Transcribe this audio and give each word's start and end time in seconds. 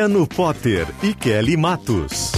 Luciano 0.00 0.26
Potter 0.26 0.86
e 1.02 1.12
Kelly 1.12 1.58
Matos. 1.58 2.32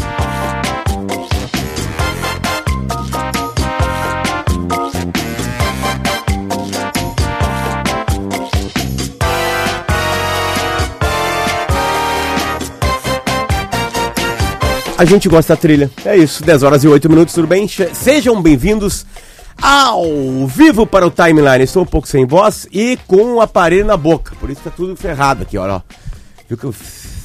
A 14.99 15.05
gente 15.05 15.29
gosta 15.29 15.55
da 15.55 15.61
trilha. 15.61 15.89
É 16.05 16.17
isso, 16.17 16.43
10 16.43 16.65
horas 16.65 16.83
e 16.83 16.89
8 16.89 17.09
minutos, 17.09 17.33
tudo 17.33 17.47
bem? 17.47 17.69
Sejam 17.69 18.43
bem-vindos 18.43 19.07
ao 19.61 20.05
vivo 20.49 20.85
para 20.85 21.07
o 21.07 21.11
timeline. 21.13 21.63
Estou 21.63 21.85
um 21.85 21.87
pouco 21.87 22.09
sem 22.09 22.27
voz 22.27 22.67
e 22.73 22.99
com 23.07 23.23
o 23.23 23.35
um 23.37 23.41
aparelho 23.41 23.85
na 23.85 23.97
boca, 23.97 24.35
por 24.41 24.51
isso 24.51 24.63
tá 24.65 24.71
tudo 24.71 24.97
ferrado 24.97 25.43
aqui, 25.43 25.57
ó. 25.57 25.81
Viu 26.49 26.59
que 26.59 26.65
eu 26.65 26.75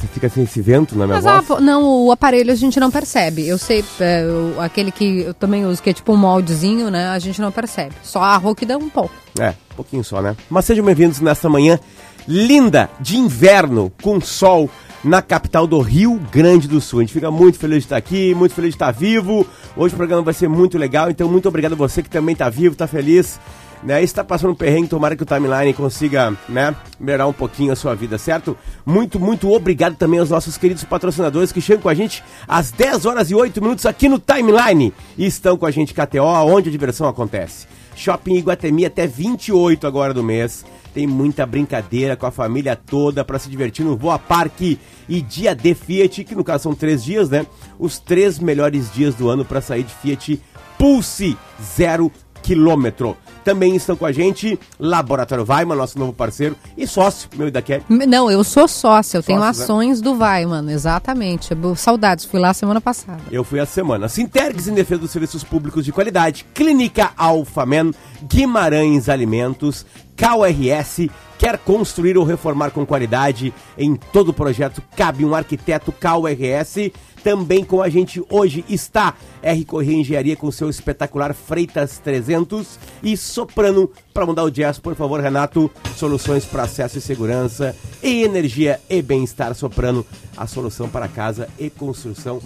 fica 0.06 0.28
assim 0.28 0.44
esse 0.44 0.62
vento 0.62 0.96
na 0.98 1.08
minha 1.08 1.22
Mas 1.22 1.46
voz? 1.48 1.60
A, 1.60 1.62
não, 1.62 2.06
o 2.06 2.12
aparelho 2.12 2.52
a 2.52 2.56
gente 2.56 2.80
não 2.80 2.92
percebe. 2.92 3.48
Eu 3.48 3.58
sei, 3.58 3.84
é, 4.00 4.26
o, 4.26 4.62
aquele 4.62 4.92
que 4.92 5.22
eu 5.22 5.34
também 5.34 5.66
uso, 5.66 5.82
que 5.82 5.90
é 5.90 5.94
tipo 5.94 6.14
um 6.14 6.18
moldezinho, 6.18 6.92
né? 6.92 7.08
A 7.10 7.20
gente 7.20 7.42
não 7.42 7.52
percebe. 7.52 7.96
Só 8.04 8.22
a 8.22 8.38
rouquidão 8.38 8.80
um 8.80 8.90
pouco. 8.90 9.14
É, 9.40 9.50
um 9.72 9.76
pouquinho 9.76 10.04
só, 10.04 10.22
né? 10.22 10.36
Mas 10.50 10.66
sejam 10.66 10.86
bem-vindos 10.86 11.20
nesta 11.20 11.50
manhã 11.50 11.80
linda 12.28 12.90
de 13.00 13.18
inverno, 13.18 13.92
com 14.02 14.20
sol 14.20 14.70
na 15.04 15.22
capital 15.22 15.66
do 15.66 15.80
Rio 15.80 16.20
Grande 16.32 16.68
do 16.68 16.82
Sul. 16.82 17.00
A 17.00 17.04
gente 17.04 17.14
fica 17.14 17.32
muito 17.32 17.58
feliz 17.58 17.80
de 17.80 17.86
estar 17.86 17.98
aqui, 17.98 18.36
muito 18.36 18.54
feliz 18.54 18.72
de 18.72 18.76
estar 18.76 18.92
vivo. 18.92 19.48
Hoje 19.76 19.94
o 19.94 19.98
programa 19.98 20.22
vai 20.22 20.34
ser 20.34 20.50
muito 20.50 20.78
legal, 20.78 21.10
então 21.10 21.30
muito 21.30 21.48
obrigado 21.48 21.74
a 21.74 21.76
você 21.76 22.04
que 22.04 22.10
também 22.10 22.34
está 22.34 22.50
vivo, 22.50 22.74
está 22.74 22.88
feliz. 22.88 23.40
Né, 23.84 24.02
está 24.02 24.24
passando 24.24 24.52
um 24.52 24.56
perrengue, 24.56 24.88
tomara 24.88 25.16
que 25.16 25.22
o 25.22 25.26
timeline 25.26 25.72
consiga 25.72 26.36
né, 26.50 26.76
melhorar 27.00 27.28
um 27.28 27.34
pouquinho 27.34 27.72
a 27.72 27.76
sua 27.76 27.94
vida, 27.94 28.18
certo? 28.18 28.58
Muito, 28.84 29.20
muito 29.20 29.52
obrigado 29.52 29.96
também 29.96 30.20
aos 30.20 30.32
nossos 30.32 30.58
queridos 30.58 30.84
patrocinadores 30.84 31.52
que 31.52 31.62
chegam 31.62 31.84
com 31.84 31.90
a 31.90 31.94
gente 31.94 32.24
às 32.48 32.72
10 32.72 33.06
horas 33.06 33.30
e 33.30 33.36
8 33.36 33.62
minutos 33.62 33.86
aqui 33.86 34.10
no 34.10 34.18
timeline 34.18 34.92
e 35.16 35.28
estão 35.28 35.58
com 35.58 35.68
a 35.68 35.72
gente 35.72 35.94
KTO, 35.94 36.24
onde 36.24 36.70
a 36.70 36.72
diversão 36.72 37.08
acontece. 37.08 37.68
Shopping 37.98 38.36
Iguatemi 38.36 38.86
até 38.86 39.08
28 39.08 39.86
agora 39.88 40.14
do 40.14 40.24
mês. 40.24 40.64
Tem 40.94 41.06
muita 41.06 41.46
brincadeira 41.46 42.16
com 42.16 42.26
a 42.26 42.32
família 42.32 42.76
toda 42.76 43.26
para 43.26 43.38
se 43.38 43.50
divertir 43.50 43.84
no 43.84 43.98
Voa 43.98 44.18
Parque 44.18 44.80
e 45.10 45.22
dia 45.22 45.54
de 45.54 45.74
Fiat, 45.74 46.24
que 46.24 46.36
no 46.36 46.44
caso 46.44 46.64
são 46.64 46.76
três 46.76 47.04
dias, 47.04 47.30
né? 47.30 47.46
Os 47.78 48.00
três 48.00 48.40
melhores 48.40 48.92
dias 48.92 49.14
do 49.16 49.30
ano 49.30 49.44
para 49.44 49.62
sair 49.62 49.84
de 49.84 49.94
Fiat 49.94 50.42
Pulse 50.78 51.36
zero 51.76 52.12
quilômetro. 52.48 53.18
Também 53.44 53.76
estão 53.76 53.98
com 53.98 54.06
a 54.06 54.12
gente 54.12 54.58
Laboratório 54.80 55.46
Weiman, 55.48 55.76
nosso 55.76 56.00
novo 56.00 56.14
parceiro, 56.14 56.56
e 56.78 56.88
sócio 56.88 57.30
meu 57.36 57.50
e 57.50 57.52
da 57.52 57.62
Kelly. 57.62 57.84
Não, 57.90 58.32
eu 58.32 58.42
sou 58.44 58.70
sócio, 58.70 59.18
eu 59.18 59.24
tenho 59.24 59.42
né? 59.42 59.48
ações 59.48 60.00
né? 60.00 60.06
do 60.06 60.18
Weiman, 60.18 60.72
exatamente. 60.72 61.50
Saudades, 61.76 62.24
fui 62.24 62.40
lá 62.40 62.54
semana 62.54 62.80
passada. 62.80 63.22
Eu 63.30 63.44
fui 63.44 63.60
a 63.60 63.66
semana. 63.66 64.08
Sintergues 64.08 64.68
em 64.68 64.74
defesa 64.74 65.02
dos 65.02 65.12
serviços 65.12 65.44
públicos 65.44 65.84
de 65.84 65.92
qualidade, 65.92 66.46
Clínica 66.54 67.12
Alfamen, 67.18 67.94
Guimarães 68.24 69.10
Alimentos, 69.10 69.86
KRS 70.16 71.10
quer 71.38 71.58
construir 71.60 72.18
ou 72.18 72.26
reformar 72.26 72.72
com 72.72 72.86
qualidade 72.86 73.54
em 73.78 73.96
todo 73.96 74.34
projeto, 74.34 74.82
cabe 74.96 75.24
um 75.24 75.36
arquiteto 75.36 75.92
KRS. 75.92 76.92
Também 77.24 77.64
com 77.64 77.82
a 77.82 77.90
gente 77.90 78.24
hoje 78.30 78.64
está 78.70 79.16
R 79.42 79.66
Correia 79.66 79.98
Engenharia 79.98 80.36
com 80.36 80.52
seu 80.52 80.70
espetacular 80.70 81.34
Freitas 81.34 82.00
300 82.00 82.80
e 83.04 83.18
Soprano 83.18 83.90
para 84.14 84.26
mudar 84.26 84.44
o 84.44 84.52
jazz, 84.52 84.80
por 84.80 84.96
favor, 84.96 85.20
Renato. 85.20 85.70
Soluções 85.96 86.46
para 86.46 86.64
acesso 86.64 86.98
e 86.98 87.02
segurança 87.02 87.76
e 88.02 88.24
energia 88.24 88.80
e 88.90 89.02
bem-estar 89.02 89.54
Soprano, 89.56 90.06
a 90.36 90.48
solução 90.48 90.88
para 90.90 91.08
casa 91.08 91.50
e 91.60 91.70
construção 91.70 92.42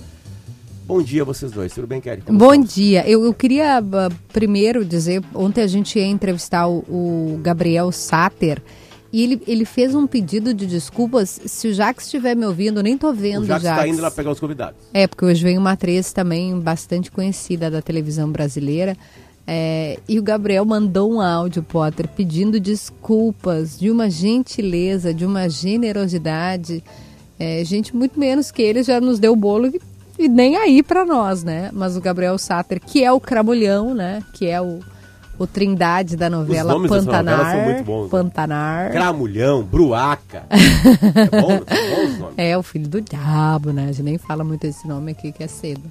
Bom 0.91 1.01
dia 1.01 1.23
vocês 1.23 1.53
dois, 1.53 1.73
tudo 1.73 1.87
bem, 1.87 2.01
Kelly? 2.01 2.21
Como 2.21 2.37
Bom 2.37 2.51
estamos? 2.51 2.73
dia. 2.73 3.07
Eu, 3.07 3.23
eu 3.23 3.33
queria 3.33 3.79
uh, 3.79 4.13
primeiro 4.33 4.83
dizer, 4.83 5.23
ontem 5.33 5.61
a 5.61 5.67
gente 5.67 5.97
ia 5.97 6.05
entrevistar 6.05 6.67
o, 6.67 6.79
o, 6.79 7.39
Gabriel 7.41 7.93
Sater 7.93 8.61
e 9.11 9.23
ele, 9.23 9.41
ele 9.45 9.65
fez 9.65 9.93
um 9.93 10.07
pedido 10.07 10.53
de 10.53 10.65
desculpas. 10.65 11.41
Se 11.45 11.67
o 11.67 11.73
Jacques 11.73 12.05
estiver 12.05 12.35
me 12.35 12.45
ouvindo, 12.45 12.81
nem 12.81 12.97
tô 12.97 13.11
vendo, 13.13 13.43
o 13.43 13.45
Jacques. 13.45 13.69
está 13.69 13.87
indo 13.87 14.01
lá 14.01 14.09
pegar 14.09 14.31
os 14.31 14.39
convidados. 14.39 14.79
É, 14.93 15.07
porque 15.07 15.25
hoje 15.25 15.43
vem 15.43 15.57
uma 15.57 15.71
atriz 15.71 16.13
também 16.13 16.57
bastante 16.59 17.11
conhecida 17.11 17.69
da 17.69 17.81
televisão 17.81 18.31
brasileira. 18.31 18.95
É, 19.45 19.99
e 20.07 20.17
o 20.17 20.23
Gabriel 20.23 20.63
mandou 20.63 21.11
um 21.11 21.19
áudio, 21.19 21.63
Potter, 21.63 22.07
pedindo 22.07 22.59
desculpas, 22.59 23.77
de 23.77 23.91
uma 23.91 24.09
gentileza, 24.09 25.13
de 25.13 25.25
uma 25.25 25.49
generosidade. 25.49 26.83
É, 27.37 27.63
gente 27.65 27.95
muito 27.95 28.19
menos 28.19 28.51
que 28.51 28.61
ele 28.61 28.83
já 28.83 29.01
nos 29.01 29.19
deu 29.19 29.33
o 29.33 29.35
bolo 29.35 29.67
e 29.67 29.81
e 30.21 30.27
nem 30.27 30.55
aí 30.55 30.83
para 30.83 31.03
nós, 31.03 31.43
né? 31.43 31.71
Mas 31.73 31.97
o 31.97 32.01
Gabriel 32.01 32.37
Satter, 32.37 32.79
que 32.79 33.03
é 33.03 33.11
o 33.11 33.19
Cramulhão, 33.19 33.95
né? 33.95 34.21
Que 34.33 34.47
é 34.47 34.61
o, 34.61 34.79
o 35.41 35.47
Trindade 35.47 36.15
da 36.15 36.29
novela 36.29 36.75
Os 36.75 36.87
Pantanar. 36.87 37.37
Novela 37.37 37.51
são 37.51 37.63
muito 37.63 37.83
bons. 37.83 38.03
Né? 38.03 38.09
Pantanar. 38.09 38.83
Né? 38.85 38.89
Cramulhão, 38.91 39.63
Bruaca. 39.63 40.43
é 40.51 41.41
bom, 41.41 41.57
bons 41.57 42.19
nomes. 42.19 42.35
É 42.37 42.57
o 42.57 42.61
filho 42.61 42.87
do 42.87 43.01
diabo, 43.01 43.71
né? 43.71 43.85
A 43.85 43.91
gente 43.91 44.03
nem 44.03 44.17
fala 44.17 44.43
muito 44.43 44.65
esse 44.65 44.87
nome 44.87 45.11
aqui 45.11 45.31
que 45.31 45.43
é 45.43 45.47
cedo. 45.47 45.81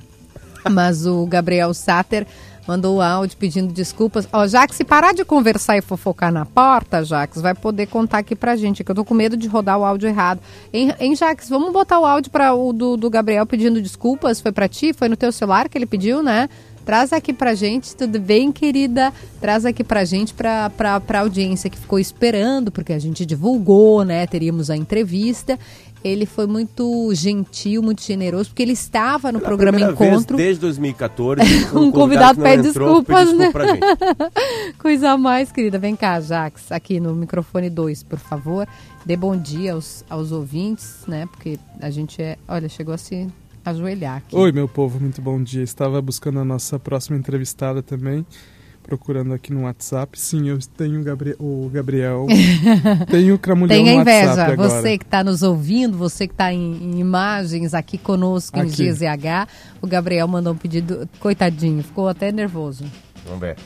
Mas 0.71 1.05
o 1.05 1.27
Gabriel 1.27 1.75
Satter 1.75 2.27
mandou 2.69 2.99
o 2.99 3.01
áudio 3.01 3.37
pedindo 3.37 3.73
desculpas. 3.73 4.29
Ó, 4.33 4.47
Jax, 4.47 4.77
se 4.77 4.85
parar 4.85 5.13
de 5.13 5.25
conversar 5.25 5.77
e 5.77 5.81
fofocar 5.81 6.31
na 6.31 6.47
porta, 6.47 7.05
Jax, 7.05 7.41
vai 7.41 7.55
poder 7.55 7.87
contar 7.87 8.19
aqui 8.19 8.37
pra 8.37 8.55
gente, 8.55 8.85
que 8.85 8.91
eu 8.91 8.95
tô 8.95 9.05
com 9.05 9.15
medo 9.15 9.37
de 9.37 9.49
rodar 9.49 9.79
o 9.79 9.85
áudio 9.85 10.09
errado. 10.09 10.41
Hein, 10.73 10.95
hein 11.01 11.17
Jax, 11.17 11.49
vamos 11.49 11.73
botar 11.73 11.99
o 11.99 12.07
áudio 12.07 12.31
para 12.31 12.55
o 12.55 12.73
do, 12.73 12.97
do 12.97 13.11
Gabriel 13.11 13.47
pedindo 13.47 13.83
desculpas? 13.83 14.41
Foi 14.41 14.53
para 14.53 14.69
ti? 14.69 14.93
Foi 14.93 15.09
no 15.09 15.17
teu 15.17 15.33
celular 15.33 15.69
que 15.69 15.77
ele 15.77 15.87
pediu, 15.87 16.23
né? 16.23 16.49
Traz 16.91 17.13
aqui 17.13 17.33
pra 17.33 17.55
gente, 17.55 17.95
tudo 17.95 18.19
bem, 18.19 18.51
querida? 18.51 19.13
Traz 19.41 19.65
aqui 19.65 19.85
pra 19.85 20.05
gente, 20.05 20.35
pra, 20.35 20.69
pra, 20.71 20.99
pra 20.99 21.21
audiência 21.21 21.71
que 21.71 21.79
ficou 21.79 22.01
esperando, 22.01 22.73
porque 22.73 22.93
a 22.93 22.99
gente 22.99 23.25
divulgou, 23.25 24.05
né? 24.05 24.27
Teríamos 24.27 24.71
a 24.71 24.77
entrevista 24.77 25.57
ele 26.03 26.27
foi 26.27 26.49
muito 26.49 27.15
gentil, 27.15 27.81
muito 27.81 28.03
generoso, 28.03 28.49
porque 28.49 28.63
ele 28.63 28.73
estava 28.73 29.31
no 29.31 29.39
Pela 29.39 29.51
programa 29.51 29.81
Encontro. 29.81 30.37
Vez, 30.37 30.59
desde 30.59 30.63
2014, 30.67 31.43
um, 31.75 31.79
um 31.79 31.93
convidado, 31.93 32.41
pede 32.41 32.65
desculpas, 32.65 33.33
né? 33.35 33.53
Coisa 34.77 35.17
mais, 35.17 35.53
querida. 35.53 35.79
Vem 35.79 35.95
cá, 35.95 36.21
Jax, 36.21 36.73
aqui 36.73 36.99
no 36.99 37.15
microfone 37.15 37.71
2, 37.71 38.03
por 38.03 38.19
favor. 38.19 38.67
Dê 39.07 39.15
bom 39.17 39.37
dia 39.37 39.75
aos, 39.75 40.05
aos 40.11 40.33
ouvintes, 40.33 41.05
né? 41.07 41.29
Porque 41.31 41.57
a 41.81 41.91
gente 41.91 42.21
é. 42.21 42.37
Olha, 42.49 42.69
chegou 42.69 42.95
a 42.95 42.99
se 42.99 43.29
ajoelhar 43.65 44.19
aqui. 44.19 44.37
Oi, 44.37 44.53
meu 44.53 44.69
povo, 44.69 45.01
muito 45.01 45.21
bom 45.21 45.43
dia. 45.43 45.63
Estava 45.63 46.01
buscando 46.01 46.41
a 46.41 46.45
nossa 46.45 46.79
próxima 46.79 47.17
entrevistada 47.17 47.83
também 47.83 48.27
procurando 48.83 49.33
aqui 49.33 49.53
no 49.53 49.63
WhatsApp. 49.63 50.19
Sim, 50.19 50.49
eu 50.49 50.59
tenho 50.77 51.01
o, 51.01 51.05
Gabri 51.05 51.37
o 51.39 51.71
Gabriel. 51.73 52.27
tenho 53.09 53.37
o 53.37 53.39
Cramulhão 53.39 53.77
Tenha 53.77 53.95
no 53.95 54.01
inveja. 54.01 54.29
WhatsApp 54.31 54.53
agora. 54.53 54.69
Você 54.69 54.99
que 54.99 55.05
está 55.05 55.23
nos 55.23 55.43
ouvindo, 55.43 55.97
você 55.97 56.27
que 56.27 56.35
está 56.35 56.53
em, 56.53 56.75
em, 56.75 56.99
imagens 56.99 57.73
aqui 57.73 57.97
conosco 57.97 58.59
aqui. 58.59 58.83
em 58.83 58.93
GZH, 58.93 59.47
o 59.81 59.87
Gabriel 59.87 60.27
mandou 60.27 60.53
um 60.53 60.57
pedido. 60.57 61.09
Coitadinho, 61.21 61.85
ficou 61.85 62.09
até 62.09 62.33
nervoso. 62.33 62.85
Vamos 63.25 63.41
ver. 63.41 63.57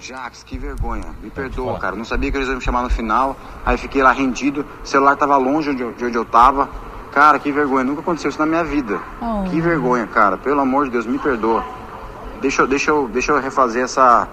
Jax, 0.00 0.42
que 0.42 0.56
vergonha. 0.56 1.14
Me 1.22 1.28
perdoa, 1.28 1.78
cara. 1.78 1.94
Não 1.94 2.06
sabia 2.06 2.30
que 2.30 2.38
eles 2.38 2.48
iam 2.48 2.56
me 2.56 2.62
chamar 2.62 2.82
no 2.82 2.90
final. 2.90 3.36
Aí 3.66 3.76
fiquei 3.76 4.02
lá 4.02 4.12
rendido. 4.12 4.64
O 4.82 4.86
celular 4.86 5.14
tava 5.14 5.36
longe 5.36 5.74
de 5.74 5.84
onde 5.84 6.16
eu 6.16 6.24
tava. 6.24 6.70
Cara, 7.12 7.38
que 7.38 7.50
vergonha. 7.50 7.84
Nunca 7.84 8.00
aconteceu 8.00 8.30
isso 8.30 8.38
na 8.38 8.46
minha 8.46 8.64
vida. 8.64 9.00
Oh. 9.20 9.48
Que 9.50 9.60
vergonha, 9.60 10.06
cara. 10.06 10.36
Pelo 10.36 10.60
amor 10.60 10.86
de 10.86 10.92
Deus, 10.92 11.06
me 11.06 11.18
perdoa. 11.18 11.64
Deixa, 12.40 12.66
deixa, 12.66 12.90
eu, 12.90 13.08
deixa 13.08 13.32
eu 13.32 13.40
refazer 13.40 13.84
essa, 13.84 14.28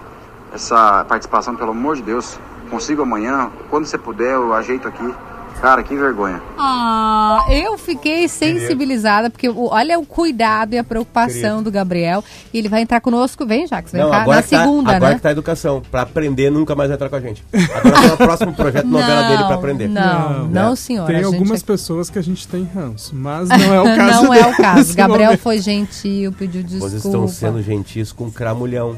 essa 0.54 1.04
participação, 1.06 1.56
pelo 1.56 1.72
amor 1.72 1.96
de 1.96 2.04
Deus. 2.04 2.40
Consigo 2.70 3.02
amanhã. 3.02 3.50
Quando 3.70 3.86
você 3.86 3.98
puder, 3.98 4.34
eu 4.34 4.54
ajeito 4.54 4.88
aqui. 4.88 5.14
Cara, 5.62 5.82
que 5.82 5.96
vergonha. 5.96 6.40
Ah, 6.58 7.44
eu 7.50 7.78
fiquei 7.80 8.28
sensibilizada, 8.28 9.30
porque 9.30 9.50
o- 9.50 9.70
olha 9.72 9.98
o 10.00 10.06
cuidado 10.06 10.74
e 10.76 10.78
a 10.78 10.84
preocupação 10.84 11.34
Querido. 11.42 11.64
do 11.64 11.72
Gabriel. 11.72 12.24
E 12.54 12.58
ele 12.60 12.70
vai 12.70 12.82
entrar 12.84 13.02
conosco. 13.02 13.46
Vem, 13.46 13.66
Jacques, 13.68 13.92
vem 13.92 14.02
Não, 14.02 14.12
cá. 14.12 14.22
agora 14.22 14.38
Na 14.38 14.44
que 14.44 14.50
tá- 14.50 14.60
segunda, 14.64 14.96
agora 14.96 15.10
né? 15.12 15.16
que 15.16 15.22
tá 15.22 15.30
a 15.30 15.32
educação. 15.32 15.82
Pra 15.90 16.04
aprender, 16.04 16.52
nunca 16.52 16.76
mais 16.76 16.90
vai 16.90 16.96
entrar 16.96 17.10
com 17.10 17.16
a 17.16 17.20
gente. 17.20 17.44
Agora 17.74 18.06
é 18.08 18.14
o 18.14 18.18
próximo 18.18 18.54
projeto 18.54 18.86
novela 18.88 19.24
dele 19.30 19.44
pra 19.46 19.56
aprender. 19.56 19.88
Não, 19.90 20.30
Não, 20.30 20.48
não, 20.48 20.70
né? 20.70 20.76
senhora. 20.76 21.08
Tem 21.08 21.16
a 21.16 21.20
gente 21.24 21.34
algumas 21.34 21.62
é- 21.62 21.66
pessoas 21.66 22.10
que 22.10 22.20
a 22.20 22.24
gente 22.24 22.48
tem 22.48 22.64
ranço, 22.74 23.16
mas 23.16 23.50
não 23.50 23.74
é 23.74 23.82
o 23.82 23.84
caso 23.98 24.24
Não 24.26 24.34
é 24.34 24.40
o 24.42 24.44
dele 24.44 24.56
caso. 24.58 24.78
nesse 24.78 24.94
Gabriel 24.96 25.26
momento. 25.30 25.42
foi 25.42 25.60
gentil, 25.60 26.32
pediu 26.34 26.62
desculpa. 26.62 26.90
Vocês 26.90 27.04
estão 27.04 27.28
sendo 27.28 27.62
gentis 27.64 28.12
com 28.12 28.30
cramulhão. 28.32 28.96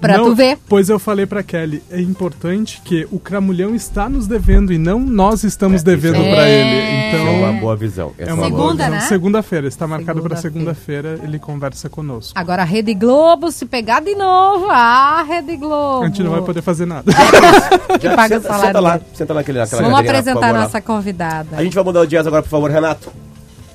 Pra 0.00 0.18
Não, 0.18 0.24
tu 0.26 0.34
ver. 0.34 0.58
Pois 0.68 0.88
eu 0.90 0.98
falei 0.98 1.24
pra 1.24 1.42
Kelly, 1.42 1.82
é 1.90 2.00
importante 2.00 2.82
que 2.84 3.08
o 3.10 3.18
Cramulhão 3.18 3.74
está 3.74 4.08
nos 4.08 4.26
devendo 4.26 4.70
e 4.72 4.78
não 4.78 5.00
nós 5.00 5.42
estamos 5.42 5.82
devendo 5.82 6.16
é. 6.16 6.34
pra 6.34 6.48
ele. 6.48 6.76
Essa 6.76 7.16
é 7.16 7.20
Então, 7.22 7.34
uma 7.40 7.52
boa 7.60 7.76
visão. 7.76 8.12
Essa 8.18 8.30
é 8.30 8.34
uma 8.34 8.50
boa 8.50 8.60
Segunda, 8.62 8.84
visão. 8.84 8.98
né? 8.98 9.00
Segunda-feira, 9.00 9.66
está 9.68 9.86
marcado 9.86 10.22
pra 10.22 10.36
Segunda-feira. 10.36 11.18
ele 11.22 11.38
conversa 11.38 11.88
conosco. 11.88 12.32
Agora 12.38 12.62
a 12.62 12.64
Rede 12.64 12.92
Globo, 12.94 13.50
se 13.50 13.64
pegar 13.64 14.00
de 14.00 14.14
novo. 14.14 14.66
Ah, 14.70 15.24
Rede 15.26 15.56
Globo. 15.56 16.04
A 16.04 16.06
gente 16.08 16.22
não 16.22 16.30
vai 16.32 16.42
poder 16.42 16.62
fazer 16.62 16.84
nada. 16.86 17.10
Que 17.98 18.10
paga 18.10 18.36
o 18.38 18.42
senta, 18.42 18.48
salário 18.48 18.66
senta 18.66 18.80
lá, 18.80 18.92
dele. 18.98 19.04
senta 19.14 19.34
Vamos 19.34 19.92
lá, 19.92 20.02
por 20.02 20.08
apresentar 20.10 20.32
favor, 20.40 20.44
a 20.44 20.52
lá. 20.52 20.60
nossa 20.64 20.80
convidada. 20.82 21.48
A 21.56 21.64
gente 21.64 21.74
vai 21.74 21.82
mudar 21.84 22.00
o 22.00 22.06
jazz 22.06 22.26
agora, 22.26 22.42
por 22.42 22.48
favor, 22.50 22.70
Renato. 22.70 23.10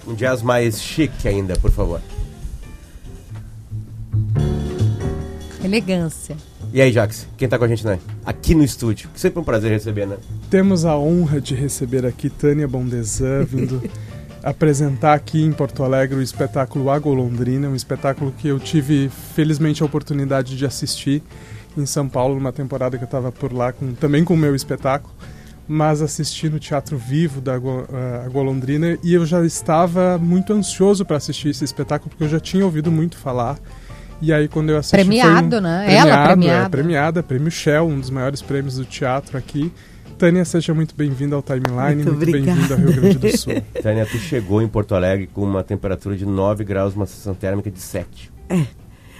Um 0.07 0.13
jazz 0.13 0.43
mais 0.43 0.79
chique 0.81 1.27
ainda, 1.27 1.55
por 1.57 1.71
favor. 1.71 1.99
Elegância. 5.63 6.35
E 6.73 6.81
aí, 6.81 6.91
Jax, 6.91 7.27
quem 7.37 7.47
tá 7.47 7.57
com 7.57 7.65
a 7.65 7.67
gente, 7.67 7.85
né? 7.85 7.99
Aqui 8.25 8.55
no 8.55 8.63
estúdio. 8.63 9.09
Sempre 9.15 9.39
um 9.39 9.43
prazer 9.43 9.71
receber, 9.71 10.07
né? 10.07 10.17
Temos 10.49 10.85
a 10.85 10.97
honra 10.97 11.39
de 11.39 11.53
receber 11.53 12.05
aqui 12.05 12.29
Tânia 12.29 12.67
Bondesan, 12.67 13.43
vindo 13.43 13.81
apresentar 14.43 15.13
aqui 15.13 15.43
em 15.43 15.51
Porto 15.51 15.83
Alegre 15.83 16.17
o 16.17 16.21
espetáculo 16.21 16.89
A 16.89 16.97
Golondrina, 16.97 17.69
um 17.69 17.75
espetáculo 17.75 18.33
que 18.37 18.47
eu 18.47 18.59
tive, 18.59 19.09
felizmente, 19.35 19.83
a 19.83 19.85
oportunidade 19.85 20.57
de 20.57 20.65
assistir 20.65 21.21
em 21.77 21.85
São 21.85 22.07
Paulo, 22.09 22.35
numa 22.35 22.51
temporada 22.51 22.97
que 22.97 23.03
eu 23.03 23.05
estava 23.05 23.31
por 23.31 23.53
lá, 23.53 23.71
com, 23.71 23.93
também 23.93 24.23
com 24.23 24.33
o 24.33 24.37
meu 24.37 24.55
espetáculo, 24.55 25.13
mas 25.67 26.01
assisti 26.01 26.49
no 26.49 26.59
Teatro 26.59 26.97
Vivo 26.97 27.39
da 27.39 27.53
eh, 27.53 28.25
A 28.25 28.29
Golondrina 28.29 28.97
e 29.03 29.13
eu 29.13 29.25
já 29.25 29.45
estava 29.45 30.17
muito 30.17 30.51
ansioso 30.51 31.05
para 31.05 31.17
assistir 31.17 31.49
esse 31.49 31.63
espetáculo, 31.63 32.09
porque 32.09 32.23
eu 32.23 32.29
já 32.29 32.39
tinha 32.39 32.65
ouvido 32.65 32.91
muito 32.91 33.17
falar. 33.17 33.57
E 34.21 34.31
aí, 34.31 34.47
quando 34.47 34.69
eu 34.69 34.77
assisti. 34.77 34.95
foi 34.95 35.03
Premiado, 35.05 35.57
um- 35.57 35.61
né? 35.61 35.93
Ela 35.95 36.23
É, 36.23 36.27
premiada. 36.27 36.69
premiada, 36.69 37.23
prêmio 37.23 37.49
Shell, 37.51 37.87
um 37.87 37.99
dos 37.99 38.09
maiores 38.09 38.41
prêmios 38.41 38.75
do 38.75 38.85
teatro 38.85 39.37
aqui. 39.37 39.71
Tânia, 40.17 40.45
seja 40.45 40.71
muito 40.73 40.93
bem-vinda 40.95 41.35
ao 41.35 41.41
Timeline, 41.41 42.03
Muito 42.03 42.13
muito, 42.13 42.31
bem-vinda 42.31 42.75
ao 42.75 42.79
obrigada. 42.79 42.91
Rio 42.91 43.01
Grande 43.01 43.17
do 43.17 43.37
Sul. 43.37 43.53
Tânia, 43.81 44.05
tu 44.05 44.17
chegou 44.19 44.61
em 44.61 44.67
Porto 44.67 44.93
Alegre 44.93 45.27
com 45.33 45.41
uma 45.43 45.63
temperatura 45.63 46.15
de 46.15 46.25
9 46.27 46.63
graus, 46.63 46.93
uma 46.95 47.07
sensação 47.07 47.33
térmica 47.33 47.71
de 47.71 47.79
7. 47.79 48.31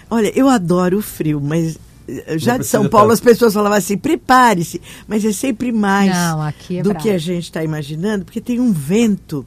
Olha, 0.10 0.32
eu 0.38 0.48
adoro 0.48 1.00
o 1.00 1.02
frio, 1.02 1.42
mas 1.42 1.80
eh, 2.08 2.38
já 2.38 2.58
de 2.58 2.66
São 2.68 2.88
Paulo 2.88 3.08
tanto. 3.08 3.14
as 3.14 3.20
pessoas 3.22 3.54
falavam 3.56 3.78
assim, 3.80 3.98
prepare-se, 3.98 4.80
mas 5.08 5.26
é 5.26 5.32
sempre 5.32 5.72
mais 5.72 6.12
Não, 6.14 6.42
aqui 6.44 6.78
é 6.78 6.84
do 6.84 6.90
bravo. 6.90 7.04
que 7.04 7.10
a 7.10 7.18
gente 7.18 7.46
está 7.46 7.64
imaginando, 7.64 8.24
porque 8.26 8.40
tem 8.42 8.60
um 8.60 8.72
vento 8.72 9.44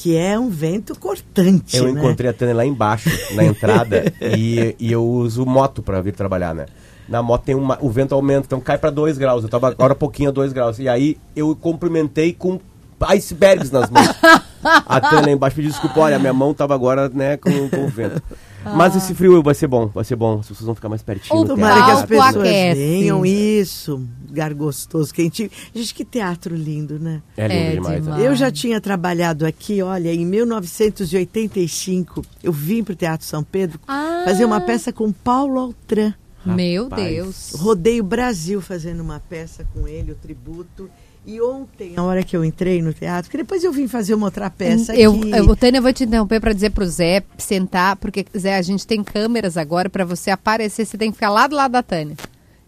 que 0.00 0.16
é 0.16 0.38
um 0.38 0.48
vento 0.48 0.98
cortante, 0.98 1.76
Eu 1.76 1.84
né? 1.84 1.90
encontrei 1.90 2.30
a 2.30 2.32
Tânia 2.32 2.54
lá 2.54 2.64
embaixo, 2.64 3.10
na 3.34 3.44
entrada, 3.44 4.10
e, 4.18 4.74
e 4.78 4.90
eu 4.90 5.06
uso 5.06 5.44
moto 5.44 5.82
pra 5.82 6.00
vir 6.00 6.14
trabalhar, 6.14 6.54
né? 6.54 6.64
Na 7.06 7.22
moto 7.22 7.42
tem 7.42 7.54
uma, 7.54 7.76
o 7.82 7.90
vento 7.90 8.14
aumenta, 8.14 8.46
então 8.46 8.60
cai 8.62 8.78
pra 8.78 8.88
2 8.88 9.18
graus. 9.18 9.42
Eu 9.42 9.50
tava 9.50 9.68
agora 9.68 9.94
pouquinho 9.94 10.30
a 10.30 10.32
2 10.32 10.54
graus. 10.54 10.78
E 10.78 10.88
aí 10.88 11.18
eu 11.36 11.54
cumprimentei 11.54 12.32
com 12.32 12.58
icebergs 12.98 13.70
nas 13.70 13.90
mãos. 13.90 14.08
A 14.62 15.00
Tânia 15.00 15.32
embaixo 15.32 15.56
pediu 15.56 15.70
desculpa, 15.70 16.00
olha, 16.00 16.18
minha 16.18 16.32
mão 16.32 16.54
tava 16.54 16.74
agora, 16.74 17.10
né, 17.10 17.36
com, 17.36 17.50
com 17.68 17.84
o 17.84 17.88
vento. 17.88 18.22
Mas 18.64 18.94
esse 18.94 19.14
frio 19.14 19.42
vai 19.42 19.54
ser 19.54 19.66
bom, 19.66 19.86
vai 19.86 20.04
ser 20.04 20.16
bom. 20.16 20.40
As 20.40 20.48
pessoas 20.48 20.66
vão 20.66 20.74
ficar 20.74 20.88
mais 20.88 21.02
pertinho. 21.02 21.46
Tomara 21.46 21.84
que 21.84 21.90
as 21.92 22.04
pessoas 22.04 22.36
aquece. 22.36 22.78
venham, 22.80 23.24
isso, 23.24 24.06
lugar 24.28 24.52
gostoso, 24.54 25.12
quentinho. 25.14 25.50
Gente, 25.74 25.94
que 25.94 26.04
teatro 26.04 26.54
lindo, 26.54 26.98
né? 26.98 27.22
É 27.36 27.48
lindo 27.48 27.60
É 27.60 27.70
demais. 27.72 28.02
demais. 28.02 28.20
né? 28.22 28.28
Eu 28.28 28.34
já 28.34 28.50
tinha 28.50 28.80
trabalhado 28.80 29.46
aqui, 29.46 29.80
olha, 29.82 30.12
em 30.12 30.24
1985, 30.26 32.22
eu 32.42 32.52
vim 32.52 32.82
para 32.84 32.92
o 32.92 32.96
Teatro 32.96 33.26
São 33.26 33.42
Pedro 33.42 33.80
Ah. 33.86 34.22
fazer 34.24 34.44
uma 34.44 34.60
peça 34.60 34.92
com 34.92 35.10
Paulo 35.12 35.58
Altran. 35.60 36.12
Meu 36.44 36.84
Rapaz. 36.84 37.02
Deus. 37.06 37.52
Rodei 37.56 38.00
o 38.00 38.04
Brasil 38.04 38.60
fazendo 38.62 39.00
uma 39.00 39.20
peça 39.20 39.66
com 39.74 39.86
ele, 39.86 40.12
o 40.12 40.14
tributo. 40.14 40.88
E 41.26 41.40
ontem, 41.40 41.92
na 41.92 42.02
hora 42.02 42.22
que 42.22 42.34
eu 42.36 42.44
entrei 42.44 42.80
no 42.80 42.92
teatro, 42.94 43.30
que 43.30 43.36
depois 43.36 43.62
eu 43.62 43.70
vim 43.72 43.86
fazer 43.86 44.14
uma 44.14 44.26
outra 44.26 44.48
peça 44.48 44.94
Eu, 44.96 45.20
eu, 45.24 45.54
Tânia, 45.54 45.78
eu 45.78 45.82
vou 45.82 45.92
te 45.92 46.04
interromper 46.04 46.40
para 46.40 46.52
dizer 46.52 46.70
pro 46.70 46.86
Zé 46.86 47.22
sentar, 47.36 47.96
porque, 47.96 48.24
Zé, 48.36 48.56
a 48.56 48.62
gente 48.62 48.86
tem 48.86 49.04
câmeras 49.04 49.56
agora 49.56 49.90
para 49.90 50.04
você 50.04 50.30
aparecer, 50.30 50.86
você 50.86 50.96
tem 50.96 51.10
que 51.10 51.16
ficar 51.16 51.28
lá 51.30 51.46
do 51.46 51.54
lado 51.54 51.72
da 51.72 51.82
Tânia. 51.82 52.16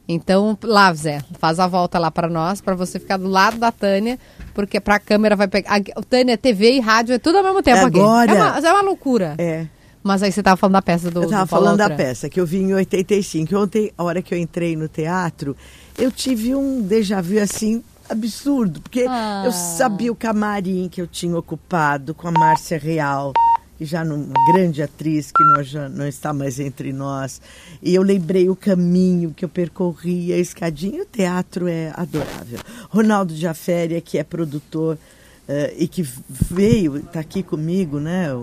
Então, 0.06 0.58
lá, 0.62 0.92
Zé, 0.92 1.22
faz 1.38 1.58
a 1.58 1.66
volta 1.66 1.98
lá 1.98 2.10
para 2.10 2.28
nós, 2.28 2.60
para 2.60 2.74
você 2.74 2.98
ficar 2.98 3.16
do 3.16 3.28
lado 3.28 3.56
da 3.56 3.72
Tânia, 3.72 4.18
porque 4.52 4.78
pra 4.80 4.98
câmera 4.98 5.34
vai 5.34 5.48
pegar. 5.48 5.76
A, 5.76 6.02
Tânia, 6.02 6.36
TV 6.36 6.72
e 6.72 6.80
rádio 6.80 7.14
é 7.14 7.18
tudo 7.18 7.38
ao 7.38 7.44
mesmo 7.44 7.62
tempo 7.62 7.86
Agora- 7.86 8.30
aqui. 8.30 8.38
É 8.38 8.44
uma, 8.44 8.68
é 8.68 8.72
uma 8.72 8.82
loucura. 8.82 9.34
É, 9.38 9.66
Mas 10.02 10.22
aí 10.22 10.30
você 10.30 10.42
tava 10.42 10.56
falando 10.56 10.74
da 10.74 10.82
peça 10.82 11.10
do. 11.10 11.20
eu 11.20 11.24
estava 11.24 11.46
falando 11.46 11.78
da 11.78 11.88
peça, 11.88 12.28
que 12.28 12.38
eu 12.38 12.44
vim 12.44 12.64
em 12.64 12.74
85. 12.74 13.56
Ontem, 13.56 13.92
a 13.96 14.04
hora 14.04 14.20
que 14.20 14.34
eu 14.34 14.38
entrei 14.38 14.76
no 14.76 14.88
teatro, 14.88 15.56
eu 15.96 16.10
tive 16.12 16.54
um 16.54 16.82
déjà 16.82 17.22
vu 17.22 17.40
assim 17.40 17.82
absurdo, 18.08 18.80
porque 18.80 19.04
Ah. 19.08 19.42
eu 19.46 19.52
sabia 19.52 20.10
o 20.12 20.16
camarim 20.16 20.88
que 20.88 21.00
eu 21.00 21.06
tinha 21.06 21.36
ocupado 21.36 22.14
com 22.14 22.28
a 22.28 22.32
Márcia 22.32 22.78
Real, 22.78 23.32
que 23.78 23.84
já 23.84 24.04
não, 24.04 24.16
uma 24.16 24.52
grande 24.52 24.82
atriz 24.82 25.30
que 25.32 25.42
nós 25.56 25.66
já 25.68 25.88
não 25.88 26.06
está 26.06 26.32
mais 26.32 26.60
entre 26.60 26.92
nós. 26.92 27.40
E 27.82 27.94
eu 27.94 28.02
lembrei 28.02 28.48
o 28.48 28.54
caminho 28.56 29.32
que 29.36 29.44
eu 29.44 29.48
percorri, 29.48 30.32
a 30.32 30.38
escadinha. 30.38 31.02
O 31.02 31.06
teatro 31.06 31.66
é 31.68 31.92
adorável. 31.96 32.58
Ronaldo 32.90 33.34
Jaféria, 33.34 34.00
que 34.00 34.18
é 34.18 34.24
produtor 34.24 34.96
eh, 35.48 35.74
e 35.76 35.88
que 35.88 36.06
veio, 36.28 36.98
está 36.98 37.18
aqui 37.20 37.42
comigo, 37.42 37.98
né? 37.98 38.32
o- 38.32 38.42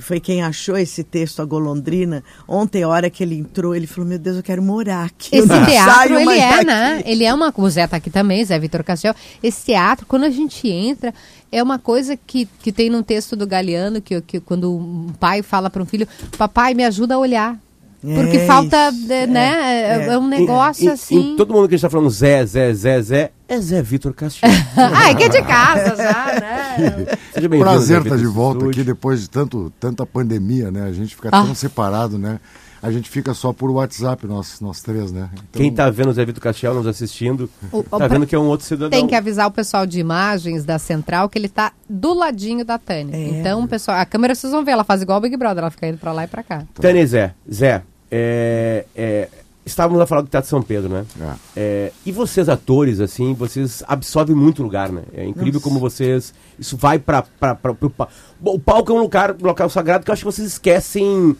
que 0.00 0.06
foi 0.06 0.18
quem 0.18 0.42
achou 0.42 0.76
esse 0.76 1.04
texto, 1.04 1.40
a 1.42 1.44
Golondrina. 1.44 2.24
Ontem, 2.48 2.82
a 2.82 2.88
hora 2.88 3.10
que 3.10 3.22
ele 3.22 3.36
entrou, 3.36 3.74
ele 3.74 3.86
falou: 3.86 4.08
Meu 4.08 4.18
Deus, 4.18 4.36
eu 4.38 4.42
quero 4.42 4.62
morar 4.62 5.04
aqui. 5.04 5.36
Esse 5.36 5.46
não 5.48 5.64
teatro, 5.64 5.94
saio 5.94 6.16
ele 6.16 6.24
mais 6.24 6.40
é, 6.42 6.50
daqui." 6.50 6.64
né? 6.66 7.02
Ele 7.04 7.24
é 7.24 7.32
uma. 7.34 7.52
O 7.56 7.68
Zé 7.70 7.86
tá 7.86 7.98
aqui 7.98 8.10
também, 8.10 8.44
Zé 8.44 8.58
Vitor 8.58 8.82
Castel. 8.82 9.14
Esse 9.42 9.66
teatro, 9.66 10.06
quando 10.06 10.24
a 10.24 10.30
gente 10.30 10.68
entra, 10.68 11.12
é 11.52 11.62
uma 11.62 11.78
coisa 11.78 12.16
que, 12.16 12.48
que 12.62 12.72
tem 12.72 12.88
num 12.90 13.02
texto 13.02 13.36
do 13.36 13.46
Galeano, 13.46 14.00
que, 14.00 14.20
que 14.22 14.40
quando 14.40 14.74
um 14.74 15.12
pai 15.20 15.42
fala 15.42 15.68
para 15.68 15.82
um 15.82 15.86
filho: 15.86 16.08
Papai, 16.38 16.72
me 16.74 16.84
ajuda 16.84 17.14
a 17.14 17.18
olhar. 17.18 17.56
Porque 18.02 18.38
É 18.38 18.46
falta, 18.46 18.88
isso, 18.88 19.06
de- 19.06 19.12
é, 19.12 19.26
né? 19.26 19.52
É, 19.60 20.06
é. 20.08 20.14
é 20.14 20.18
um 20.18 20.26
negócio 20.26 20.86
Em- 20.86 20.92
assim. 20.92 21.32
em 21.32 21.36
todo 21.36 21.52
mundo 21.52 21.68
que 21.68 21.74
a 21.74 21.76
gente 21.76 21.82
tá 21.82 21.90
falando 21.90 22.08
Zé, 22.08 22.46
Zé, 22.46 22.72
Zé, 22.72 23.02
Zé, 23.02 23.30
é 23.50 23.60
Zé 23.60 23.82
Vitor 23.82 24.14
Castilho. 24.14 24.52
Ai, 24.76 25.14
que 25.16 25.24
é 25.24 25.28
de 25.28 25.42
casa 25.42 25.96
já, 25.96 26.40
né? 26.40 27.06
Seja 27.34 27.48
bem-vindo. 27.48 27.64
Prazer 27.70 27.98
estar 27.98 28.14
Vitor 28.14 28.18
de 28.18 28.26
volta 28.26 28.66
aqui 28.68 28.82
depois 28.84 29.20
de 29.22 29.30
tanto, 29.30 29.72
tanta 29.80 30.06
pandemia, 30.06 30.70
né? 30.70 30.82
A 30.84 30.92
gente 30.92 31.14
fica 31.16 31.28
Ah. 31.32 31.42
tão 31.44 31.54
separado, 31.54 32.16
né? 32.18 32.38
A 32.82 32.90
gente 32.90 33.10
fica 33.10 33.34
só 33.34 33.52
por 33.52 33.70
WhatsApp, 33.70 34.26
nós, 34.26 34.58
nós 34.60 34.80
três, 34.80 35.12
né? 35.12 35.28
Então, 35.34 35.44
Quem 35.60 35.70
tá 35.70 35.90
vendo 35.90 36.08
o 36.08 36.12
Zé 36.14 36.24
Vitor 36.24 36.42
Castiel 36.42 36.72
nos 36.74 36.86
assistindo, 36.86 37.50
O- 37.70 37.82
tá 37.82 37.96
o- 37.96 38.08
vendo 38.08 38.26
que 38.26 38.34
é 38.34 38.38
um 38.38 38.46
outro 38.46 38.64
cidadão. 38.66 38.88
Tem 38.88 39.06
que 39.06 39.14
avisar 39.14 39.46
o 39.48 39.50
pessoal 39.50 39.84
de 39.84 40.00
imagens 40.00 40.64
da 40.64 40.78
central 40.78 41.28
que 41.28 41.38
ele 41.38 41.48
tá 41.48 41.72
do 41.88 42.14
ladinho 42.14 42.64
da 42.64 42.78
Tânia. 42.78 43.14
É. 43.14 43.28
Então, 43.40 43.66
pessoal, 43.66 43.98
a 43.98 44.06
câmera 44.06 44.34
vocês 44.34 44.50
vão 44.50 44.64
ver, 44.64 44.70
ela 44.70 44.84
faz 44.84 45.02
igual 45.02 45.18
o 45.18 45.20
Big 45.20 45.36
Brother, 45.36 45.58
ela 45.62 45.70
fica 45.70 45.86
indo 45.88 45.98
pra 45.98 46.12
lá 46.12 46.24
e 46.24 46.26
pra 46.26 46.42
cá. 46.42 46.62
Tânia 46.80 47.02
e 47.02 47.06
Zé. 47.06 47.34
Zé, 47.52 47.82
é, 48.10 48.86
é, 48.96 49.28
estávamos 49.70 50.00
a 50.00 50.06
falar 50.06 50.20
do 50.22 50.28
Teatro 50.28 50.48
São 50.50 50.62
Pedro, 50.62 50.88
né? 50.90 51.04
É. 51.20 51.32
É, 51.56 51.92
e 52.04 52.12
vocês, 52.12 52.48
atores, 52.48 53.00
assim, 53.00 53.32
vocês 53.34 53.82
absorvem 53.88 54.36
muito 54.36 54.62
lugar, 54.62 54.90
né? 54.92 55.02
É 55.14 55.24
incrível 55.26 55.60
como 55.60 55.78
vocês. 55.80 56.32
Isso 56.58 56.76
vai 56.76 56.98
pra. 56.98 57.22
pra, 57.22 57.54
pra, 57.54 57.74
pro 57.74 57.90
pa- 57.90 58.08
Bom, 58.38 58.54
o 58.54 58.58
palco 58.60 58.92
é 58.92 58.94
um 58.94 59.00
lugar, 59.00 59.32
um 59.40 59.46
local 59.46 59.68
sagrado 59.70 60.04
que 60.04 60.10
eu 60.10 60.12
acho 60.12 60.20
que 60.22 60.32
vocês 60.32 60.46
esquecem 60.46 61.36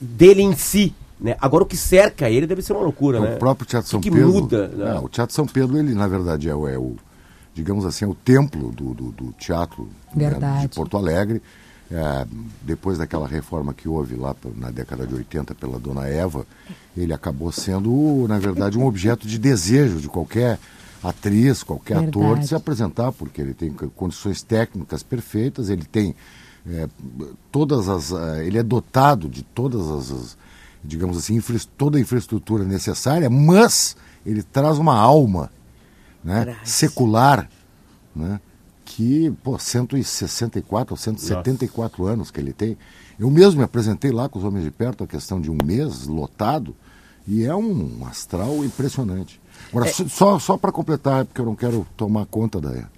dele 0.00 0.42
em 0.42 0.54
si. 0.56 0.94
Né? 1.20 1.36
Agora 1.40 1.62
o 1.62 1.66
que 1.66 1.76
cerca 1.76 2.28
ele 2.28 2.46
deve 2.46 2.60
ser 2.60 2.72
uma 2.72 2.82
loucura, 2.82 3.20
né? 3.20 3.36
O 3.36 3.38
próprio 3.38 3.66
Teatro 3.66 3.88
São 3.90 4.00
que 4.00 4.10
Pedro. 4.10 4.28
muda, 4.32 4.68
né? 4.68 4.96
É, 4.96 4.98
o 4.98 5.08
Teatro 5.08 5.34
São 5.34 5.46
Pedro, 5.46 5.78
ele, 5.78 5.94
na 5.94 6.06
verdade, 6.08 6.48
é, 6.48 6.54
o- 6.54 6.66
é 6.68 6.76
o, 6.76 6.96
digamos 7.54 7.86
assim, 7.86 8.04
é 8.04 8.08
o 8.08 8.14
templo 8.14 8.70
do, 8.72 8.92
do, 8.92 9.12
do 9.12 9.32
teatro 9.38 9.88
né, 10.14 10.28
de 10.62 10.68
Porto 10.74 10.96
Alegre. 10.98 11.40
É, 11.96 12.26
depois 12.60 12.98
daquela 12.98 13.28
reforma 13.28 13.72
que 13.72 13.88
houve 13.88 14.16
lá 14.16 14.34
na 14.56 14.68
década 14.68 15.06
de 15.06 15.14
80 15.14 15.54
pela 15.54 15.78
dona 15.78 16.08
Eva, 16.08 16.44
ele 16.96 17.12
acabou 17.12 17.52
sendo, 17.52 18.26
na 18.28 18.36
verdade, 18.36 18.76
um 18.76 18.84
objeto 18.84 19.28
de 19.28 19.38
desejo 19.38 20.00
de 20.00 20.08
qualquer 20.08 20.58
atriz, 21.00 21.62
qualquer 21.62 21.98
ator 21.98 22.22
Verdade. 22.22 22.40
de 22.40 22.48
se 22.48 22.54
apresentar, 22.56 23.12
porque 23.12 23.40
ele 23.40 23.54
tem 23.54 23.70
condições 23.70 24.42
técnicas 24.42 25.04
perfeitas, 25.04 25.68
ele 25.68 25.84
tem 25.84 26.16
é, 26.66 26.88
todas 27.52 27.88
as. 27.88 28.10
eh, 28.10 28.46
ele 28.46 28.58
é 28.58 28.62
dotado 28.64 29.28
de 29.28 29.44
todas 29.44 29.88
as, 29.88 30.36
digamos 30.82 31.16
assim, 31.16 31.36
infra, 31.36 31.56
toda 31.78 31.96
a 31.96 32.00
infraestrutura 32.00 32.64
necessária, 32.64 33.30
mas 33.30 33.96
ele 34.26 34.42
traz 34.42 34.78
uma 34.78 34.96
alma 34.98 35.48
né, 36.24 36.56
secular, 36.64 37.48
né, 38.16 38.40
que, 38.94 39.32
pô, 39.42 39.58
164 39.58 40.92
ou 40.92 40.96
174 40.96 42.00
Nossa. 42.00 42.12
anos 42.12 42.30
que 42.30 42.40
ele 42.40 42.52
tem. 42.52 42.78
Eu 43.18 43.28
mesmo 43.28 43.58
me 43.58 43.64
apresentei 43.64 44.12
lá 44.12 44.28
com 44.28 44.38
os 44.38 44.44
Homens 44.44 44.64
de 44.64 44.70
Perto 44.70 45.02
a 45.02 45.06
questão 45.06 45.40
de 45.40 45.50
um 45.50 45.58
mês 45.64 46.06
lotado 46.06 46.76
e 47.26 47.44
é 47.44 47.52
um 47.54 48.06
astral 48.06 48.64
impressionante. 48.64 49.40
Agora, 49.70 49.88
é... 49.88 49.92
só, 49.92 50.38
só 50.38 50.56
para 50.56 50.70
completar, 50.70 51.24
porque 51.24 51.40
eu 51.40 51.44
não 51.44 51.56
quero 51.56 51.84
tomar 51.96 52.24
conta 52.26 52.60
da. 52.60 52.88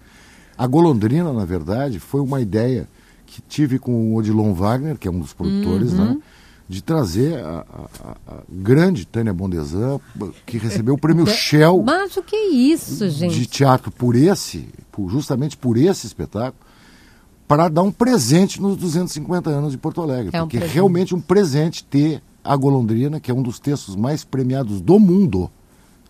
A 0.58 0.66
Golondrina, 0.66 1.32
na 1.32 1.46
verdade, 1.46 1.98
foi 1.98 2.20
uma 2.20 2.42
ideia 2.42 2.86
que 3.24 3.40
tive 3.40 3.78
com 3.78 4.12
o 4.12 4.16
Odilon 4.16 4.52
Wagner, 4.52 4.98
que 4.98 5.08
é 5.08 5.10
um 5.10 5.18
dos 5.18 5.32
produtores, 5.32 5.92
uhum. 5.92 6.14
né? 6.14 6.18
De 6.68 6.82
trazer 6.82 7.38
a, 7.44 7.64
a, 7.72 8.10
a, 8.26 8.42
grande 8.48 9.06
Tânia 9.06 9.32
Bondesan, 9.32 10.00
que 10.44 10.58
recebeu 10.58 10.94
o 10.94 10.98
prêmio 10.98 11.26
Shell. 11.26 11.82
Mas 11.84 12.16
o 12.16 12.22
que 12.22 12.34
é 12.34 12.48
isso, 12.48 13.08
gente? 13.08 13.38
De 13.38 13.46
teatro 13.46 13.90
por 13.90 14.16
esse, 14.16 14.68
por, 14.90 15.08
justamente 15.08 15.56
por 15.56 15.76
esse 15.76 16.06
espetáculo, 16.06 16.66
para 17.46 17.68
dar 17.68 17.82
um 17.82 17.92
presente 17.92 18.60
nos 18.60 18.76
250 18.76 19.48
anos 19.48 19.72
de 19.72 19.78
Porto 19.78 20.02
Alegre. 20.02 20.30
É 20.32 20.42
um 20.42 20.46
porque 20.46 20.58
presente. 20.58 20.74
realmente 20.74 21.14
um 21.14 21.20
presente 21.20 21.84
ter 21.84 22.20
a 22.42 22.56
Golondrina, 22.56 23.20
que 23.20 23.30
é 23.30 23.34
um 23.34 23.42
dos 23.42 23.58
textos 23.60 23.94
mais 23.94 24.24
premiados 24.24 24.80
do 24.80 24.98
mundo, 24.98 25.50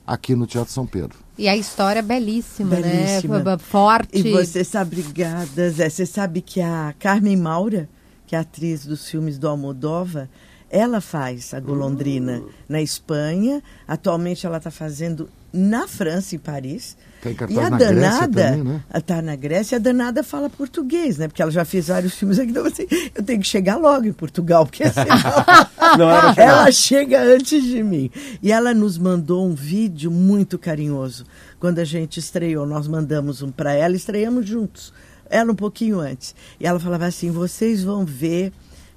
aqui 0.06 0.34
no 0.34 0.46
Teatro 0.46 0.72
São 0.72 0.86
Pedro. 0.86 1.18
E 1.38 1.48
a 1.48 1.56
história 1.56 1.98
é 1.98 2.02
belíssima, 2.02 2.76
né? 2.76 2.82
belíssima. 2.82 3.38
né? 3.40 3.58
Forte. 3.58 4.18
E 4.18 4.30
você 4.30 4.64
sabe, 4.64 5.00
obrigada, 5.00 5.70
Zé. 5.70 5.90
Você 5.90 6.06
sabe 6.06 6.40
que 6.40 6.62
a 6.62 6.94
Carmen 6.98 7.36
Maura, 7.36 7.88
que 8.26 8.34
é 8.34 8.38
atriz 8.38 8.84
dos 8.84 9.08
filmes 9.08 9.38
do 9.38 9.48
Almodóvar, 9.48 10.28
ela 10.68 11.00
faz 11.00 11.54
a 11.54 11.60
golondrina 11.60 12.40
uh. 12.40 12.50
na 12.68 12.82
Espanha. 12.82 13.62
Atualmente 13.86 14.46
ela 14.46 14.56
está 14.56 14.70
fazendo 14.70 15.28
na 15.52 15.86
França, 15.86 16.34
em 16.34 16.38
Paris. 16.38 16.96
Tá 17.22 17.46
e 17.48 17.58
a 17.58 17.70
danada 17.70 18.58
está 18.94 19.16
né? 19.16 19.22
na 19.22 19.36
Grécia. 19.36 19.76
A 19.76 19.78
danada 19.80 20.22
fala 20.22 20.50
português, 20.50 21.18
né? 21.18 21.28
Porque 21.28 21.40
ela 21.40 21.50
já 21.50 21.64
fez 21.64 21.88
vários 21.88 22.14
filmes 22.14 22.38
aqui. 22.38 22.50
Então 22.50 22.66
assim, 22.66 22.86
eu 23.14 23.22
tenho 23.22 23.40
que 23.40 23.46
chegar 23.46 23.76
logo 23.76 24.06
em 24.06 24.12
Portugal, 24.12 24.66
porque 24.66 24.84
senão 24.90 25.98
Não, 25.98 26.10
ela, 26.10 26.34
ela 26.36 26.72
chega 26.72 27.22
antes 27.22 27.62
de 27.62 27.82
mim. 27.82 28.10
E 28.42 28.52
ela 28.52 28.74
nos 28.74 28.98
mandou 28.98 29.46
um 29.46 29.54
vídeo 29.54 30.10
muito 30.10 30.58
carinhoso. 30.58 31.24
Quando 31.58 31.78
a 31.78 31.84
gente 31.84 32.20
estreou, 32.20 32.66
nós 32.66 32.86
mandamos 32.86 33.40
um 33.40 33.50
para 33.50 33.72
ela, 33.72 33.96
estreamos 33.96 34.46
juntos. 34.46 34.92
Ela 35.30 35.52
um 35.52 35.56
pouquinho 35.56 36.00
antes. 36.00 36.34
E 36.58 36.66
ela 36.66 36.80
falava 36.80 37.06
assim: 37.06 37.30
vocês 37.30 37.82
vão 37.82 38.04
ver 38.04 38.52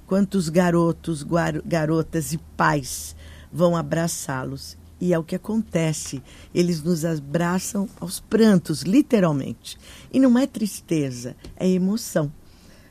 quantos 0.06 0.48
garotos, 0.48 1.24
garotas 1.64 2.32
e 2.32 2.38
pais 2.56 3.14
vão 3.52 3.76
abraçá-los. 3.76 4.76
E 5.00 5.14
é 5.14 5.18
o 5.18 5.24
que 5.24 5.34
acontece. 5.34 6.22
Eles 6.54 6.82
nos 6.82 7.04
abraçam 7.04 7.88
aos 7.98 8.20
prantos, 8.20 8.82
literalmente. 8.82 9.78
E 10.12 10.20
não 10.20 10.38
é 10.38 10.46
tristeza, 10.46 11.34
é 11.56 11.66
emoção. 11.66 12.30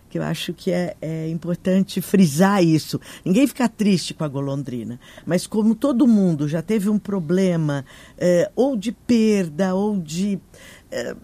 Que 0.10 0.18
eu 0.18 0.24
acho 0.24 0.54
que 0.54 0.72
é, 0.72 0.98
é 1.00 1.30
importante 1.30 2.02
frisar 2.02 2.64
isso. 2.64 3.00
Ninguém 3.24 3.46
fica 3.46 3.70
triste 3.70 4.16
com 4.16 4.24
a 4.24 4.28
golondrina. 4.28 5.00
Mas 5.24 5.46
como 5.46 5.76
todo 5.76 6.08
mundo 6.08 6.48
já 6.48 6.64
teve 6.64 6.90
um 6.90 6.98
problema, 6.98 7.86
é, 8.18 8.52
ou 8.56 8.76
de 8.76 8.92
perda, 8.92 9.76
ou 9.76 10.00
de 10.00 10.40
é, 10.90 11.16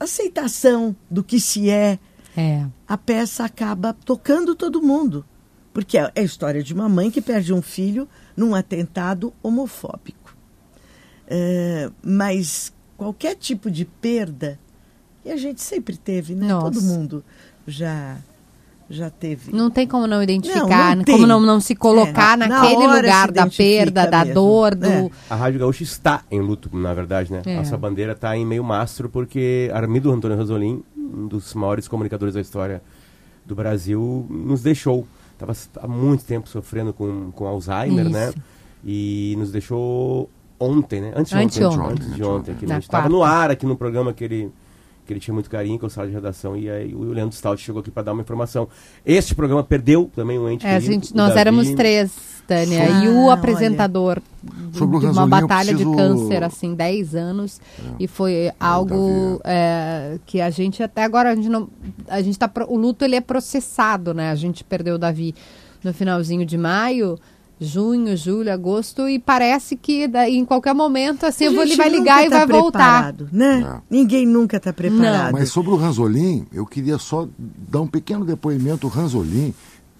aceitação 0.00 0.96
do 1.10 1.22
que 1.22 1.38
se 1.38 1.70
é, 1.70 1.98
é. 2.36 2.66
A 2.88 2.96
peça 2.96 3.44
acaba 3.44 3.92
tocando 3.92 4.54
todo 4.54 4.82
mundo. 4.82 5.24
Porque 5.72 5.98
é, 5.98 6.10
é 6.14 6.20
a 6.20 6.24
história 6.24 6.62
de 6.62 6.74
uma 6.74 6.88
mãe 6.88 7.10
que 7.10 7.20
perde 7.20 7.52
um 7.52 7.62
filho 7.62 8.08
num 8.36 8.54
atentado 8.54 9.32
homofóbico. 9.42 10.36
É, 11.26 11.90
mas 12.02 12.72
qualquer 12.96 13.36
tipo 13.36 13.70
de 13.70 13.84
perda, 13.84 14.58
e 15.24 15.30
a 15.30 15.36
gente 15.36 15.60
sempre 15.60 15.96
teve, 15.96 16.34
né? 16.34 16.48
Nossa. 16.48 16.72
Todo 16.72 16.82
mundo 16.82 17.24
já 17.66 18.18
já 18.90 19.08
teve. 19.08 19.52
Não 19.54 19.70
tem 19.70 19.86
como 19.86 20.06
não 20.06 20.20
identificar, 20.20 20.96
não, 20.96 21.04
não 21.04 21.04
como 21.04 21.26
não, 21.26 21.40
não 21.40 21.60
se 21.60 21.76
colocar 21.76 22.34
é, 22.34 22.48
naquele 22.48 22.86
na 22.88 22.96
lugar 22.96 23.30
da 23.30 23.46
perda, 23.46 24.06
da 24.06 24.24
mesmo. 24.24 24.34
dor, 24.34 24.74
do... 24.74 24.86
É. 24.86 25.10
A 25.30 25.36
Rádio 25.36 25.60
Gaúcha 25.60 25.84
está 25.84 26.22
em 26.28 26.40
luto, 26.40 26.68
na 26.76 26.92
verdade, 26.92 27.32
né? 27.32 27.40
É. 27.46 27.54
Essa 27.54 27.78
bandeira 27.78 28.12
está 28.12 28.36
em 28.36 28.44
meio 28.44 28.64
mastro 28.64 29.08
porque 29.08 29.70
Armido 29.72 30.10
Antônio 30.10 30.36
Rosolim, 30.36 30.82
um 30.96 31.28
dos 31.28 31.54
maiores 31.54 31.86
comunicadores 31.86 32.34
da 32.34 32.40
história 32.40 32.82
do 33.46 33.54
Brasil, 33.54 34.26
nos 34.28 34.60
deixou. 34.60 35.06
Estava 35.32 35.54
há 35.80 35.88
muito 35.88 36.24
tempo 36.24 36.48
sofrendo 36.48 36.92
com, 36.92 37.30
com 37.30 37.46
Alzheimer, 37.46 38.08
né? 38.10 38.28
Isso. 38.28 38.38
né? 38.38 38.44
E 38.84 39.36
nos 39.38 39.52
deixou 39.52 40.28
ontem, 40.58 41.00
né? 41.00 41.12
Antes 41.14 41.30
de 41.30 41.64
ontem. 41.64 41.92
Antes 41.92 42.14
de 42.14 42.24
ontem. 42.24 42.52
Aqui, 42.52 42.64
a 42.64 42.68
gente 42.74 42.82
estava 42.82 43.08
no 43.08 43.22
ar 43.22 43.50
aqui 43.50 43.64
no 43.64 43.76
programa 43.76 44.12
que 44.12 44.24
ele 44.24 44.52
que 45.10 45.14
ele 45.14 45.20
tinha 45.20 45.34
muito 45.34 45.50
carinho 45.50 45.76
com 45.76 45.86
o 45.86 45.90
sala 45.90 46.06
de 46.06 46.14
redação, 46.14 46.56
e 46.56 46.70
aí 46.70 46.94
o 46.94 47.02
Leandro 47.02 47.34
Stout 47.34 47.60
chegou 47.60 47.80
aqui 47.80 47.90
para 47.90 48.04
dar 48.04 48.12
uma 48.12 48.22
informação. 48.22 48.68
Este 49.04 49.34
programa 49.34 49.64
perdeu 49.64 50.08
também 50.14 50.38
um 50.38 50.48
ente 50.48 50.64
é, 50.64 50.74
querido, 50.74 50.92
gente, 50.92 51.16
Nós 51.16 51.30
Davi. 51.30 51.40
éramos 51.40 51.70
três, 51.70 52.12
Tânia, 52.46 52.84
ah, 52.84 53.04
e 53.04 53.08
o 53.08 53.28
apresentador 53.28 54.22
de, 54.42 54.78
de 54.78 55.06
uma 55.06 55.26
batalha 55.26 55.74
preciso... 55.74 55.90
de 55.90 55.96
câncer, 55.96 56.44
assim, 56.44 56.74
10 56.74 57.14
anos, 57.16 57.60
é. 57.78 57.82
e 57.98 58.06
foi 58.06 58.32
é, 58.34 58.54
algo 58.60 59.40
é, 59.42 60.18
que 60.26 60.40
a 60.40 60.50
gente 60.50 60.80
até 60.80 61.02
agora, 61.02 61.32
a 61.32 61.34
gente 61.34 61.48
não, 61.48 61.68
a 62.08 62.22
gente 62.22 62.38
tá, 62.38 62.48
o 62.68 62.76
luto 62.76 63.04
ele 63.04 63.16
é 63.16 63.20
processado, 63.20 64.14
né, 64.14 64.30
a 64.30 64.36
gente 64.36 64.62
perdeu 64.62 64.94
o 64.94 64.98
Davi 64.98 65.34
no 65.82 65.92
finalzinho 65.92 66.46
de 66.46 66.56
maio, 66.56 67.18
junho, 67.60 68.16
julho, 68.16 68.50
agosto 68.50 69.06
e 69.06 69.18
parece 69.18 69.76
que 69.76 70.08
daí, 70.08 70.36
em 70.36 70.44
qualquer 70.46 70.74
momento 70.74 71.26
assim 71.26 71.44
ele 71.44 71.76
vai 71.76 71.90
ligar 71.90 72.24
e 72.24 72.30
tá 72.30 72.38
vai 72.38 72.46
voltar, 72.46 73.14
né? 73.30 73.60
É. 73.60 73.82
Ninguém 73.90 74.26
nunca 74.26 74.56
está 74.56 74.72
preparado. 74.72 75.32
Não. 75.32 75.38
Mas 75.38 75.50
sobre 75.50 75.70
o 75.70 75.76
Ranzolin, 75.76 76.46
eu 76.52 76.64
queria 76.64 76.96
só 76.96 77.28
dar 77.38 77.82
um 77.82 77.86
pequeno 77.86 78.24
depoimento. 78.24 78.86
O 78.86 78.90
Ranzolin 78.90 79.52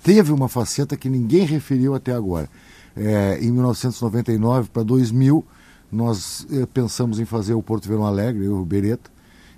teve 0.02 0.32
uma 0.32 0.48
faceta 0.48 0.96
que 0.96 1.10
ninguém 1.10 1.44
referiu 1.44 1.94
até 1.94 2.12
agora. 2.12 2.48
É, 2.96 3.38
em 3.40 3.52
1999 3.52 4.70
para 4.70 4.82
2000 4.82 5.44
nós 5.92 6.46
é, 6.50 6.64
pensamos 6.66 7.20
em 7.20 7.24
fazer 7.24 7.54
o 7.54 7.62
Porto 7.62 7.88
Verão 7.88 8.06
Alegre, 8.06 8.44
eu 8.44 8.56
e 8.56 8.60
o 8.60 8.64
Beretta. 8.64 9.10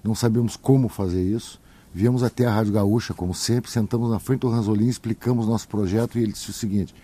Não 0.02 0.14
sabíamos 0.14 0.56
como 0.56 0.88
fazer 0.88 1.22
isso. 1.22 1.60
Viemos 1.94 2.22
até 2.22 2.46
a 2.46 2.52
Rádio 2.52 2.72
Gaúcha, 2.72 3.14
como 3.14 3.34
sempre, 3.34 3.70
sentamos 3.70 4.10
na 4.10 4.18
frente 4.18 4.40
do 4.40 4.48
Ranzolin, 4.48 4.88
explicamos 4.88 5.46
nosso 5.46 5.68
projeto 5.68 6.18
e 6.18 6.22
ele 6.22 6.32
disse 6.32 6.50
o 6.50 6.52
seguinte: 6.52 6.94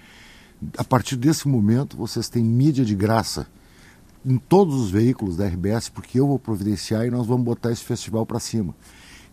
a 0.76 0.84
partir 0.84 1.16
desse 1.16 1.46
momento, 1.46 1.96
vocês 1.96 2.28
têm 2.28 2.42
mídia 2.42 2.84
de 2.84 2.94
graça 2.94 3.46
em 4.24 4.36
todos 4.36 4.74
os 4.74 4.90
veículos 4.90 5.36
da 5.36 5.46
RBS, 5.46 5.88
porque 5.88 6.18
eu 6.18 6.26
vou 6.26 6.38
providenciar 6.38 7.06
e 7.06 7.10
nós 7.10 7.26
vamos 7.26 7.44
botar 7.44 7.70
esse 7.70 7.84
festival 7.84 8.26
para 8.26 8.40
cima. 8.40 8.74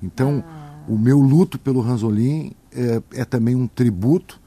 Então, 0.02 0.44
ah. 0.48 0.76
o 0.88 0.98
meu 0.98 1.20
luto 1.20 1.58
pelo 1.58 1.82
Ranzolin 1.82 2.54
é, 2.72 3.02
é, 3.14 3.26
também 3.26 3.56
um 3.56 3.68
tributo 3.68 4.40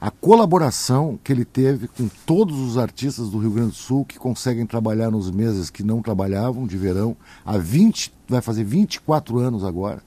à 0.00 0.10
colaboração 0.10 1.18
que 1.24 1.32
ele 1.32 1.44
teve 1.44 1.88
com 1.88 2.08
todos 2.26 2.58
os 2.58 2.76
artistas 2.76 3.30
do 3.30 3.38
Rio 3.38 3.50
Grande 3.50 3.70
do 3.70 3.76
Sul 3.76 4.04
que 4.04 4.18
conseguem 4.18 4.66
trabalhar 4.66 5.10
nos 5.10 5.30
meses 5.30 5.70
que 5.70 5.82
não 5.82 6.02
trabalhavam 6.02 6.66
de 6.66 6.76
verão, 6.76 7.16
há 7.44 7.56
20, 7.56 8.12
vai 8.28 8.42
fazer 8.42 8.64
24 8.64 9.38
anos 9.38 9.64
agora, 9.64 10.02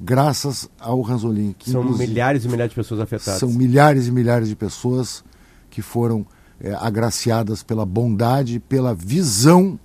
graças 0.00 0.68
ao 0.80 1.00
Ranzolin. 1.00 1.54
São 1.64 1.84
milhares 1.84 2.44
e 2.44 2.48
milhares 2.48 2.70
de 2.70 2.76
pessoas 2.76 3.00
afetadas. 3.00 3.38
São 3.38 3.50
milhares 3.50 4.08
e 4.08 4.12
milhares 4.12 4.48
de 4.48 4.56
pessoas 4.56 5.22
que 5.70 5.80
foram 5.80 6.26
é, 6.60 6.74
agraciadas 6.74 7.62
pela 7.62 7.86
bondade, 7.86 8.60
pela 8.60 8.94
visão 8.94 9.78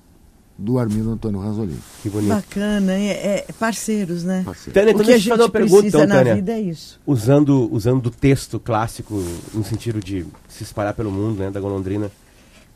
do 0.58 0.80
Armindo 0.80 1.12
Antônio 1.12 1.40
Ranzolini. 1.40 1.80
Que 2.02 2.10
bonito. 2.10 2.30
Bacana, 2.30 2.94
é, 2.94 3.46
é 3.48 3.54
parceiros, 3.60 4.24
né? 4.24 4.44
Parceiros. 4.46 4.74
Tânia, 4.74 4.92
então 4.92 5.06
deixa 5.06 5.28
eu 5.28 5.32
fazer 5.32 5.44
uma 5.44 5.50
pergunta, 5.50 5.88
então, 5.88 6.08
Tânia. 6.08 6.36
vida 6.36 6.54
é 6.54 6.62
isso. 6.62 7.00
Usando, 7.06 7.70
usando 7.72 8.02
do 8.02 8.12
texto 8.12 8.60
clássico, 8.60 9.22
no 9.54 9.64
sentido 9.64 10.00
de 10.00 10.26
se 10.48 10.64
espalhar 10.64 10.94
pelo 10.94 11.12
mundo, 11.12 11.40
né, 11.40 11.52
da 11.52 11.60
golondrina, 11.60 12.10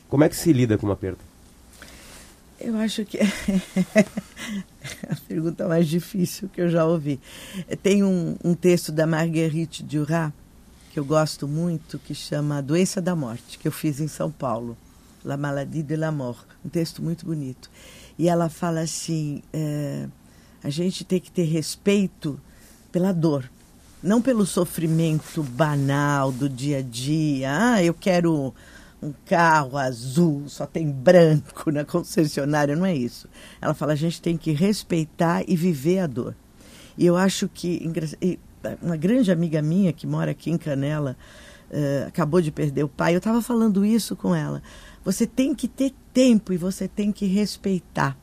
como 0.10 0.24
é 0.24 0.30
que 0.30 0.36
se 0.36 0.52
lida 0.52 0.78
com 0.78 0.86
uma 0.86 0.96
perda? 0.96 1.20
Eu 2.60 2.76
acho 2.78 3.06
que 3.06 3.18
é 3.22 3.30
a 5.10 5.16
pergunta 5.28 5.66
mais 5.66 5.88
difícil 5.88 6.50
que 6.50 6.60
eu 6.60 6.70
já 6.70 6.86
ouvi. 6.86 7.20
Tem 7.82 8.04
um, 8.04 8.36
um 8.44 8.54
texto 8.54 8.92
da 8.92 9.08
Marguerite 9.08 9.82
Duras, 9.82 10.34
que 10.90 11.00
eu 11.00 11.06
gosto 11.06 11.48
muito, 11.48 12.00
que 12.00 12.16
chama 12.16 12.58
A 12.58 12.62
Doença 12.62 13.02
da 13.02 13.16
Morte, 13.16 13.58
que 13.58 13.68
eu 13.68 13.72
fiz 13.72 14.00
em 14.00 14.08
São 14.08 14.32
Paulo. 14.32 14.78
La 15.24 15.38
Maladie 15.38 15.84
de 15.84 15.96
la 15.96 16.12
Mort. 16.12 16.46
Um 16.64 16.70
texto 16.70 17.02
muito 17.02 17.26
bonito. 17.26 17.70
E 18.18 18.28
ela 18.28 18.50
fala 18.50 18.82
assim: 18.82 19.42
é, 19.54 20.08
a 20.64 20.70
gente 20.70 21.04
tem 21.04 21.20
que 21.20 21.32
ter 21.32 21.44
respeito 21.44 22.40
pela 22.92 23.12
dor, 23.12 23.50
não 24.02 24.22
pelo 24.22 24.46
sofrimento 24.46 25.44
banal 25.44 26.32
do 26.32 26.50
dia 26.50 26.80
a 26.80 26.82
dia. 26.82 27.50
Ah, 27.52 27.84
eu 27.84 27.94
quero 27.94 28.54
um 29.02 29.14
carro 29.26 29.78
azul, 29.78 30.44
só 30.48 30.66
tem 30.66 30.90
branco 30.90 31.72
na 31.72 31.86
concessionária, 31.86 32.76
não 32.76 32.86
é 32.86 32.96
isso. 32.96 33.28
Ela 33.62 33.74
fala: 33.74 33.94
a 33.94 33.98
gente 33.98 34.22
tem 34.22 34.38
que 34.38 34.52
respeitar 34.52 35.44
e 35.48 35.56
viver 35.56 36.00
a 36.00 36.08
dor. 36.08 36.36
E 36.98 37.06
eu 37.06 37.16
acho 37.16 37.48
que 37.48 37.82
uma 38.82 38.98
grande 38.98 39.32
amiga 39.32 39.62
minha 39.62 39.94
que 39.94 40.06
mora 40.08 40.32
aqui 40.32 40.52
em 40.52 40.58
Canela 40.58 41.16
uh, 41.70 42.08
acabou 42.08 42.42
de 42.42 42.52
perder 42.52 42.84
o 42.84 42.90
pai. 42.90 43.14
Eu 43.14 43.20
estava 43.20 43.42
falando 43.42 43.86
isso 43.86 44.16
com 44.16 44.36
ela. 44.36 44.62
Você 45.04 45.26
tem 45.26 45.56
que 45.56 45.68
ter 45.68 45.94
tempo 46.14 46.52
e 46.54 46.58
você 46.58 46.88
tem 46.88 47.12
que 47.12 47.26
respeitar 47.26 48.18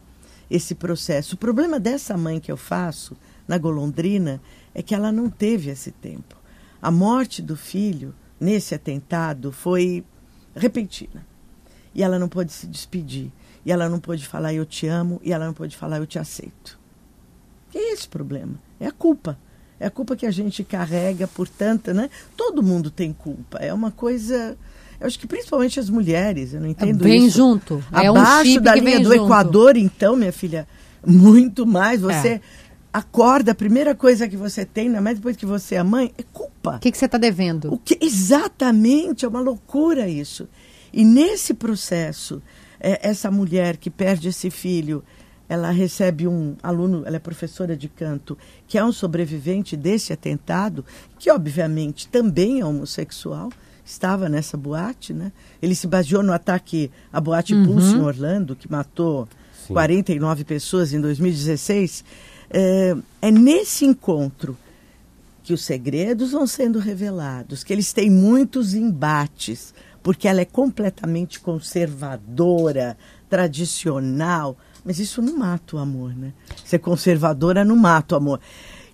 esse 0.50 0.74
processo. 0.74 1.34
O 1.34 1.38
problema 1.38 1.80
dessa 1.80 2.16
mãe 2.16 2.38
que 2.38 2.52
eu 2.52 2.56
faço 2.56 3.16
na 3.48 3.58
golondrina 3.58 4.40
é 4.74 4.82
que 4.82 4.94
ela 4.94 5.10
não 5.10 5.30
teve 5.30 5.70
esse 5.70 5.90
tempo. 5.90 6.36
A 6.80 6.90
morte 6.90 7.42
do 7.42 7.56
filho 7.56 8.14
nesse 8.38 8.74
atentado 8.74 9.50
foi 9.50 10.04
repentina. 10.54 11.26
E 11.94 12.02
ela 12.02 12.18
não 12.18 12.28
pôde 12.28 12.52
se 12.52 12.66
despedir. 12.66 13.32
E 13.64 13.72
ela 13.72 13.88
não 13.88 13.98
pôde 13.98 14.26
falar 14.26 14.52
eu 14.52 14.66
te 14.66 14.86
amo. 14.86 15.20
E 15.24 15.32
ela 15.32 15.46
não 15.46 15.54
pôde 15.54 15.76
falar 15.76 15.98
eu 15.98 16.06
te 16.06 16.18
aceito. 16.18 16.78
Que 17.70 17.78
é 17.78 17.92
esse 17.92 18.06
problema? 18.06 18.60
É 18.78 18.86
a 18.86 18.92
culpa. 18.92 19.38
É 19.78 19.86
a 19.86 19.90
culpa 19.90 20.16
que 20.16 20.24
a 20.26 20.30
gente 20.30 20.64
carrega 20.64 21.26
por 21.28 21.48
tanta, 21.48 21.92
né? 21.92 22.08
Todo 22.36 22.62
mundo 22.62 22.90
tem 22.90 23.12
culpa. 23.12 23.58
É 23.58 23.72
uma 23.74 23.90
coisa. 23.90 24.56
Eu 24.98 25.06
acho 25.06 25.18
que 25.18 25.26
principalmente 25.26 25.78
as 25.78 25.90
mulheres, 25.90 26.54
eu 26.54 26.60
não 26.60 26.68
entendo 26.68 27.02
vem 27.04 27.26
isso. 27.26 27.36
junto. 27.36 27.84
É 27.92 28.06
Abaixo 28.06 28.60
da 28.60 28.74
linha 28.74 28.98
do 28.98 29.12
junto. 29.12 29.24
Equador, 29.26 29.76
então, 29.76 30.16
minha 30.16 30.32
filha, 30.32 30.66
muito 31.06 31.66
mais. 31.66 32.00
Você 32.00 32.28
É. 32.28 32.40
acorda, 32.90 33.52
a 33.52 33.54
primeira 33.54 33.94
coisa 33.94 34.26
que 34.26 34.36
você 34.36 34.64
tem, 34.64 34.86
ainda 34.86 35.02
mais 35.02 35.18
depois 35.18 35.36
que 35.36 35.44
você 35.44 35.74
é 35.74 35.82
mãe, 35.82 36.10
é 36.16 36.22
culpa. 36.32 36.76
O 36.76 36.78
que, 36.78 36.90
que 36.90 36.96
você 36.96 37.04
está 37.04 37.18
devendo? 37.18 37.70
O 37.72 37.76
que 37.78 37.98
exatamente 38.00 39.24
é 39.24 39.28
uma 39.28 39.40
loucura 39.40 40.08
isso. 40.08 40.48
E 40.92 41.04
nesse 41.04 41.52
processo, 41.52 42.42
é, 42.80 43.06
essa 43.06 43.30
mulher 43.30 43.76
que 43.76 43.90
perde 43.90 44.28
esse 44.28 44.48
filho, 44.50 45.04
ela 45.48 45.70
recebe 45.70 46.26
um 46.26 46.56
aluno, 46.62 47.02
ela 47.06 47.16
é 47.16 47.20
professora 47.20 47.76
de 47.76 47.88
canto, 47.88 48.36
que 48.66 48.78
é 48.78 48.84
um 48.84 48.92
sobrevivente 48.92 49.76
desse 49.76 50.12
atentado, 50.12 50.84
que 51.18 51.30
obviamente 51.30 52.08
também 52.08 52.60
é 52.60 52.64
homossexual, 52.64 53.50
estava 53.84 54.28
nessa 54.28 54.56
boate, 54.56 55.12
né? 55.12 55.30
Ele 55.62 55.74
se 55.74 55.86
baseou 55.86 56.22
no 56.22 56.32
ataque 56.32 56.90
à 57.12 57.20
boate 57.20 57.54
Pulse 57.64 57.94
em 57.94 58.00
Orlando, 58.00 58.56
que 58.56 58.70
matou 58.70 59.28
Sim. 59.66 59.72
49 59.72 60.44
pessoas 60.44 60.92
em 60.92 61.00
2016. 61.00 62.04
É, 62.50 62.96
é 63.22 63.30
nesse 63.30 63.84
encontro 63.84 64.56
que 65.44 65.52
os 65.52 65.64
segredos 65.64 66.32
vão 66.32 66.44
sendo 66.44 66.80
revelados, 66.80 67.62
que 67.62 67.72
eles 67.72 67.92
têm 67.92 68.10
muitos 68.10 68.74
embates, 68.74 69.72
porque 70.02 70.26
ela 70.26 70.40
é 70.40 70.44
completamente 70.44 71.38
conservadora, 71.38 72.98
tradicional, 73.28 74.56
mas 74.86 75.00
isso 75.00 75.20
não 75.20 75.36
mata 75.36 75.74
o 75.74 75.78
amor, 75.80 76.14
né? 76.14 76.32
Ser 76.64 76.78
conservadora 76.78 77.64
não 77.64 77.74
mata 77.74 78.14
o 78.14 78.18
amor. 78.18 78.40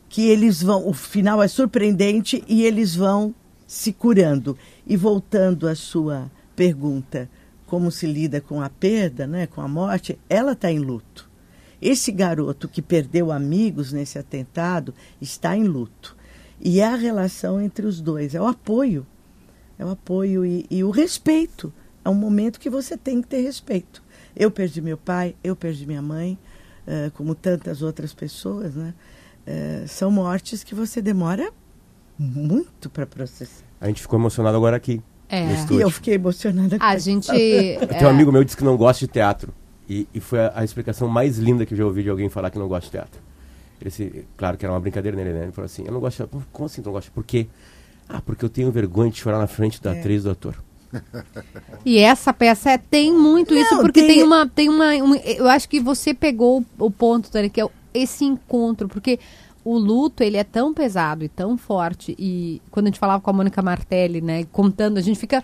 Que 0.09 0.23
eles 0.23 0.63
vão, 0.63 0.89
o 0.89 0.95
final 0.95 1.43
é 1.43 1.47
surpreendente 1.47 2.43
e 2.49 2.65
eles 2.65 2.97
vão 2.97 3.35
se 3.67 3.93
curando. 3.93 4.57
E 4.87 4.97
voltando 4.97 5.69
à 5.69 5.75
sua 5.75 6.31
pergunta, 6.57 7.29
como 7.67 7.91
se 7.91 8.07
lida 8.07 8.41
com 8.41 8.63
a 8.63 8.71
perda, 8.71 9.27
né, 9.27 9.47
com 9.47 9.61
a 9.61 9.69
morte, 9.69 10.19
ela 10.31 10.53
está 10.53 10.73
em 10.73 10.79
luto. 10.79 11.31
Esse 11.81 12.11
garoto 12.11 12.69
que 12.69 12.81
perdeu 12.81 13.31
amigos 13.31 13.93
nesse 13.93 14.19
atentado 14.19 14.95
está 15.21 15.55
em 15.55 15.65
luto. 15.65 16.17
E 16.59 16.81
é 16.81 16.87
a 16.87 16.97
relação 16.97 17.61
entre 17.61 17.85
os 17.85 18.01
dois, 18.01 18.35
é 18.35 18.41
o 18.41 18.47
apoio. 18.47 19.07
É 19.79 19.85
o 19.85 19.91
apoio 19.91 20.47
e, 20.47 20.65
e 20.71 20.83
o 20.83 20.91
respeito. 20.91 21.71
É 22.03 22.09
um 22.09 22.15
momento 22.15 22.61
que 22.61 22.71
você 22.71 22.97
tem 22.97 23.21
que 23.21 23.29
ter 23.29 23.43
respeito. 23.43 24.03
Eu 24.37 24.51
perdi 24.51 24.81
meu 24.81 24.97
pai, 24.97 25.35
eu 25.43 25.55
perdi 25.55 25.87
minha 25.87 26.03
mãe, 26.03 26.39
eh, 26.87 27.11
como 27.15 27.35
tantas 27.35 27.83
outras 27.83 28.13
pessoas, 28.15 28.75
né? 28.75 28.95
Eh, 29.47 29.85
são 29.87 30.11
mortes 30.11 30.63
que 30.65 30.75
você 30.75 31.03
demora 31.03 31.51
muito 32.19 32.89
para 32.91 33.07
processar. 33.07 33.65
A 33.81 33.87
gente 33.89 34.01
ficou 34.01 34.19
emocionado 34.19 34.57
agora 34.57 34.77
aqui. 34.77 35.03
É. 35.29 35.47
E 35.71 35.81
eu 35.81 35.91
fiquei 35.91 36.15
emocionada 36.15 36.79
com 36.79 36.85
A 36.85 36.97
gente. 36.99 37.27
Tem 37.33 38.05
um 38.07 38.11
amigo 38.11 38.31
meu 38.31 38.43
que 38.43 38.47
disse 38.47 38.57
que 38.57 38.65
não 38.65 38.77
gosta 38.77 39.07
de 39.07 39.13
teatro. 39.13 39.53
E, 39.89 40.07
e 40.15 40.21
foi 40.21 40.41
a, 40.41 40.53
a 40.57 40.65
explicação 40.65 41.09
mais 41.09 41.39
linda 41.39 41.67
que 41.67 41.75
eu 41.75 41.79
já 41.79 41.85
ouvi 41.85 42.03
de 42.03 42.11
alguém 42.11 42.29
falar 42.29 42.51
que 42.51 42.59
não 42.59 42.69
gosta 42.69 42.85
de 42.87 42.93
teatro. 42.93 43.21
Ele 43.81 43.91
se, 43.91 44.25
claro 44.37 44.57
que 44.57 44.65
era 44.65 44.73
uma 44.73 44.79
brincadeira 44.79 45.17
nele, 45.17 45.33
né? 45.33 45.43
Ele 45.45 45.53
falou 45.53 45.67
assim: 45.67 45.85
Eu 45.85 45.93
não 45.93 46.01
gosto 46.01 46.13
de 46.23 46.29
teatro. 46.29 46.47
Como 46.53 46.67
assim 46.67 46.83
não 46.85 46.93
gosta? 46.93 47.11
Por 47.13 47.25
quê? 47.25 47.49
Ah, 48.09 48.21
porque 48.21 48.45
eu 48.45 48.49
tenho 48.49 48.71
vergonha 48.71 49.11
de 49.11 49.19
chorar 49.19 49.39
na 49.39 49.47
frente 49.47 49.83
da 49.83 49.95
É. 49.95 49.99
atriz 49.99 50.23
do 50.23 50.31
ator. 50.31 50.55
E 51.85 51.99
essa 51.99 52.33
peça 52.33 52.71
é- 52.71 52.79
tem 52.79 53.13
muito 53.13 53.55
isso, 53.55 53.75
Não, 53.75 53.81
porque 53.83 54.01
tem, 54.01 54.09
tem- 54.17 54.23
uma. 54.23 54.47
Tem 54.49 54.69
uma 54.69 54.87
um- 54.95 55.15
eu 55.17 55.49
acho 55.49 55.69
que 55.69 55.81
você 55.81 56.13
pegou 56.15 56.65
o, 56.79 56.87
o 56.87 56.91
ponto, 56.91 57.31
Tânia, 57.31 57.49
que 57.51 57.61
é 57.61 57.67
esse 57.95 58.25
encontro, 58.25 58.89
porque 58.89 59.19
o 59.65 59.77
luto, 59.79 60.23
ele 60.23 60.37
é 60.37 60.45
tão 60.45 60.73
pesado 60.75 61.25
e 61.25 61.29
tão 61.29 61.57
forte. 61.57 62.15
E 62.19 62.61
quando 62.71 62.87
a 62.87 62.89
gente 62.91 62.99
falava 62.99 63.23
com 63.23 63.31
a 63.31 63.33
Mônica 63.33 63.63
Martelli, 63.63 64.21
né, 64.21 64.45
contando, 64.53 64.99
a 64.99 65.01
gente 65.01 65.19
fica 65.19 65.43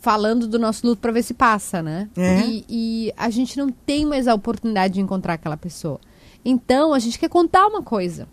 falando 0.00 0.46
do 0.46 0.58
nosso 0.58 0.86
luto 0.86 1.00
para 1.00 1.10
ver 1.12 1.22
se 1.22 1.34
passa, 1.34 1.82
né? 1.82 2.08
É. 2.16 2.40
E, 2.46 2.64
e 2.68 3.12
a 3.16 3.28
gente 3.28 3.56
não 3.58 3.68
tem 3.70 4.04
mais 4.06 4.28
a 4.28 4.34
oportunidade 4.34 4.94
de 4.94 5.00
encontrar 5.00 5.34
aquela 5.34 5.56
pessoa. 5.56 5.98
Então, 6.44 6.94
a 6.94 6.98
gente 7.00 7.18
quer 7.18 7.28
contar 7.28 7.66
uma 7.66 7.82
coisa 7.82 8.28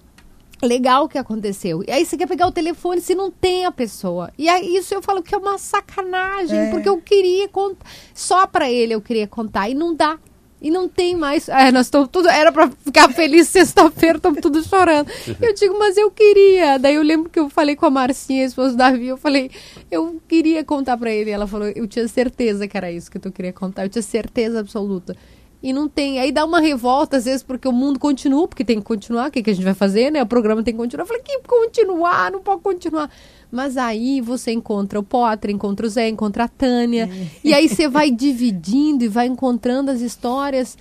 legal 0.63 1.07
que 1.07 1.17
aconteceu. 1.17 1.83
E 1.87 1.91
aí 1.91 2.05
você 2.05 2.17
quer 2.17 2.27
pegar 2.27 2.47
o 2.47 2.51
telefone 2.51 3.01
se 3.01 3.13
não 3.15 3.29
tem 3.29 3.65
a 3.65 3.71
pessoa. 3.71 4.31
E 4.37 4.47
aí 4.49 4.75
isso 4.75 4.93
eu 4.93 5.01
falo 5.01 5.21
que 5.21 5.33
é 5.35 5.37
uma 5.37 5.57
sacanagem, 5.57 6.57
É. 6.57 6.69
porque 6.71 6.87
eu 6.89 6.97
queria 6.97 7.47
contar. 7.49 7.85
Só 8.13 8.47
pra 8.47 8.69
ele 8.71 8.93
eu 8.93 9.01
queria 9.01 9.27
contar 9.27 9.69
e 9.69 9.73
não 9.73 9.93
dá. 9.93 10.17
E 10.61 10.71
não 10.71 10.87
tem 10.87 11.13
mais. 11.13 11.49
É, 11.49 11.73
nós 11.73 11.87
estamos 11.87 12.07
tudo. 12.09 12.29
Era 12.29 12.49
pra 12.49 12.69
ficar 12.69 13.09
feliz 13.11 13.49
sexta-feira, 13.49 14.15
estamos 14.15 14.39
tudo 14.39 14.63
chorando. 14.63 15.11
Eu 15.41 15.53
digo, 15.53 15.77
mas 15.77 15.97
eu 15.97 16.09
queria. 16.09 16.77
Daí 16.77 16.95
eu 16.95 17.03
lembro 17.03 17.29
que 17.29 17.37
eu 17.37 17.49
falei 17.49 17.75
com 17.75 17.85
a 17.85 17.89
Marcinha, 17.89 18.43
a 18.43 18.45
esposa 18.45 18.69
do 18.71 18.77
Davi, 18.77 19.07
eu 19.07 19.17
falei, 19.17 19.51
eu 19.91 20.21
queria 20.25 20.63
contar 20.63 20.95
pra 20.95 21.11
ele. 21.11 21.31
Ela 21.31 21.45
falou, 21.47 21.67
eu 21.67 21.85
tinha 21.85 22.07
certeza 22.07 22.65
que 22.65 22.77
era 22.77 22.89
isso 22.89 23.11
que 23.11 23.19
tu 23.19 23.29
queria 23.29 23.51
contar. 23.51 23.83
Eu 23.83 23.89
tinha 23.89 24.01
certeza 24.01 24.61
absoluta. 24.61 25.17
E 25.63 25.71
não 25.71 25.87
tem. 25.87 26.19
Aí 26.19 26.29
dá 26.29 26.43
uma 26.43 26.59
revolta, 26.59 27.15
às 27.15 27.23
vezes, 27.23 27.41
porque 27.41 27.65
o 27.67 27.71
mundo 27.71 27.97
continua, 27.97 28.45
porque 28.49 28.65
tem 28.65 28.79
que 28.79 28.83
continuar. 28.85 29.29
O 29.29 29.31
que, 29.31 29.41
que 29.41 29.49
a 29.49 29.53
gente 29.53 29.63
vai 29.63 29.73
fazer, 29.73 30.11
né? 30.11 30.21
O 30.21 30.25
programa 30.25 30.61
tem 30.61 30.73
que 30.73 30.77
continuar. 30.77 31.03
Eu 31.03 31.07
falei, 31.07 31.23
que 31.23 31.39
continuar? 31.47 32.29
Não 32.31 32.41
pode 32.41 32.61
continuar. 32.61 33.09
Mas 33.49 33.77
aí 33.77 34.19
você 34.19 34.51
encontra 34.51 34.99
o 34.99 35.03
Potter, 35.03 35.51
encontra 35.51 35.85
o 35.85 35.89
Zé, 35.89 36.09
encontra 36.09 36.43
a 36.43 36.47
Tânia. 36.49 37.09
E 37.43 37.53
aí 37.53 37.69
você 37.69 37.87
vai 37.87 38.11
dividindo 38.11 39.05
e 39.05 39.07
vai 39.07 39.25
encontrando 39.27 39.89
as 39.89 40.01
histórias. 40.01 40.77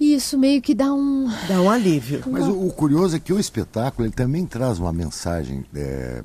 E 0.00 0.14
isso 0.14 0.38
meio 0.38 0.62
que 0.62 0.74
dá 0.74 0.92
um. 0.94 1.28
Dá 1.46 1.60
um 1.60 1.70
alívio. 1.70 2.22
Mas 2.28 2.48
o, 2.48 2.66
o 2.66 2.72
curioso 2.72 3.14
é 3.16 3.20
que 3.20 3.32
o 3.32 3.38
espetáculo 3.38 4.06
ele 4.06 4.14
também 4.14 4.46
traz 4.46 4.78
uma 4.78 4.92
mensagem 4.92 5.64
é, 5.74 6.22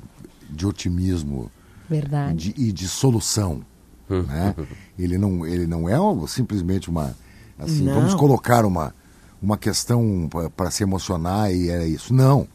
de 0.48 0.66
otimismo 0.66 1.50
Verdade. 1.88 2.52
de- 2.54 2.68
e 2.68 2.72
de 2.72 2.88
solução. 2.88 3.60
né? 4.08 4.54
Ele 4.98 5.18
não, 5.18 5.44
ele 5.46 5.66
não 5.66 5.86
é 5.88 6.00
um- 6.00 6.26
simplesmente 6.26 6.88
uma. 6.88 7.14
Assim, 7.58 7.82
Não. 7.82 7.94
vamos 7.94 8.14
colocar 8.14 8.64
uma, 8.64 8.94
uma 9.42 9.56
questão 9.58 10.28
para 10.56 10.70
se 10.70 10.82
emocionar 10.82 11.52
e 11.52 11.70
é 11.70 11.86
isso. 11.86 12.12
Não. 12.14 12.46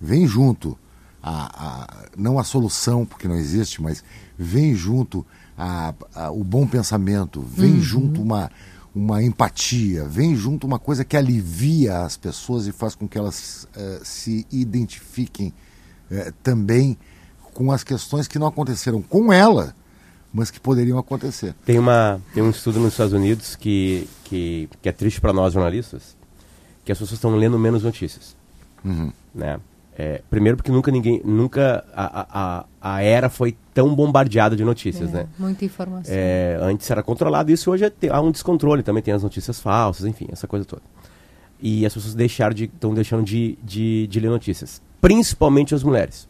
Vem 0.00 0.26
junto. 0.26 0.78
A, 1.22 1.84
a- 1.84 2.06
não 2.16 2.36
a 2.38 2.42
solução, 2.44 3.06
porque 3.06 3.28
não 3.28 3.36
existe, 3.36 3.80
mas 3.80 4.02
vem 4.36 4.74
junto 4.74 5.24
a, 5.56 5.94
a- 6.14 6.30
o 6.32 6.42
bom 6.42 6.66
pensamento, 6.66 7.40
vem 7.40 7.80
junto 7.80 8.20
uma, 8.20 8.50
uma 8.92 9.22
empatia, 9.22 10.04
vem 10.04 10.34
junto 10.34 10.66
uma 10.66 10.80
coisa 10.80 11.04
que 11.04 11.16
alivia 11.16 12.00
as 12.00 12.16
pessoas 12.16 12.66
e 12.66 12.72
faz 12.72 12.96
com 12.96 13.06
que 13.06 13.16
elas 13.16 13.68
eh, 13.76 14.00
se 14.02 14.44
identifiquem 14.50 15.54
eh, 16.10 16.32
também 16.42 16.98
com 17.54 17.70
as 17.70 17.84
questões 17.84 18.26
que 18.26 18.36
não 18.38 18.48
aconteceram 18.48 19.00
com 19.00 19.32
ela, 19.32 19.76
mas 20.32 20.50
que 20.50 20.58
poderiam 20.60 20.98
acontecer. 20.98 21.54
Tem, 21.64 21.78
uma, 21.78 22.20
tem 22.34 22.42
um 22.42 22.50
estudo 22.50 22.80
nos 22.80 22.92
Estados 22.92 23.12
Unidos 23.12 23.54
que, 23.56 24.08
que, 24.24 24.68
que 24.80 24.88
é 24.88 24.92
triste 24.92 25.20
para 25.20 25.32
nós 25.32 25.52
jornalistas, 25.52 26.16
que 26.84 26.90
as 26.92 26.98
pessoas 26.98 27.18
estão 27.18 27.36
lendo 27.36 27.58
menos 27.58 27.82
notícias. 27.82 28.34
Uhum. 28.84 29.12
Né? 29.34 29.60
É, 29.96 30.22
primeiro 30.30 30.56
porque 30.56 30.72
nunca 30.72 30.90
ninguém, 30.90 31.20
nunca 31.22 31.84
a, 31.94 32.26
a, 32.32 32.64
a- 32.80 33.02
era 33.02 33.28
foi 33.28 33.54
tão 33.74 33.94
bombardeada 33.94 34.56
de 34.56 34.64
notícias, 34.64 35.10
É, 35.10 35.12
né? 35.18 35.26
Muita 35.38 35.66
informação. 35.66 36.12
É, 36.16 36.58
antes 36.62 36.90
era 36.90 37.02
controlado 37.02 37.52
isso, 37.52 37.70
hoje 37.70 37.84
é 37.84 37.90
te- 37.90 38.08
há 38.08 38.18
um 38.20 38.30
descontrole, 38.30 38.82
também 38.82 39.02
tem 39.02 39.12
as 39.12 39.22
notícias 39.22 39.60
falsas, 39.60 40.06
enfim, 40.06 40.26
essa 40.32 40.46
coisa 40.48 40.64
toda. 40.64 40.82
E 41.60 41.84
as 41.84 41.92
pessoas 41.92 42.14
deixaram 42.14 42.54
de, 42.54 42.64
estão 42.64 42.94
deixando 42.94 43.22
de, 43.22 43.56
de, 43.62 44.06
de 44.06 44.18
ler 44.18 44.30
notícias, 44.30 44.80
principalmente 45.00 45.74
as 45.74 45.82
mulheres. 45.82 46.26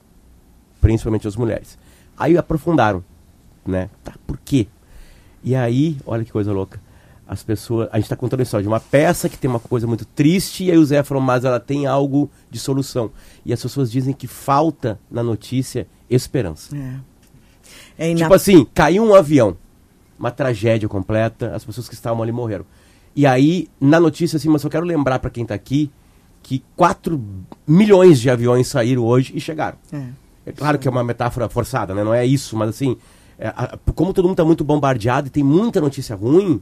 Principalmente 0.81 1.29
as 1.29 1.37
mulheres. 1.37 1.79
Aí 2.19 2.37
aprofundaram, 2.37 3.03
né? 3.67 3.89
Tá, 4.03 4.15
por 4.27 4.39
quê? 4.39 4.67
E 5.43 5.55
aí, 5.55 5.97
olha 6.07 6.25
que 6.25 6.33
coisa 6.33 6.53
louca. 6.53 6.81
As 7.27 7.43
pessoas, 7.43 7.89
a 7.93 7.97
gente 7.97 8.05
está 8.05 8.17
contando 8.17 8.41
a 8.41 8.43
história 8.43 8.63
de 8.63 8.69
uma 8.69 8.81
peça 8.81 9.29
que 9.29 9.39
tem 9.39 9.49
uma 9.49 9.61
coisa 9.61 9.87
muito 9.87 10.05
triste, 10.05 10.65
e 10.65 10.71
aí 10.71 10.77
o 10.77 10.85
Zé 10.85 11.03
falou, 11.03 11.23
mas 11.23 11.45
ela 11.45 11.59
tem 11.59 11.87
algo 11.87 12.31
de 12.51 12.59
solução. 12.59 13.11
E 13.45 13.53
as 13.53 13.63
pessoas 13.63 13.91
dizem 13.91 14.13
que 14.13 14.27
falta 14.27 14.99
na 15.11 15.23
notícia 15.23 15.87
esperança. 16.11 16.77
É. 16.77 18.11
É 18.11 18.15
Tipo 18.15 18.35
assim, 18.35 18.67
caiu 18.75 19.05
um 19.05 19.15
avião, 19.15 19.57
uma 20.19 20.31
tragédia 20.31 20.89
completa, 20.89 21.55
as 21.55 21.65
pessoas 21.65 21.89
que 21.89 21.95
estavam 21.95 22.23
ali 22.23 22.33
morreram. 22.33 22.67
E 23.15 23.27
aí, 23.27 23.69
na 23.81 24.01
notícia, 24.01 24.37
assim, 24.37 24.49
mas 24.49 24.63
eu 24.63 24.71
quero 24.71 24.85
lembrar 24.85 25.19
para 25.19 25.31
quem 25.31 25.45
tá 25.45 25.55
aqui 25.55 25.91
que 26.43 26.63
4 26.77 27.23
milhões 27.67 28.21
de 28.21 28.29
aviões 28.29 28.67
saíram 28.67 29.05
hoje 29.05 29.33
e 29.35 29.41
chegaram. 29.41 29.79
É. 29.93 30.09
É 30.45 30.53
claro 30.53 30.79
que 30.79 30.89
é 30.89 30.91
uma 30.91 31.05
metáfora 31.05 31.49
forçada, 31.49 31.95
né? 31.95 32.03
Não 32.03 32.13
é 32.13 32.27
isso, 32.27 32.57
mas 32.57 32.71
assim, 32.71 32.97
é, 33.39 33.49
a- 33.49 33.79
como 33.95 34.13
todo 34.13 34.27
mundo 34.29 34.37
tá 34.37 34.45
muito 34.45 34.65
bombardeado 34.65 35.29
e 35.29 35.31
tem 35.31 35.43
muita 35.43 35.81
notícia 35.81 36.15
ruim, 36.17 36.61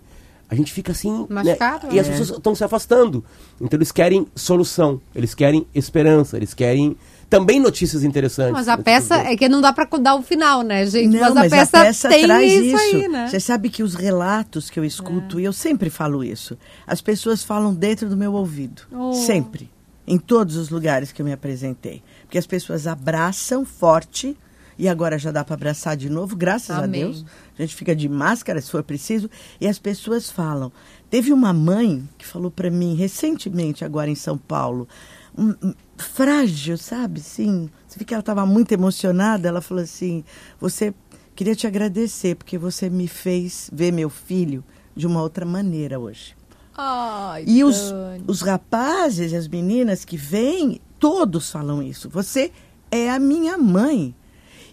a 0.48 0.54
gente 0.54 0.72
fica 0.72 0.92
assim. 0.92 1.26
Né? 1.28 1.56
E 1.92 2.00
as 2.00 2.08
é. 2.08 2.10
pessoas 2.10 2.30
estão 2.30 2.54
se 2.54 2.64
afastando. 2.64 3.24
Então 3.60 3.76
eles 3.76 3.92
querem 3.92 4.26
solução, 4.34 5.00
eles 5.14 5.34
querem 5.34 5.66
esperança, 5.74 6.36
eles 6.36 6.52
querem 6.54 6.96
também 7.28 7.60
notícias 7.60 8.02
interessantes. 8.02 8.52
Mas 8.52 8.66
a 8.66 8.76
né? 8.76 8.82
peça 8.82 9.14
é 9.18 9.36
que 9.36 9.48
não 9.48 9.60
dá 9.60 9.72
pra 9.72 9.86
dar 9.98 10.16
o 10.16 10.22
final, 10.22 10.62
né, 10.62 10.84
gente? 10.84 11.16
Não, 11.16 11.32
mas, 11.32 11.52
a 11.52 11.66
peça, 11.66 12.08
tem 12.08 12.24
traz 12.24 12.50
isso, 12.52 12.64
isso. 12.64 12.96
aí, 12.96 13.08
né? 13.08 13.28
Você 13.28 13.38
sabe 13.38 13.70
que 13.70 13.84
os 13.84 13.94
relatos 13.94 14.68
que 14.68 14.80
eu 14.80 14.84
escuto, 14.84 15.38
É. 15.38 15.42
e 15.42 15.44
eu 15.44 15.52
sempre 15.52 15.88
falo 15.88 16.24
isso, 16.24 16.58
as 16.84 17.00
pessoas 17.00 17.44
falam 17.44 17.72
dentro 17.72 18.08
do 18.08 18.16
meu 18.16 18.32
ouvido. 18.32 18.82
Oh. 18.90 19.12
Sempre. 19.12 19.70
Em 20.04 20.18
todos 20.18 20.56
os 20.56 20.70
lugares 20.70 21.12
que 21.12 21.22
eu 21.22 21.26
me 21.26 21.32
apresentei. 21.32 22.02
Porque 22.22 22.36
as 22.36 22.46
pessoas 22.46 22.88
abraçam 22.88 23.64
forte, 23.64 24.36
e 24.80 24.88
agora 24.88 25.18
já 25.18 25.30
dá 25.30 25.44
para 25.44 25.54
abraçar 25.54 25.96
de 25.96 26.08
novo, 26.08 26.34
graças 26.34 26.76
Amém. 26.76 27.02
a 27.02 27.04
Deus. 27.06 27.24
A 27.58 27.62
gente 27.62 27.76
fica 27.76 27.94
de 27.94 28.08
máscara 28.08 28.60
se 28.60 28.70
for 28.70 28.82
preciso, 28.82 29.28
e 29.60 29.68
as 29.68 29.78
pessoas 29.78 30.30
falam. 30.30 30.72
Teve 31.10 31.32
uma 31.32 31.52
mãe 31.52 32.08
que 32.16 32.26
falou 32.26 32.50
para 32.50 32.70
mim 32.70 32.94
recentemente, 32.94 33.84
agora 33.84 34.08
em 34.10 34.14
São 34.14 34.38
Paulo, 34.38 34.88
um- 35.36 35.54
um- 35.62 35.74
frágil, 35.98 36.78
sabe? 36.78 37.20
Sim. 37.20 37.68
Você 37.86 37.98
vê 37.98 38.04
que 38.06 38.14
ela 38.14 38.20
estava 38.20 38.46
muito 38.46 38.72
emocionada. 38.72 39.46
Ela 39.48 39.60
falou 39.60 39.84
assim: 39.84 40.24
Você 40.60 40.94
queria 41.36 41.54
te 41.54 41.66
agradecer 41.66 42.34
porque 42.36 42.56
você 42.56 42.88
me 42.88 43.06
fez 43.06 43.68
ver 43.72 43.92
meu 43.92 44.08
filho 44.08 44.64
de 44.96 45.06
uma 45.06 45.20
outra 45.20 45.44
maneira 45.44 46.00
hoje. 46.00 46.34
Ai, 46.76 47.44
E 47.46 47.62
os, 47.62 47.92
os 48.26 48.40
rapazes 48.40 49.32
e 49.32 49.36
as 49.36 49.46
meninas 49.46 50.04
que 50.04 50.16
vêm, 50.16 50.80
todos 50.98 51.50
falam 51.50 51.82
isso. 51.82 52.08
Você 52.08 52.50
é 52.90 53.10
a 53.10 53.18
minha 53.18 53.58
mãe. 53.58 54.14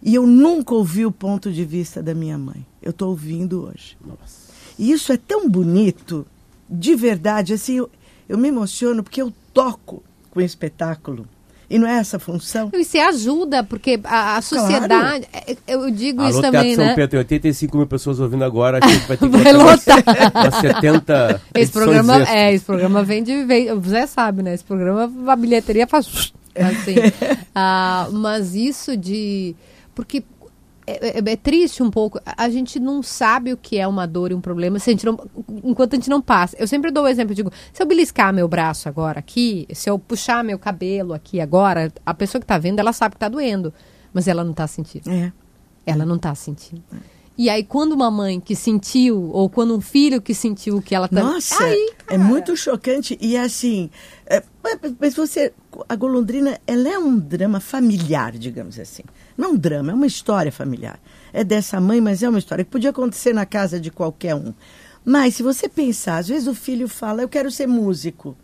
E 0.08 0.16
eu 0.16 0.26
nunca 0.26 0.74
ouvi 0.74 1.06
o 1.06 1.12
ponto 1.12 1.52
de 1.52 1.66
vista 1.66 2.02
da 2.02 2.14
minha 2.16 2.38
mãe. 2.38 2.66
Eu 2.82 2.92
estou 2.92 3.10
ouvindo 3.10 3.66
hoje. 3.66 3.98
Nossa. 4.06 4.48
E 4.80 4.90
isso 4.92 5.12
é 5.12 5.18
tão 5.18 5.50
bonito, 5.50 6.26
de 6.70 6.96
verdade. 6.96 7.54
Assim, 7.54 7.74
eu, 7.80 7.90
eu 8.30 8.38
me 8.38 8.48
emociono 8.48 9.04
porque 9.04 9.22
eu 9.22 9.34
toco 9.54 10.02
com 10.32 10.40
o 10.40 10.44
espetáculo. 10.44 11.28
E 11.70 11.78
não 11.78 11.86
é 11.86 11.98
essa 11.98 12.16
a 12.16 12.20
função? 12.22 12.70
E 12.74 12.86
se 12.86 12.98
ajuda, 12.98 13.62
porque 13.66 14.00
a, 14.06 14.38
a 14.38 14.42
sociedade. 14.42 15.28
é- 15.34 15.58
Eu 15.68 15.92
digo 15.92 16.22
Alô, 16.22 16.30
isso 16.30 16.40
Teatro 16.40 16.58
também, 16.60 16.76
São 16.76 16.86
né? 16.86 16.96
Pedro, 16.96 17.10
tem 17.10 17.18
85 17.20 17.76
mil 17.78 17.88
pessoas 17.88 18.22
ouvindo 18.22 18.46
agora. 18.46 18.80
A 18.82 18.88
gente 18.88 19.06
vai 19.08 19.18
ter 19.18 19.30
que 19.30 19.38
Vai 19.44 19.52
lotar. 19.52 20.04
umas, 20.34 20.46
umas 20.46 20.56
70 20.62 21.42
Esse 21.54 21.72
programa, 21.74 22.16
extras. 22.20 22.38
é, 22.38 22.54
esse 22.54 22.64
programa 22.64 23.04
vem 23.04 23.22
de. 23.22 23.44
Vem, 23.44 23.70
o 23.74 23.82
Zé 23.82 24.08
sabe, 24.08 24.42
né? 24.42 24.54
Esse 24.54 24.64
programa, 24.64 25.12
a 25.30 25.36
bilheteria 25.36 25.86
faz. 25.86 26.32
Assim. 26.56 26.96
Ah, 27.54 28.08
mas 28.14 28.56
isso 28.56 28.96
de. 28.96 29.54
Porque 29.98 30.24
é, 30.86 31.18
é- 31.18 31.32
é 31.32 31.36
triste 31.36 31.82
um 31.82 31.90
pouco. 31.90 32.20
A 32.26 32.50
gente 32.50 32.80
não 32.80 33.02
sabe 33.02 33.52
o 33.52 33.58
que 33.58 33.78
é 33.80 33.88
uma 33.88 34.06
dor 34.06 34.32
e 34.32 34.36
um 34.36 34.40
problema 34.40 34.78
se 34.78 34.92
a 34.92 34.94
gente 34.94 35.06
não, 35.06 35.20
enquanto 35.64 35.94
a 35.94 35.96
gente 35.96 36.10
não 36.10 36.22
passa. 36.22 36.56
Eu 36.60 36.68
sempre 36.68 36.92
dou 36.92 37.06
o 37.06 37.08
exemplo, 37.08 37.34
digo, 37.34 37.52
se 37.74 37.82
eu 37.82 37.88
beliscar 37.88 38.32
meu 38.32 38.48
braço 38.48 38.88
agora 38.88 39.18
aqui, 39.20 39.68
se 39.74 39.90
eu 39.90 39.98
puxar 39.98 40.44
meu 40.44 40.60
cabelo 40.60 41.14
aqui 41.14 41.42
agora, 41.42 41.92
a 42.06 42.14
pessoa 42.14 42.40
que 42.40 42.46
tá 42.46 42.60
vendo, 42.60 42.78
ela 42.80 42.94
sabe 42.94 43.16
que 43.16 43.20
tá 43.20 43.28
doendo, 43.28 43.74
mas 44.14 44.28
ela 44.28 44.44
não 44.44 44.54
tá 44.54 44.68
sentindo. 44.68 45.10
É. 45.10 45.34
Ela 45.84 46.06
não 46.06 46.20
tá 46.20 46.36
sentindo. 46.36 46.84
E 47.38 47.50
aí, 47.50 47.64
quando 47.64 47.94
uma 47.94 48.10
mãe 48.10 48.40
que 48.40 48.56
sentiu, 48.56 49.30
ou 49.32 49.50
quando 49.50 49.76
um 49.76 49.82
filho 49.82 50.22
que 50.22 50.34
sentiu 50.34 50.82
que 50.82 50.96
ela 50.96 51.08
tá. 51.08 51.22
Nossa, 51.24 51.64
Aí, 51.64 51.94
é 52.10 52.18
muito 52.18 52.56
chocante. 52.56 53.18
E 53.22 53.36
assim, 53.38 53.90
é, 54.26 54.42
mas 55.00 55.16
você, 55.16 55.54
a 55.88 55.96
Golondrina, 55.96 56.60
ela 56.66 56.90
é 56.90 56.98
um 56.98 57.18
drama 57.18 57.60
familiar, 57.60 58.32
digamos 58.38 58.80
assim. 58.80 59.04
Não 59.38 59.52
um 59.52 59.58
drama, 59.58 59.92
é 59.92 59.96
uma 59.96 60.08
história 60.08 60.52
familiar. 60.52 61.00
É 61.34 61.44
dessa 61.44 61.80
mãe, 61.80 62.00
mas 62.02 62.24
é 62.24 62.30
uma 62.30 62.40
história 62.40 62.64
que 62.64 62.72
podia 62.72 62.90
acontecer 62.90 63.34
na 63.34 63.46
casa 63.46 63.80
de 63.80 63.92
qualquer 63.92 64.36
um. 64.36 64.54
Mas 65.06 65.36
se 65.36 65.44
você 65.44 65.70
pensar, 65.70 66.18
às 66.18 66.28
vezes 66.28 66.48
o 66.48 66.54
filho 66.54 66.88
fala, 66.88 67.22
eu 67.22 67.30
quero 67.30 67.50
ser 67.50 67.68
músico. 67.68 68.36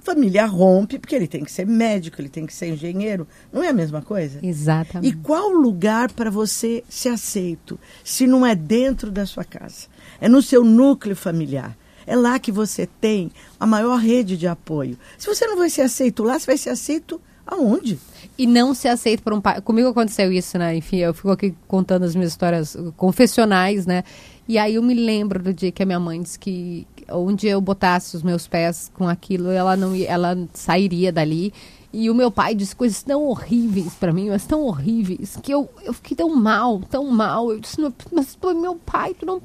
A 0.00 0.02
família 0.02 0.46
rompe, 0.46 0.98
porque 0.98 1.14
ele 1.14 1.28
tem 1.28 1.44
que 1.44 1.52
ser 1.52 1.66
médico, 1.66 2.20
ele 2.20 2.28
tem 2.28 2.46
que 2.46 2.54
ser 2.54 2.68
engenheiro. 2.68 3.28
Não 3.52 3.62
é 3.62 3.68
a 3.68 3.72
mesma 3.72 4.00
coisa? 4.00 4.40
E 4.42 4.48
Exatamente. 4.48 5.16
qual 5.18 5.50
lugar 5.50 6.10
para 6.12 6.30
você 6.30 6.82
ser 6.88 7.10
aceito, 7.10 7.78
se 8.02 8.26
não 8.26 8.46
é 8.46 8.54
dentro 8.54 9.10
da 9.10 9.26
sua 9.26 9.44
casa? 9.44 9.86
É 10.20 10.28
no 10.28 10.40
seu 10.40 10.64
núcleo 10.64 11.14
familiar. 11.14 11.76
É 12.06 12.16
lá 12.16 12.38
que 12.38 12.50
você 12.50 12.88
tem 13.00 13.30
a 13.58 13.66
maior 13.66 13.96
rede 13.96 14.36
de 14.36 14.46
apoio. 14.46 14.98
Se 15.18 15.26
você 15.26 15.46
não 15.46 15.56
vai 15.56 15.70
ser 15.70 15.82
aceito 15.82 16.22
lá, 16.22 16.38
você 16.38 16.46
vai 16.46 16.58
ser 16.58 16.70
aceito 16.70 17.20
aonde? 17.46 17.98
E 18.38 18.46
não 18.46 18.74
se 18.74 18.88
aceita 18.88 19.22
por 19.22 19.32
um 19.32 19.40
pai. 19.40 19.60
Comigo 19.60 19.88
aconteceu 19.88 20.32
isso, 20.32 20.56
né? 20.56 20.76
Enfim, 20.76 20.98
eu 20.98 21.12
fico 21.12 21.30
aqui 21.30 21.54
contando 21.66 22.04
as 22.04 22.14
minhas 22.14 22.32
histórias 22.32 22.76
confessionais, 22.96 23.86
né? 23.86 24.04
E 24.48 24.58
aí 24.58 24.76
eu 24.76 24.82
me 24.82 24.94
lembro 24.94 25.42
do 25.42 25.52
dia 25.52 25.70
que 25.70 25.82
a 25.82 25.86
minha 25.86 26.00
mãe 26.00 26.20
disse 26.20 26.38
que 26.38 26.86
onde 27.08 27.46
eu 27.46 27.60
botasse 27.60 28.16
os 28.16 28.22
meus 28.22 28.46
pés 28.46 28.90
com 28.94 29.08
aquilo, 29.08 29.50
ela 29.50 29.76
não 29.76 29.94
ela 29.94 30.36
sairia 30.52 31.12
dali. 31.12 31.52
E 31.92 32.08
o 32.08 32.14
meu 32.14 32.30
pai 32.30 32.54
disse 32.54 32.74
coisas 32.74 33.02
tão 33.02 33.24
horríveis 33.24 33.94
para 33.94 34.12
mim, 34.12 34.28
mas 34.28 34.46
tão 34.46 34.62
horríveis, 34.62 35.36
que 35.42 35.52
eu, 35.52 35.68
eu 35.82 35.92
fiquei 35.92 36.16
tão 36.16 36.34
mal, 36.36 36.80
tão 36.88 37.06
mal. 37.06 37.50
Eu 37.50 37.58
disse, 37.58 37.80
"Não, 37.80 37.92
mas 38.12 38.38
é 38.42 38.54
meu 38.54 38.76
pai, 38.76 39.12
tu 39.14 39.26
não. 39.26 39.42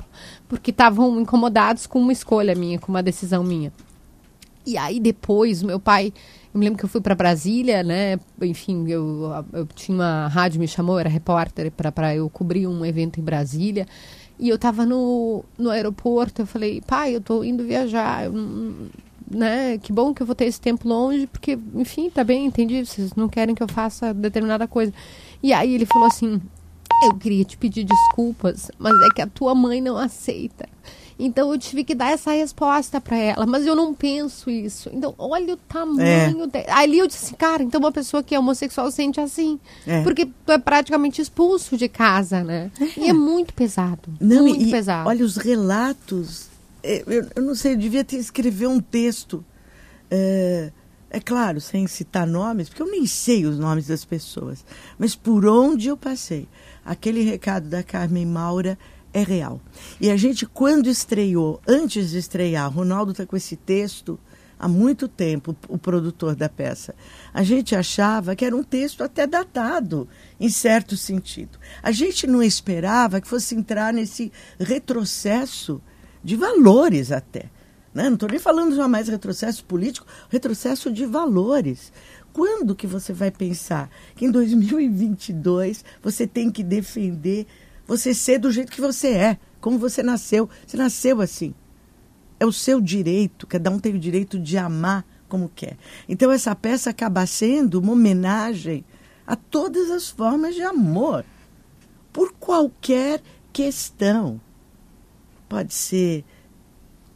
Porque 0.47 0.69
estavam 0.69 1.19
incomodados 1.19 1.87
com 1.87 1.99
uma 1.99 2.13
escolha 2.13 2.53
minha, 2.53 2.77
com 2.77 2.91
uma 2.91 3.01
decisão 3.01 3.43
minha. 3.43 3.73
E 4.65 4.77
aí 4.77 4.99
depois, 4.99 5.63
meu 5.63 5.79
pai, 5.79 6.13
eu 6.53 6.59
me 6.59 6.65
lembro 6.65 6.79
que 6.79 6.85
eu 6.85 6.89
fui 6.89 7.01
para 7.01 7.15
Brasília, 7.15 7.83
né? 7.83 8.19
Enfim, 8.41 8.87
eu, 8.89 9.45
eu 9.51 9.65
tinha 9.67 9.95
uma 9.95 10.27
rádio 10.27 10.59
me 10.59 10.67
chamou, 10.67 10.99
era 10.99 11.09
repórter 11.09 11.71
para 11.71 12.15
eu 12.15 12.29
cobrir 12.29 12.67
um 12.67 12.85
evento 12.85 13.19
em 13.19 13.23
Brasília. 13.23 13.87
E 14.39 14.49
eu 14.49 14.57
tava 14.59 14.85
no, 14.85 15.43
no 15.57 15.69
aeroporto, 15.69 16.41
eu 16.41 16.45
falei, 16.45 16.81
pai, 16.81 17.15
eu 17.15 17.21
tô 17.21 17.43
indo 17.43 17.63
viajar, 17.63 18.25
eu 18.25 18.33
né? 19.29 19.77
Que 19.77 19.91
bom 19.91 20.13
que 20.13 20.21
eu 20.21 20.25
vou 20.25 20.35
ter 20.35 20.45
esse 20.45 20.59
tempo 20.59 20.87
longe, 20.87 21.27
porque, 21.27 21.57
enfim, 21.73 22.09
tá 22.09 22.23
bem, 22.23 22.45
entendi, 22.45 22.85
vocês 22.85 23.13
não 23.15 23.27
querem 23.27 23.55
que 23.55 23.63
eu 23.63 23.67
faça 23.67 24.13
determinada 24.13 24.67
coisa. 24.67 24.93
E 25.41 25.53
aí 25.53 25.73
ele 25.73 25.85
falou 25.85 26.07
assim, 26.07 26.41
eu 27.03 27.13
queria 27.15 27.43
te 27.43 27.57
pedir 27.57 27.83
desculpas, 27.83 28.71
mas 28.77 28.93
é 28.93 29.15
que 29.15 29.21
a 29.21 29.27
tua 29.27 29.53
mãe 29.53 29.81
não 29.81 29.97
aceita. 29.97 30.67
Então 31.17 31.51
eu 31.51 31.57
tive 31.57 31.83
que 31.83 31.95
dar 31.95 32.11
essa 32.11 32.31
resposta 32.31 32.99
para 32.99 33.17
ela, 33.17 33.45
mas 33.45 33.65
eu 33.65 33.75
não 33.75 33.93
penso 33.93 34.49
isso. 34.49 34.89
Então, 34.91 35.15
olha 35.17 35.53
o 35.53 35.57
tamanho 35.57 36.45
de... 36.47 36.69
Ali 36.69 36.99
eu 36.99 37.07
disse, 37.07 37.33
cara, 37.35 37.63
então 37.63 37.79
uma 37.79 37.91
pessoa 37.91 38.21
que 38.21 38.35
é 38.35 38.39
homossexual 38.39 38.91
sente 38.91 39.19
assim. 39.21 39.57
É. 39.87 40.03
Porque 40.03 40.25
tu 40.25 40.51
é 40.51 40.57
praticamente 40.57 41.21
expulso 41.21 41.77
de 41.77 41.87
casa, 41.87 42.43
né? 42.43 42.69
E 42.97 43.09
é 43.09 43.13
muito 43.13 43.53
pesado. 43.53 44.09
muito 44.19 44.61
e, 44.61 44.71
pesado. 44.71 45.07
Olha, 45.07 45.23
os 45.23 45.37
relatos. 45.37 46.49
É, 46.85 47.03
Eu, 47.07 47.27
eu 47.35 47.41
não 47.41 47.55
sei, 47.55 47.73
eu 47.73 47.77
devia 47.77 48.03
ter 48.03 48.17
escrever 48.17 48.67
um 48.67 48.79
texto. 48.79 49.43
É, 50.09 50.71
é 51.09 51.19
claro, 51.19 51.61
sem 51.61 51.87
citar 51.87 52.27
nomes, 52.27 52.67
porque 52.67 52.81
eu 52.81 52.91
nem 52.91 53.05
sei 53.05 53.45
os 53.45 53.57
nomes 53.57 53.87
das 53.87 54.03
pessoas. 54.03 54.65
Mas 54.97 55.15
por 55.15 55.45
onde 55.45 55.87
eu 55.87 55.95
passei, 55.95 56.47
aquele 56.83 57.21
recado 57.21 57.69
da 57.69 57.81
Carmen 57.81 58.25
Maura 58.25 58.77
é 59.13 59.23
real. 59.23 59.61
E 59.99 60.11
a 60.11 60.17
gente, 60.17 60.45
quando 60.45 60.89
estreou, 60.89 61.61
antes 61.65 62.09
de 62.09 62.17
estrear, 62.17 62.69
Ronaldo 62.69 63.11
está 63.11 63.25
com 63.25 63.37
esse 63.37 63.55
texto 63.55 64.19
há 64.59 64.67
muito 64.67 65.07
tempo, 65.07 65.55
o 65.69 65.77
produtor 65.77 66.35
da 66.35 66.49
peça. 66.49 66.93
A 67.33 67.43
gente 67.43 67.75
achava 67.75 68.35
que 68.35 68.43
era 68.43 68.55
um 68.55 68.63
texto 68.63 69.03
até 69.03 69.25
datado, 69.25 70.07
em 70.37 70.49
certo 70.49 70.97
sentido. 70.97 71.57
A 71.81 71.91
gente 71.91 72.27
não 72.27 72.43
esperava 72.43 73.21
que 73.21 73.27
fosse 73.27 73.55
entrar 73.55 73.93
nesse 73.93 74.31
retrocesso 74.59 75.81
de 76.25 76.35
valores 76.35 77.11
até. 77.11 77.51
Né? 77.93 78.05
Não 78.05 78.15
estou 78.15 78.27
nem 78.27 78.39
falando 78.39 78.75
já 78.75 78.87
mais 78.87 79.07
retrocesso 79.07 79.63
político, 79.63 80.07
retrocesso 80.27 80.91
de 80.91 81.05
valores. 81.05 81.93
Quando 82.33 82.75
que 82.75 82.87
você 82.87 83.13
vai 83.13 83.29
pensar 83.29 83.89
que 84.15 84.25
em 84.25 84.31
2022 84.31 85.85
você 86.01 86.25
tem 86.25 86.49
que 86.49 86.63
defender 86.63 87.45
você 87.87 88.11
ser 88.11 88.39
do 88.39 88.51
jeito 88.51 88.71
que 88.71 88.81
você 88.81 89.09
é, 89.09 89.37
como 89.61 89.77
você 89.77 90.01
nasceu? 90.01 90.49
Você 90.65 90.75
nasceu 90.75 91.21
assim. 91.21 91.53
É 92.39 92.45
o 92.45 92.51
seu 92.51 92.81
direito, 92.81 93.45
cada 93.45 93.69
um 93.69 93.77
tem 93.77 93.93
o 93.93 93.99
direito 93.99 94.39
de 94.39 94.57
amar 94.57 95.05
como 95.29 95.47
quer. 95.47 95.77
Então 96.09 96.31
essa 96.31 96.55
peça 96.55 96.89
acaba 96.89 97.25
sendo 97.27 97.79
uma 97.79 97.93
homenagem 97.93 98.83
a 99.27 99.35
todas 99.35 99.91
as 99.91 100.09
formas 100.09 100.55
de 100.55 100.63
amor, 100.63 101.23
por 102.11 102.33
qualquer 102.33 103.21
questão. 103.53 104.41
Pode 105.47 105.73
ser 105.73 106.23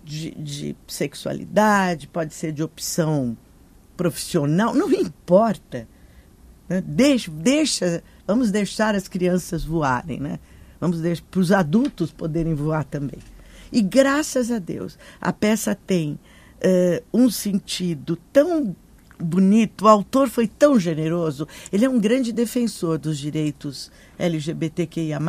de, 0.03 0.31
de 0.31 0.75
sexualidade, 0.87 2.07
pode 2.07 2.33
ser 2.33 2.51
de 2.51 2.63
opção 2.63 3.37
profissional, 3.95 4.73
não 4.73 4.91
importa. 4.93 5.87
Né? 6.67 6.81
Deixa, 6.85 7.29
deixa, 7.31 8.03
vamos 8.25 8.51
deixar 8.51 8.95
as 8.95 9.07
crianças 9.07 9.63
voarem, 9.63 10.19
né? 10.19 10.39
Vamos 10.79 11.01
deixar 11.01 11.23
para 11.29 11.39
os 11.39 11.51
adultos 11.51 12.11
poderem 12.11 12.53
voar 12.53 12.85
também. 12.85 13.19
E 13.71 13.81
graças 13.81 14.51
a 14.51 14.57
Deus, 14.57 14.97
a 15.19 15.33
peça 15.33 15.75
tem 15.75 16.17
eh, 16.61 17.03
um 17.13 17.29
sentido 17.29 18.17
tão 18.31 18.75
bonito, 19.19 19.83
o 19.83 19.87
autor 19.87 20.29
foi 20.29 20.47
tão 20.47 20.79
generoso, 20.79 21.45
ele 21.73 21.83
é 21.83 21.89
um 21.89 21.99
grande 21.99 22.31
defensor 22.31 22.97
dos 22.97 23.17
direitos 23.17 23.91
LGBTQIA+, 24.17 25.19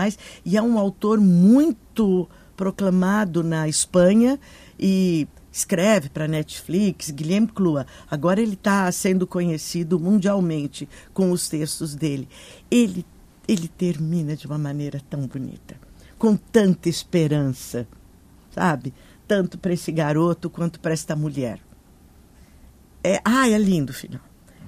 e 0.45 0.57
é 0.57 0.63
um 0.63 0.79
autor 0.79 1.21
muito 1.21 2.29
proclamado 2.61 3.43
na 3.43 3.67
Espanha 3.67 4.39
e 4.79 5.27
escreve 5.51 6.11
para 6.11 6.29
Netflix, 6.29 7.11
Guilherme 7.11 7.47
Clua. 7.47 7.87
Agora 8.11 8.39
ele 8.39 8.53
está 8.53 8.93
sendo 8.93 9.27
conhecido 9.27 9.99
mundialmente 9.99 10.87
com 11.15 11.31
os 11.31 11.49
textos 11.49 11.95
dele. 11.95 12.29
Ele, 12.71 13.07
ele 13.49 13.67
termina 13.67 14.37
de 14.37 14.47
uma 14.47 14.59
maneira 14.59 15.01
tão 15.09 15.27
bonita, 15.27 15.75
com 16.19 16.37
tanta 16.37 16.91
esperança, 16.91 17.89
sabe? 18.55 18.93
Tanto 19.27 19.57
para 19.57 19.73
esse 19.73 19.91
garoto 19.91 20.51
quanto 20.51 20.81
para 20.81 20.93
esta 20.93 21.17
mulher. 21.17 21.61
É, 23.03 23.23
ah, 23.25 23.49
é 23.49 23.57
lindo, 23.57 23.95
filho. 23.95 24.21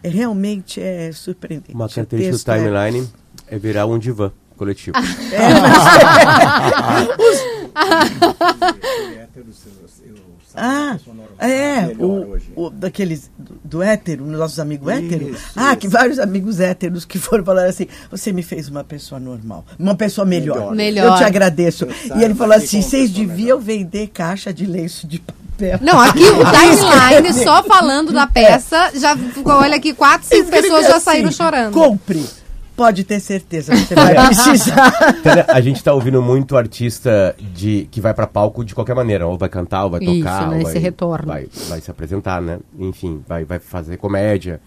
É, 0.02 0.08
realmente 0.08 0.80
é 0.80 1.12
surpreendente. 1.12 1.74
Uma 1.74 1.90
característica 1.90 2.56
do 2.56 2.58
timeline 2.58 3.06
é... 3.48 3.56
é 3.56 3.58
virar 3.58 3.84
um 3.84 3.98
divã 3.98 4.32
coletivo. 4.56 4.96
É, 5.30 5.48
mas... 5.60 7.51
Ah, 10.54 10.98
é, 11.38 11.94
o, 11.98 12.36
o, 12.54 12.70
daqueles 12.70 13.30
do, 13.38 13.58
do 13.64 13.82
hétero, 13.82 14.24
nossos 14.26 14.60
amigos 14.60 14.86
héteros. 14.86 15.38
Ah, 15.56 15.74
que 15.74 15.88
vários 15.88 16.18
amigos 16.18 16.60
héteros 16.60 17.04
que 17.04 17.18
foram 17.18 17.44
falar 17.44 17.64
assim: 17.64 17.86
você 18.10 18.32
me 18.32 18.42
fez 18.42 18.68
uma 18.68 18.84
pessoa 18.84 19.18
normal, 19.18 19.64
uma 19.78 19.94
pessoa 19.94 20.26
melhor. 20.26 20.74
Melhor. 20.74 21.06
Eu 21.06 21.16
te 21.16 21.24
agradeço. 21.24 21.86
E 22.16 22.22
ele 22.22 22.34
falou 22.34 22.54
assim: 22.54 22.82
vocês 22.82 23.10
deviam 23.10 23.58
vender 23.58 24.08
caixa 24.08 24.52
de 24.52 24.66
lenço 24.66 25.06
de 25.06 25.20
papel. 25.20 25.78
Não, 25.80 25.98
aqui 25.98 26.22
o 26.22 26.44
timeline, 26.44 27.44
só 27.44 27.62
falando 27.62 28.12
da 28.12 28.26
peça, 28.26 28.90
já 28.94 29.16
olha 29.46 29.76
aqui, 29.76 29.94
quatro, 29.94 30.28
cinco 30.28 30.50
pessoas 30.50 30.86
já 30.86 31.00
saíram 31.00 31.28
assim, 31.28 31.38
chorando. 31.38 31.72
Compre. 31.72 32.41
Pode 32.74 33.04
ter 33.04 33.20
certeza, 33.20 33.76
você 33.76 33.94
vai 33.94 34.14
precisar. 34.26 34.92
a 35.48 35.60
gente 35.60 35.76
está 35.76 35.92
ouvindo 35.92 36.22
muito 36.22 36.56
artista 36.56 37.34
de 37.38 37.86
que 37.90 38.00
vai 38.00 38.14
para 38.14 38.26
palco 38.26 38.64
de 38.64 38.74
qualquer 38.74 38.94
maneira, 38.94 39.26
ou 39.26 39.36
vai 39.36 39.48
cantar, 39.48 39.84
ou 39.84 39.90
vai 39.90 40.00
Isso, 40.00 40.18
tocar, 40.18 40.48
né, 40.48 40.56
ou 40.56 40.62
esse 40.62 40.72
vai, 40.72 40.82
retorno. 40.82 41.26
Vai, 41.26 41.48
vai 41.68 41.80
se 41.80 41.90
apresentar, 41.90 42.40
né? 42.40 42.58
Enfim, 42.78 43.22
vai, 43.28 43.44
vai 43.44 43.58
fazer 43.58 43.98
comédia. 43.98 44.60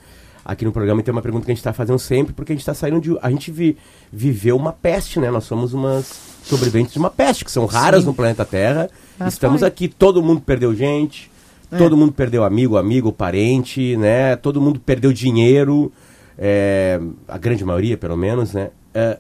Aqui 0.46 0.64
no 0.64 0.72
programa 0.72 1.02
tem 1.02 1.12
uma 1.12 1.24
pergunta 1.24 1.46
que 1.46 1.52
a 1.52 1.54
gente 1.56 1.62
está 1.62 1.74
fazendo 1.74 1.98
sempre, 1.98 2.32
porque 2.32 2.52
a 2.52 2.56
gente 2.56 2.62
está 2.62 2.76
saindo 2.76 3.02
de. 3.02 3.18
A 3.20 3.32
gente 3.32 3.50
vi, 3.50 3.76
viveu 4.14 4.56
uma 4.56 4.72
peste, 4.72 5.20
né? 5.20 5.32
Nós 5.32 5.46
somos 5.46 5.74
umas 5.74 6.06
sobreviventes 6.44 6.94
de 6.94 7.00
uma 7.00 7.10
peste, 7.10 7.44
que 7.44 7.50
são 7.50 7.66
raras 7.66 8.02
Sim. 8.02 8.08
no 8.08 8.14
planeta 8.14 8.46
Terra. 8.46 8.88
Mas 9.18 9.34
Estamos 9.34 9.62
foi. 9.62 9.68
aqui, 9.68 9.88
todo 9.88 10.22
mundo 10.22 10.42
perdeu 10.42 10.76
gente, 10.76 11.32
é. 11.72 11.78
todo 11.78 11.98
mundo 11.98 12.12
perdeu 12.12 12.44
amigo, 12.44 12.78
amigo, 12.78 13.12
parente, 13.12 13.98
né? 13.98 14.36
Todo 14.36 14.62
mundo 14.62 14.80
perdeu 14.80 15.12
dinheiro 15.12 15.92
é, 16.38 17.00
a 17.28 17.38
grande 17.38 17.64
maioria 17.64 17.98
pelo 17.98 18.18
menos, 18.18 18.54
né? 18.54 18.70
É, 18.94 19.20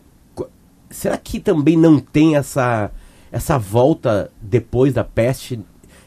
será 0.89 1.17
que 1.17 1.39
também 1.39 1.78
não 1.78 1.99
tem 1.99 2.36
essa, 2.36 2.91
essa 3.32 3.58
volta 3.58 4.32
depois 4.41 4.93
da 4.93 5.04
peste? 5.04 5.60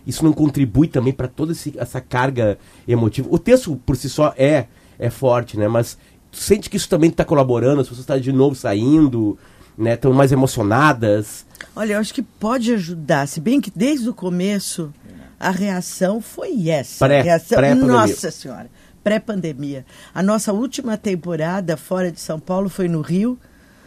Isso 0.06 0.24
não 0.24 0.32
contribui 0.32 0.88
também 0.88 1.12
para 1.12 1.28
toda 1.28 1.52
esse, 1.52 1.74
essa 1.76 2.00
carga 2.00 2.58
emotiva? 2.86 3.28
O 3.30 3.38
texto 3.38 3.76
por 3.84 3.96
si 3.96 4.08
só 4.08 4.32
é, 4.36 4.66
é 4.98 5.10
forte, 5.10 5.58
né? 5.58 5.68
Mas 5.68 5.98
sente 6.32 6.70
que 6.70 6.76
isso 6.76 6.88
também 6.88 7.10
está 7.10 7.24
colaborando, 7.24 7.80
as 7.80 7.88
pessoas 7.88 8.00
estão 8.00 8.18
de 8.18 8.32
novo 8.32 8.54
saindo, 8.54 9.38
né? 9.76 9.94
Estão 9.94 10.12
mais 10.12 10.32
emocionadas. 10.32 11.46
Olha, 11.76 11.94
eu 11.94 12.00
acho 12.00 12.14
que 12.14 12.22
pode 12.22 12.72
ajudar, 12.72 13.26
se 13.28 13.40
bem 13.40 13.60
que 13.60 13.70
desde 13.74 14.08
o 14.08 14.14
começo 14.14 14.92
a 15.38 15.50
reação 15.50 16.20
foi 16.20 16.68
essa. 16.68 17.06
Pré, 17.06 17.22
reação, 17.22 17.58
pré 17.58 17.74
nossa 17.74 18.30
senhora 18.30 18.68
pré-pandemia. 19.08 19.86
A 20.14 20.22
nossa 20.22 20.52
última 20.52 20.98
temporada 20.98 21.76
fora 21.76 22.12
de 22.12 22.20
São 22.20 22.38
Paulo 22.38 22.68
foi 22.68 22.88
no 22.88 23.00
Rio, 23.00 23.38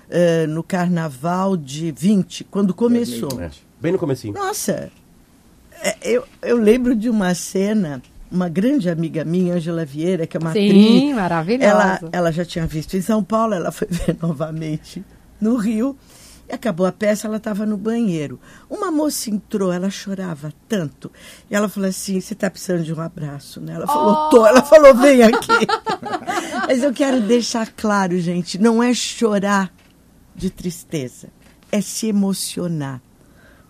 uh, 0.09 0.47
no 0.47 0.63
Carnaval 0.63 1.55
de 1.55 1.91
20, 1.91 2.45
quando 2.45 2.73
começou. 2.73 3.39
É, 3.39 3.51
bem 3.79 3.91
no 3.91 3.99
comecinho. 3.99 4.33
Nossa, 4.33 4.91
é, 5.83 5.95
eu, 6.01 6.23
eu 6.41 6.57
lembro 6.57 6.95
de 6.95 7.07
uma 7.09 7.35
cena 7.35 8.01
uma 8.31 8.47
grande 8.47 8.89
amiga 8.89 9.25
minha, 9.25 9.55
Angela 9.55 9.83
Vieira, 9.83 10.25
que 10.25 10.37
é 10.37 10.39
uma 10.39 10.53
Sim, 10.53 10.69
atriz. 10.69 11.15
maravilhosa. 11.15 11.69
Ela, 11.69 11.99
ela 12.13 12.31
já 12.31 12.45
tinha 12.45 12.65
visto 12.65 12.95
em 12.95 13.01
São 13.01 13.21
Paulo, 13.21 13.53
ela 13.53 13.73
foi 13.73 13.89
ver 13.91 14.15
novamente 14.21 15.03
no 15.39 15.57
Rio. 15.57 15.97
E 16.51 16.53
acabou 16.53 16.85
a 16.85 16.91
peça, 16.91 17.27
ela 17.27 17.37
estava 17.37 17.65
no 17.65 17.77
banheiro. 17.77 18.37
Uma 18.69 18.91
moça 18.91 19.29
entrou, 19.29 19.71
ela 19.71 19.89
chorava 19.89 20.53
tanto. 20.67 21.09
E 21.49 21.55
ela 21.55 21.69
falou 21.69 21.87
assim: 21.87 22.19
Você 22.19 22.33
está 22.33 22.49
precisando 22.49 22.83
de 22.83 22.93
um 22.93 22.99
abraço, 22.99 23.61
né? 23.61 23.75
Ela 23.75 23.87
falou: 23.87 24.13
oh. 24.13 24.29
Tô. 24.29 24.45
Ela 24.45 24.61
falou: 24.61 24.93
Vem 24.95 25.23
aqui. 25.23 25.47
Mas 26.67 26.83
eu 26.83 26.91
quero 26.91 27.21
deixar 27.21 27.71
claro, 27.71 28.19
gente: 28.19 28.57
não 28.57 28.83
é 28.83 28.93
chorar 28.93 29.73
de 30.35 30.49
tristeza, 30.49 31.29
é 31.71 31.79
se 31.79 32.07
emocionar. 32.07 33.01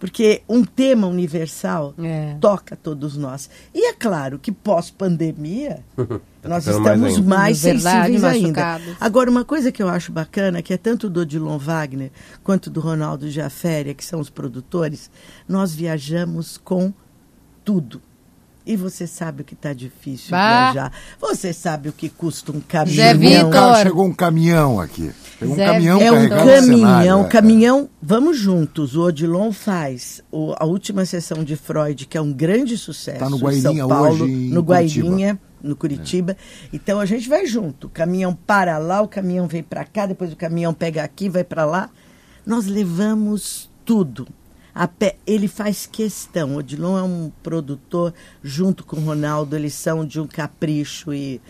Porque 0.01 0.41
um 0.49 0.65
tema 0.65 1.05
universal 1.05 1.93
é. 1.99 2.35
toca 2.41 2.75
todos 2.75 3.15
nós. 3.15 3.47
E 3.71 3.87
é 3.87 3.93
claro 3.93 4.39
que 4.39 4.51
pós-pandemia, 4.51 5.83
tá 6.41 6.49
nós 6.49 6.65
estamos 6.65 7.19
mais, 7.19 7.23
mais 7.23 7.57
sensíveis 7.59 8.23
ainda. 8.23 8.81
Agora, 8.99 9.29
uma 9.29 9.45
coisa 9.45 9.71
que 9.71 9.81
eu 9.81 9.87
acho 9.87 10.11
bacana, 10.11 10.63
que 10.63 10.73
é 10.73 10.77
tanto 10.77 11.07
do 11.07 11.19
Odilon 11.19 11.59
Wagner 11.59 12.09
quanto 12.43 12.71
do 12.71 12.79
Ronaldo 12.79 13.29
Jaféria, 13.29 13.93
que 13.93 14.03
são 14.03 14.19
os 14.19 14.31
produtores, 14.31 15.11
nós 15.47 15.75
viajamos 15.75 16.57
com 16.57 16.91
tudo. 17.63 18.01
E 18.65 18.75
você 18.75 19.05
sabe 19.05 19.43
o 19.43 19.45
que 19.45 19.53
está 19.53 19.71
difícil 19.71 20.31
bah. 20.31 20.71
viajar. 20.71 20.91
Você 21.19 21.53
sabe 21.53 21.89
o 21.89 21.93
que 21.93 22.09
custa 22.09 22.51
um 22.51 22.59
caminhão. 22.59 22.95
Zé 22.95 23.13
Vitor. 23.13 23.75
Chegou 23.83 24.05
um 24.07 24.13
caminhão 24.13 24.79
aqui. 24.79 25.11
Chegou 25.41 25.55
um 25.55 25.57
Zé 25.57 25.65
caminhão 25.65 26.01
É 26.01 26.11
um 26.11 26.29
caminhão, 26.29 27.25
é. 27.25 27.27
caminhão. 27.27 27.89
Vamos 28.01 28.37
juntos. 28.37 28.95
O 28.95 29.01
Odilon 29.01 29.51
faz 29.51 30.23
o, 30.31 30.53
a 30.55 30.65
última 30.65 31.03
sessão 31.03 31.43
de 31.43 31.55
Freud, 31.55 32.05
que 32.05 32.15
é 32.17 32.21
um 32.21 32.31
grande 32.31 32.77
sucesso. 32.77 33.17
Está 33.17 33.29
no 33.29 33.37
Guairinha 33.37 33.81
São 33.81 33.87
Paulo, 33.89 34.23
hoje, 34.23 34.33
no 34.33 34.61
Guairinha, 34.61 35.39
no 35.61 35.75
Curitiba. 35.75 36.33
É. 36.33 36.35
Então 36.71 36.99
a 36.99 37.05
gente 37.05 37.27
vai 37.27 37.47
junto. 37.47 37.87
O 37.87 37.89
caminhão 37.89 38.35
para 38.35 38.77
lá, 38.77 39.01
o 39.01 39.07
caminhão 39.07 39.47
vem 39.47 39.63
para 39.63 39.83
cá, 39.83 40.05
depois 40.05 40.31
o 40.31 40.35
caminhão 40.35 40.73
pega 40.73 41.03
aqui, 41.03 41.27
vai 41.27 41.43
para 41.43 41.65
lá. 41.65 41.89
Nós 42.45 42.67
levamos 42.67 43.69
tudo 43.83 44.27
Pé, 44.97 45.17
ele 45.27 45.47
faz 45.47 45.85
questão. 45.85 46.55
Odilon 46.55 46.97
é 46.97 47.03
um 47.03 47.31
produtor, 47.43 48.13
junto 48.41 48.85
com 48.85 48.97
o 48.97 49.01
Ronaldo, 49.03 49.55
eles 49.55 49.73
são 49.73 50.05
de 50.05 50.19
um 50.19 50.27
capricho 50.27 51.13
e 51.13 51.41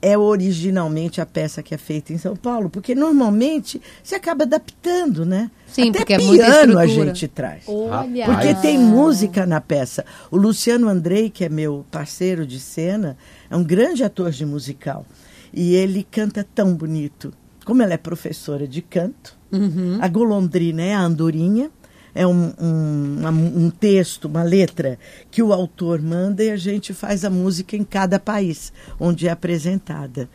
é 0.00 0.16
originalmente 0.16 1.20
a 1.20 1.26
peça 1.26 1.62
que 1.62 1.74
é 1.74 1.78
feita 1.78 2.12
em 2.12 2.18
São 2.18 2.36
Paulo, 2.36 2.70
porque 2.70 2.94
normalmente 2.94 3.80
se 4.02 4.14
acaba 4.14 4.44
adaptando, 4.44 5.26
né? 5.26 5.50
Sim, 5.66 5.90
Até 5.90 5.98
porque 5.98 6.14
é 6.14 6.18
piano 6.18 6.78
a 6.78 6.86
gente 6.86 7.28
traz. 7.28 7.64
Olha. 7.66 8.26
Porque 8.26 8.54
tem 8.54 8.78
música 8.78 9.44
na 9.44 9.60
peça. 9.60 10.04
O 10.30 10.36
Luciano 10.36 10.88
Andrei, 10.88 11.30
que 11.30 11.44
é 11.44 11.48
meu 11.48 11.84
parceiro 11.90 12.46
de 12.46 12.60
cena, 12.60 13.16
é 13.50 13.56
um 13.56 13.64
grande 13.64 14.04
ator 14.04 14.30
de 14.30 14.46
musical. 14.46 15.04
E 15.52 15.74
ele 15.74 16.06
canta 16.08 16.46
tão 16.54 16.74
bonito. 16.74 17.32
Como 17.64 17.82
ela 17.82 17.92
é 17.92 17.98
professora 17.98 18.66
de 18.66 18.80
canto, 18.80 19.36
uhum. 19.52 19.98
a 20.00 20.08
golondrina 20.08 20.82
é 20.82 20.94
a 20.94 21.00
andorinha, 21.00 21.70
é 22.14 22.26
um, 22.26 22.52
um, 22.60 23.64
um, 23.64 23.70
texto, 23.70 24.26
uma 24.26 24.42
letra 24.42 24.98
que 25.30 25.42
o 25.42 25.52
autor 25.52 26.00
manda 26.00 26.42
e 26.42 26.50
a 26.50 26.56
gente 26.56 26.92
faz 26.94 27.24
a 27.24 27.30
música 27.30 27.76
em 27.76 27.84
cada 27.84 28.18
país 28.18 28.72
onde 28.98 29.28
é 29.28 29.30
apresentada. 29.30 30.28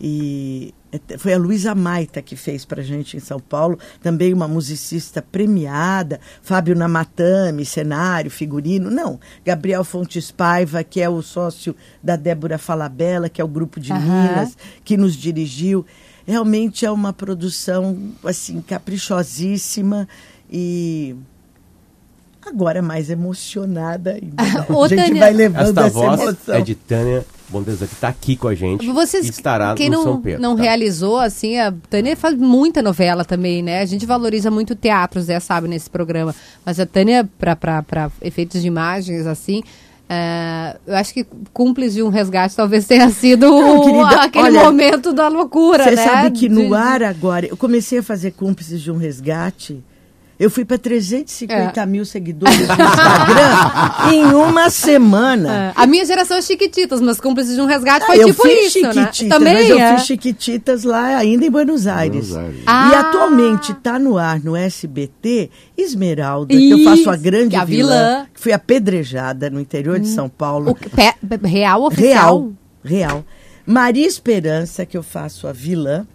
E 0.00 0.74
foi 1.18 1.34
a 1.34 1.38
Luísa 1.38 1.74
Maita 1.74 2.22
que 2.22 2.36
fez 2.36 2.64
para 2.64 2.82
gente 2.82 3.16
em 3.16 3.20
São 3.20 3.40
Paulo, 3.40 3.78
também 4.02 4.32
uma 4.32 4.46
musicista 4.46 5.22
premiada, 5.22 6.20
Fábio 6.42 6.74
Namatame, 6.74 7.64
cenário, 7.64 8.30
figurino, 8.30 8.90
não, 8.90 9.18
Gabriel 9.44 9.84
Fontes 9.84 10.30
Paiva, 10.30 10.84
que 10.84 11.00
é 11.00 11.08
o 11.08 11.22
sócio 11.22 11.74
da 12.02 12.16
Débora 12.16 12.58
Falabella, 12.58 13.28
que 13.28 13.40
é 13.40 13.44
o 13.44 13.48
grupo 13.48 13.80
de 13.80 13.92
uhum. 13.92 14.00
Minas, 14.00 14.56
que 14.84 14.96
nos 14.96 15.14
dirigiu. 15.14 15.84
Realmente 16.26 16.84
é 16.84 16.90
uma 16.90 17.12
produção 17.12 18.12
assim 18.24 18.60
caprichosíssima 18.60 20.08
e 20.50 21.14
agora 22.44 22.80
mais 22.80 23.10
emocionada 23.10 24.12
ainda. 24.22 24.42
a 24.42 24.88
gente 24.88 25.04
Tânia, 25.04 25.20
vai 25.20 25.32
levando 25.32 25.78
essa, 25.78 25.86
essa 25.86 25.90
voz 25.90 26.20
emoção. 26.20 26.54
é 26.54 26.60
de 26.60 26.74
Tânia 26.74 27.26
Bondeza, 27.48 27.86
que 27.86 27.94
está 27.94 28.08
aqui 28.08 28.36
com 28.36 28.48
a 28.48 28.54
gente 28.54 28.88
Vocês, 28.90 29.28
estará 29.28 29.74
quem 29.74 29.88
no 29.88 29.98
não, 29.98 30.04
São 30.04 30.20
Pedro. 30.20 30.42
não 30.42 30.56
tá? 30.56 30.62
realizou, 30.62 31.18
assim, 31.18 31.58
a 31.58 31.72
Tânia 31.88 32.16
faz 32.16 32.34
muita 32.34 32.82
novela 32.82 33.24
também, 33.24 33.62
né? 33.62 33.80
A 33.80 33.86
gente 33.86 34.04
valoriza 34.04 34.50
muito 34.50 34.72
o 34.72 34.76
teatro, 34.76 35.20
Zé 35.20 35.38
sabe, 35.38 35.68
nesse 35.68 35.88
programa. 35.88 36.34
Mas 36.64 36.80
a 36.80 36.86
Tânia, 36.86 37.28
para 37.38 38.10
efeitos 38.20 38.62
de 38.62 38.68
imagens, 38.68 39.26
assim... 39.26 39.62
Uh, 40.08 40.78
eu 40.86 40.94
acho 40.94 41.12
que 41.12 41.26
Cúmplice 41.52 41.96
de 41.96 42.02
um 42.04 42.10
Resgate 42.10 42.54
talvez 42.54 42.86
tenha 42.86 43.10
sido 43.10 43.50
não, 43.50 43.80
querida, 43.80 44.22
aquele 44.22 44.44
olha, 44.44 44.62
momento 44.62 45.12
da 45.12 45.26
loucura, 45.26 45.82
Você 45.82 45.96
né? 45.96 46.04
sabe 46.04 46.30
que 46.30 46.48
no 46.48 46.72
ar 46.74 47.02
agora, 47.02 47.44
eu 47.44 47.56
comecei 47.56 47.98
a 47.98 48.02
fazer 48.04 48.30
Cúmplices 48.30 48.80
de 48.80 48.92
um 48.92 48.98
Resgate 48.98 49.82
Eu 50.38 50.50
fui 50.50 50.64
para 50.64 50.76
350 50.76 51.80
é. 51.80 51.86
mil 51.86 52.04
seguidores 52.04 52.58
no 52.58 52.64
Instagram 52.64 54.12
em 54.12 54.24
uma 54.34 54.68
semana. 54.68 55.72
É. 55.76 55.82
A 55.82 55.86
minha 55.86 56.04
geração 56.04 56.36
é 56.36 56.42
Chiquititas, 56.42 57.00
mas 57.00 57.18
cúmplices 57.18 57.54
de 57.54 57.60
um 57.60 57.64
resgate 57.66 58.04
ah, 58.04 58.06
foi 58.06 58.22
eu 58.22 58.26
tipo 58.28 58.42
fiz 58.42 58.76
isso, 58.76 58.94
né? 58.94 59.10
Também 59.28 59.54
mas 59.54 59.70
eu 59.70 59.78
é. 59.78 59.96
fiz 59.96 60.06
Chiquititas 60.06 60.84
lá 60.84 61.16
ainda 61.16 61.46
em 61.46 61.50
Buenos 61.50 61.86
Aires. 61.86 62.28
Buenos 62.28 62.36
Aires. 62.36 62.62
Ah. 62.66 62.90
E 62.92 62.94
atualmente 62.96 63.72
está 63.72 63.98
no 63.98 64.18
ar 64.18 64.38
no 64.40 64.54
SBT 64.54 65.50
Esmeralda, 65.76 66.52
isso, 66.52 66.76
que 66.76 66.82
eu 66.82 66.90
faço 66.90 67.10
a 67.10 67.16
grande 67.16 67.50
que 67.50 67.56
a 67.56 67.64
vilã, 67.64 67.88
vilã, 67.88 68.26
que 68.34 68.40
foi 68.40 68.52
apedrejada 68.52 69.48
no 69.48 69.58
interior 69.58 69.96
hum. 69.96 70.02
de 70.02 70.08
São 70.08 70.28
Paulo. 70.28 70.72
O, 70.72 71.46
real 71.46 71.84
oficial? 71.84 72.52
Real, 72.84 73.08
real. 73.08 73.24
Maria 73.64 74.06
Esperança, 74.06 74.84
que 74.84 74.96
eu 74.96 75.02
faço 75.02 75.48
a 75.48 75.52
vilã. 75.52 76.06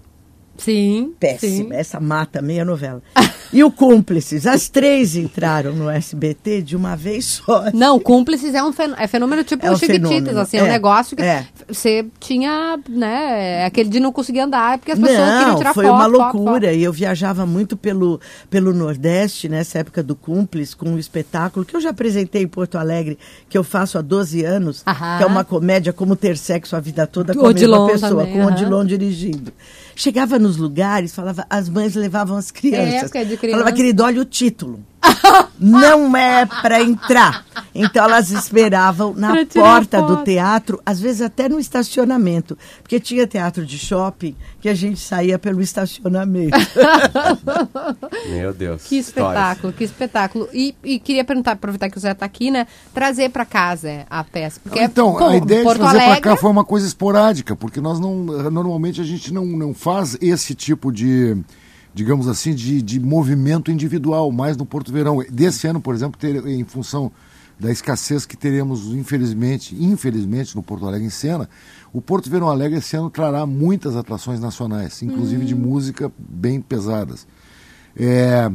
Sim. 0.57 1.13
Péssima. 1.19 1.69
Sim. 1.69 1.73
Essa 1.73 1.99
mata 1.99 2.41
meia 2.41 2.65
novela. 2.65 3.01
E 3.53 3.65
o 3.65 3.69
Cúmplices, 3.69 4.47
as 4.47 4.69
três 4.69 5.13
entraram 5.17 5.73
no 5.73 5.89
SBT 5.89 6.61
de 6.61 6.73
uma 6.73 6.95
vez 6.95 7.25
só. 7.25 7.65
Não, 7.73 7.99
Cúmplices 7.99 8.55
é 8.55 8.63
um 8.63 8.71
fenômeno, 8.71 9.03
é 9.03 9.07
fenômeno 9.07 9.43
tipo 9.43 9.65
é 9.65 9.71
um 9.71 9.75
Chiquititas, 9.75 10.37
assim, 10.37 10.55
é 10.55 10.63
um 10.63 10.67
é, 10.67 10.69
negócio 10.69 11.17
que 11.17 11.23
é. 11.23 11.45
você 11.67 12.05
tinha, 12.17 12.79
né, 12.87 13.65
aquele 13.65 13.89
de 13.89 13.99
não 13.99 14.13
conseguir 14.13 14.39
andar, 14.39 14.77
porque 14.77 14.93
as 14.93 14.99
pessoas 14.99 15.17
não, 15.17 15.37
queriam 15.39 15.57
tirar 15.57 15.73
foi 15.73 15.83
foto. 15.83 15.97
foi 15.97 15.99
uma 15.99 16.05
loucura, 16.05 16.31
foto, 16.31 16.61
foto. 16.61 16.65
e 16.65 16.83
eu 16.83 16.93
viajava 16.93 17.45
muito 17.45 17.75
pelo, 17.75 18.21
pelo 18.49 18.71
Nordeste, 18.71 19.49
nessa 19.49 19.79
época 19.79 20.01
do 20.01 20.15
Cúmplice, 20.15 20.73
com 20.73 20.87
um 20.87 20.97
espetáculo 20.97 21.65
que 21.65 21.75
eu 21.75 21.81
já 21.81 21.89
apresentei 21.89 22.43
em 22.43 22.47
Porto 22.47 22.77
Alegre, 22.77 23.19
que 23.49 23.57
eu 23.57 23.65
faço 23.65 23.97
há 23.97 24.01
12 24.01 24.45
anos, 24.45 24.81
Aham. 24.87 25.17
que 25.17 25.23
é 25.23 25.25
uma 25.25 25.43
comédia 25.43 25.91
como 25.91 26.15
ter 26.15 26.37
sexo 26.37 26.73
a 26.73 26.79
vida 26.79 27.05
toda 27.05 27.33
com 27.33 27.45
a 27.45 27.53
mesma 27.53 27.87
pessoa, 27.87 28.23
também, 28.23 28.33
com 28.33 28.45
o 28.45 28.47
Odilon 28.47 28.85
dirigindo. 28.85 29.51
Chegava 30.01 30.39
nos 30.39 30.57
lugares, 30.57 31.13
falava, 31.13 31.45
as 31.47 31.69
mães 31.69 31.93
levavam 31.93 32.35
as 32.35 32.49
crianças. 32.49 33.13
É, 33.13 33.23
de 33.23 33.37
criança. 33.37 33.59
Falava, 33.59 33.71
querido, 33.71 34.01
olha 34.01 34.19
o 34.19 34.25
título. 34.25 34.83
Não 35.59 36.15
é 36.15 36.45
para 36.45 36.81
entrar. 36.81 37.45
Então 37.73 38.03
elas 38.03 38.31
esperavam 38.31 39.13
na 39.13 39.45
porta 39.45 40.01
do 40.01 40.23
teatro, 40.23 40.81
às 40.85 40.99
vezes 40.99 41.21
até 41.21 41.47
no 41.47 41.59
estacionamento, 41.59 42.57
porque 42.81 42.99
tinha 42.99 43.27
teatro 43.27 43.65
de 43.65 43.77
shopping 43.77 44.35
que 44.59 44.67
a 44.67 44.73
gente 44.73 44.99
saía 44.99 45.39
pelo 45.39 45.61
estacionamento. 45.61 46.57
Meu 48.29 48.53
Deus. 48.53 48.83
Que 48.83 48.97
espetáculo, 48.97 49.73
que 49.73 49.83
espetáculo. 49.83 50.49
E, 50.53 50.75
e, 50.83 50.99
queria 50.99 51.23
perguntar, 51.23 51.53
aproveitar 51.53 51.89
que 51.89 51.97
o 51.97 52.01
Zé 52.01 52.11
está 52.11 52.25
aqui, 52.25 52.51
né? 52.51 52.67
Trazer 52.93 53.29
para 53.29 53.45
casa 53.45 54.05
a 54.09 54.23
peça. 54.23 54.59
Porque 54.61 54.79
então, 54.79 55.19
é, 55.19 55.33
a 55.33 55.37
ideia 55.37 55.63
Porto 55.63 55.79
de 55.79 55.89
trazer 55.89 56.05
para 56.05 56.21
cá 56.21 56.35
foi 56.35 56.49
uma 56.49 56.65
coisa 56.65 56.85
esporádica, 56.85 57.55
porque 57.55 57.79
nós 57.79 57.99
não, 57.99 58.23
normalmente 58.23 59.01
a 59.01 59.03
gente 59.03 59.33
não, 59.33 59.45
não 59.45 59.73
faz 59.73 60.17
esse 60.21 60.53
tipo 60.53 60.91
de 60.91 61.37
digamos 61.93 62.27
assim, 62.27 62.53
de, 62.53 62.81
de 62.81 62.99
movimento 62.99 63.71
individual, 63.71 64.31
mais 64.31 64.55
no 64.55 64.65
Porto 64.65 64.91
Verão. 64.91 65.23
Desse 65.29 65.67
ano, 65.67 65.81
por 65.81 65.93
exemplo, 65.93 66.19
ter, 66.19 66.45
em 66.47 66.63
função 66.63 67.11
da 67.59 67.71
escassez 67.71 68.25
que 68.25 68.35
teremos, 68.35 68.87
infelizmente, 68.87 69.75
infelizmente, 69.75 70.55
no 70.55 70.63
Porto 70.63 70.87
Alegre 70.87 71.05
em 71.05 71.11
cena, 71.11 71.47
o 71.93 72.01
Porto 72.01 72.29
Verão 72.29 72.49
Alegre 72.49 72.79
esse 72.79 72.95
ano 72.95 73.09
trará 73.09 73.45
muitas 73.45 73.95
atrações 73.95 74.39
nacionais, 74.39 75.01
inclusive 75.03 75.45
de 75.45 75.53
hum. 75.53 75.59
música 75.59 76.11
bem 76.17 76.59
pesadas. 76.59 77.27
É, 77.95 78.51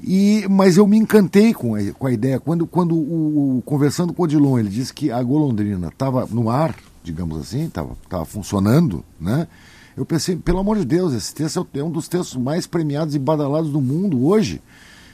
e, 0.00 0.46
mas 0.48 0.76
eu 0.76 0.86
me 0.86 0.96
encantei 0.96 1.52
com 1.52 1.74
a, 1.74 1.80
com 1.92 2.06
a 2.06 2.12
ideia. 2.12 2.38
Quando, 2.38 2.66
quando 2.66 2.94
o, 2.94 3.58
o, 3.58 3.62
conversando 3.62 4.12
com 4.12 4.22
o 4.22 4.24
Odilon, 4.24 4.58
ele 4.58 4.68
disse 4.68 4.92
que 4.92 5.10
a 5.10 5.22
golondrina 5.22 5.88
estava 5.88 6.26
no 6.30 6.50
ar, 6.50 6.76
digamos 7.02 7.38
assim, 7.38 7.64
estava 7.64 8.24
funcionando, 8.24 9.02
né? 9.20 9.48
Eu 9.96 10.04
pensei, 10.04 10.36
pelo 10.36 10.58
amor 10.58 10.78
de 10.78 10.84
Deus, 10.84 11.12
esse 11.14 11.32
texto 11.34 11.66
é 11.74 11.82
um 11.82 11.90
dos 11.90 12.08
textos 12.08 12.36
mais 12.36 12.66
premiados 12.66 13.14
e 13.14 13.18
badalados 13.18 13.70
do 13.70 13.80
mundo 13.80 14.26
hoje. 14.26 14.60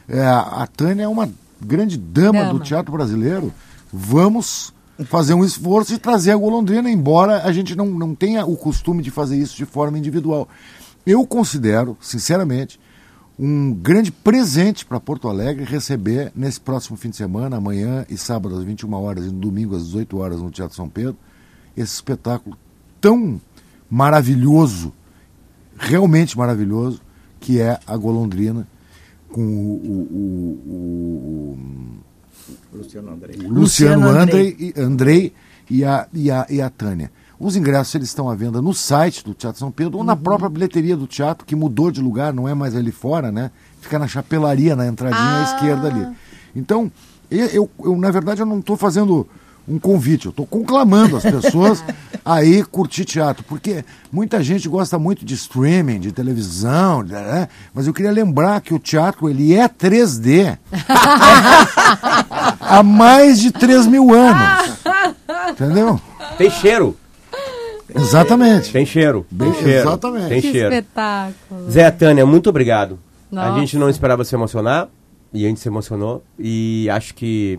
É, 0.09 0.23
a 0.23 0.67
Tânia 0.75 1.05
é 1.05 1.09
uma 1.09 1.31
grande 1.61 1.99
dama, 1.99 2.41
dama, 2.41 2.55
do 2.55 2.61
teatro 2.61 2.91
brasileiro. 2.91 3.53
Vamos 3.93 4.73
fazer 5.05 5.35
um 5.35 5.45
esforço 5.45 5.95
e 5.95 5.99
trazer 5.99 6.33
a 6.33 6.37
golondrina, 6.37 6.91
embora 6.91 7.43
a 7.45 7.53
gente 7.53 7.75
não, 7.77 7.87
não 7.87 8.15
tenha 8.15 8.45
o 8.45 8.57
costume 8.57 9.03
de 9.03 9.11
fazer 9.11 9.37
isso 9.37 9.57
de 9.57 9.67
forma 9.67 9.99
individual. 9.99 10.49
Eu 11.07 11.27
considero, 11.27 11.97
sinceramente, 12.01 12.81
um 13.39 13.73
grande 13.73 14.13
presente 14.13 14.85
para 14.85 15.01
Porto 15.01 15.29
Alegre 15.29 15.65
receber 15.65 16.31
nesse 16.35 16.61
próximo 16.61 16.97
fim 16.97 17.09
de 17.09 17.17
semana, 17.17 17.57
amanhã 17.57 18.05
e 18.09 18.17
sábado 18.17 18.57
às 18.57 18.65
21 18.65 18.93
horas 18.95 19.25
e 19.25 19.29
no 19.29 19.41
domingo 19.41 19.75
às 19.75 19.87
18 19.87 20.19
horas 20.19 20.43
no 20.43 20.51
Teatro 20.51 20.77
São 20.77 20.89
Pedro, 20.89 21.17
esse 21.77 21.95
espetáculo 21.95 22.57
tão 23.01 23.41
maravilhoso, 23.91 24.93
realmente 25.77 26.39
maravilhoso, 26.39 27.01
que 27.41 27.61
é 27.61 27.79
a 27.87 27.97
golondrina 27.97 28.67
com 29.29 29.43
o, 29.43 29.75
o, 29.75 30.69
o, 30.71 31.59
o 32.73 32.77
Luciano 32.77 33.13
Andrei, 33.13 33.37
Luciano 33.37 34.09
Andrei, 34.09 34.75
Andrei 34.77 35.33
e, 35.69 35.85
a, 35.85 36.07
e, 36.13 36.31
a, 36.31 36.47
e 36.49 36.61
a 36.61 36.71
Tânia. 36.71 37.11
Os 37.39 37.57
ingressos 37.57 37.95
eles 37.95 38.09
estão 38.09 38.29
à 38.29 38.35
venda 38.35 38.61
no 38.61 38.75
site 38.75 39.25
do 39.25 39.33
Teatro 39.33 39.59
São 39.59 39.73
Pedro 39.73 39.99
ou 39.99 40.05
na 40.05 40.13
uhum. 40.13 40.19
própria 40.19 40.51
bilheteria 40.51 40.95
do 40.95 41.07
teatro, 41.07 41.47
que 41.47 41.57
mudou 41.57 41.91
de 41.91 42.01
lugar, 42.01 42.35
não 42.35 42.47
é 42.47 42.55
mais 42.55 42.77
ali 42.77 42.93
fora, 42.93 43.33
né? 43.33 43.51
Fica 43.81 43.99
na 43.99 44.07
chapelaria, 44.07 44.77
na 44.77 44.87
entradinha 44.87 45.23
ah. 45.23 45.41
à 45.41 45.45
esquerda 45.45 45.89
ali. 45.89 46.07
Então, 46.55 46.93
eu, 47.31 47.47
eu, 47.47 47.71
eu 47.83 47.97
na 47.97 48.11
verdade, 48.11 48.41
eu 48.43 48.47
não 48.47 48.59
estou 48.59 48.77
fazendo 48.77 49.27
um 49.69 49.79
convite. 49.79 50.27
Eu 50.27 50.31
estou 50.31 50.47
conclamando 50.47 51.17
as 51.17 51.23
pessoas 51.23 51.83
a 52.25 52.45
ir 52.45 52.67
curtir 52.67 53.05
teatro, 53.05 53.45
porque 53.49 53.85
muita 54.13 54.43
gente 54.43 54.69
gosta 54.69 54.99
muito 54.99 55.25
de 55.25 55.35
streaming, 55.35 56.01
de 56.01 56.13
televisão, 56.13 57.03
né? 57.03 57.49
mas 57.73 57.87
eu 57.87 57.93
queria 57.93 58.11
lembrar 58.11 58.61
que 58.61 58.75
o 58.75 58.79
teatro 58.79 59.29
ele 59.29 59.55
é 59.55 59.69
3D 59.69 60.59
há 62.61 62.83
mais 62.83 63.41
de 63.41 63.51
3 63.51 63.87
mil 63.87 64.13
anos. 64.13 64.79
Entendeu? 65.51 66.01
Tem 66.37 66.51
cheiro. 66.51 66.97
Exatamente. 67.95 68.73
Tem 68.73 68.87
cheiro. 68.87 69.27
Tem 69.37 69.53
cheiro. 69.55 69.89
Exatamente. 69.89 70.29
Tem 70.29 70.41
que 70.41 70.53
cheiro. 70.53 70.75
espetáculo. 70.75 71.71
Zé 71.71 71.91
Tânia, 71.91 72.25
muito 72.25 72.49
obrigado. 72.49 72.99
Nossa. 73.31 73.53
A 73.53 73.59
gente 73.59 73.77
não 73.77 73.89
esperava 73.89 74.25
se 74.25 74.35
emocionar 74.35 74.89
e 75.33 75.45
a 75.45 75.49
gente 75.49 75.61
se 75.61 75.69
emocionou 75.69 76.23
e 76.39 76.89
acho 76.91 77.15
que 77.15 77.59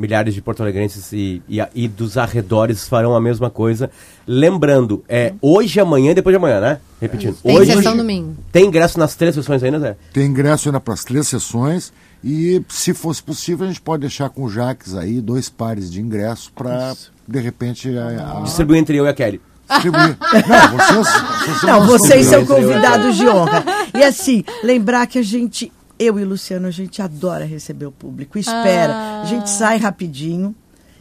milhares 0.00 0.34
de 0.34 0.40
porto-alegrenses 0.40 1.12
e, 1.12 1.42
e, 1.48 1.60
e, 1.74 1.86
dos 1.86 2.16
arredores 2.16 2.88
farão 2.88 3.14
a 3.14 3.20
mesma 3.20 3.50
coisa. 3.50 3.90
Lembrando, 4.26 5.04
é 5.08 5.34
hoje, 5.42 5.78
amanhã 5.78 6.12
e 6.12 6.14
depois 6.14 6.32
de 6.32 6.38
amanhã, 6.38 6.60
né? 6.60 6.80
Repetindo. 7.00 7.36
Tem 7.42 7.56
hoje, 7.56 7.72
sessão 7.74 7.96
domingo. 7.96 8.34
Tem 8.50 8.64
ingresso 8.64 8.98
nas 8.98 9.14
três 9.14 9.34
sessões 9.34 9.62
ainda, 9.62 9.78
Zé? 9.78 9.96
Tem 10.12 10.26
ingresso 10.26 10.68
ainda 10.68 10.80
para 10.80 10.94
as 10.94 11.04
três 11.04 11.28
sessões. 11.28 11.92
E, 12.24 12.62
se 12.68 12.94
fosse 12.94 13.22
possível, 13.22 13.66
a 13.66 13.68
gente 13.68 13.80
pode 13.80 14.00
deixar 14.00 14.30
com 14.30 14.44
o 14.44 14.50
Jaques 14.50 14.94
aí 14.94 15.20
dois 15.20 15.48
pares 15.48 15.90
de 15.92 16.00
ingressos 16.00 16.48
para, 16.48 16.94
de 17.28 17.40
repente... 17.40 17.96
A, 17.96 18.38
a... 18.38 18.40
Distribuir 18.42 18.80
entre 18.80 18.96
eu 18.96 19.04
e 19.04 19.08
a 19.08 19.14
Kelly. 19.14 19.40
Distribuir. 19.68 20.16
Não, 20.48 20.76
vocês, 20.76 21.06
vocês, 21.06 21.62
Não, 21.62 21.86
vocês 21.86 22.26
são 22.26 22.46
convidados 22.46 23.16
de 23.16 23.28
honra. 23.28 23.64
E 23.94 24.02
assim, 24.02 24.44
lembrar 24.62 25.06
que 25.06 25.18
a 25.18 25.22
gente 25.22 25.72
eu 26.00 26.18
e 26.18 26.22
o 26.22 26.28
Luciano, 26.28 26.66
a 26.66 26.70
gente 26.70 27.02
adora 27.02 27.44
receber 27.44 27.84
o 27.84 27.92
público, 27.92 28.38
espera. 28.38 28.94
Ah. 28.94 29.22
A 29.22 29.24
gente 29.26 29.50
sai 29.50 29.76
rapidinho, 29.76 30.54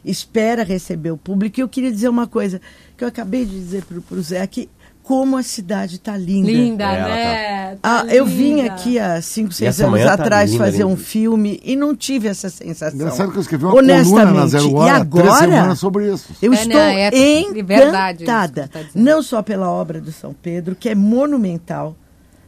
espera 0.04 0.62
receber 0.62 1.12
o 1.12 1.18
público. 1.18 1.58
E 1.58 1.64
eu 1.64 1.70
queria 1.70 1.90
dizer 1.90 2.10
uma 2.10 2.28
coisa 2.28 2.60
que 2.98 3.04
eu 3.06 3.08
acabei 3.08 3.46
de 3.46 3.58
dizer 3.58 3.86
para 3.86 4.18
o 4.18 4.22
Zé, 4.22 4.46
que 4.46 4.70
como 5.02 5.38
a 5.38 5.42
cidade 5.42 5.96
está 5.96 6.18
linda. 6.18 6.52
Linda, 6.52 6.84
é, 6.84 7.02
né? 7.02 7.78
Tá... 7.82 8.02
Ah, 8.02 8.14
eu 8.14 8.26
vim 8.26 8.62
aqui 8.62 9.00
há 9.00 9.22
5, 9.22 9.54
6 9.54 9.82
anos 9.82 10.04
tá 10.04 10.14
atrás 10.14 10.52
linda, 10.52 10.66
fazer 10.66 10.78
linda. 10.80 10.88
um 10.88 10.98
filme 10.98 11.60
e 11.64 11.78
não 11.78 11.96
tive 11.96 12.28
essa 12.28 12.50
sensação. 12.50 12.96
Engraçado 13.00 13.32
que 13.32 13.38
eu 13.38 13.42
escrevi 13.42 13.66
uma 13.66 13.76
Honestamente. 13.76 14.36
na 14.36 14.48
Zero 14.48 14.76
Hora, 14.76 14.98
e 14.98 15.02
agora, 15.02 15.76
sobre 15.76 16.14
isso. 16.14 16.28
Eu 16.42 16.54
é, 16.54 16.56
estou 16.56 16.76
né, 16.76 17.10
é 17.10 17.40
encantada, 17.40 18.68
tá 18.68 18.82
não 18.94 19.24
só 19.24 19.42
pela 19.42 19.72
obra 19.72 20.02
do 20.02 20.12
São 20.12 20.32
Pedro, 20.32 20.76
que 20.76 20.90
é 20.90 20.94
monumental, 20.94 21.96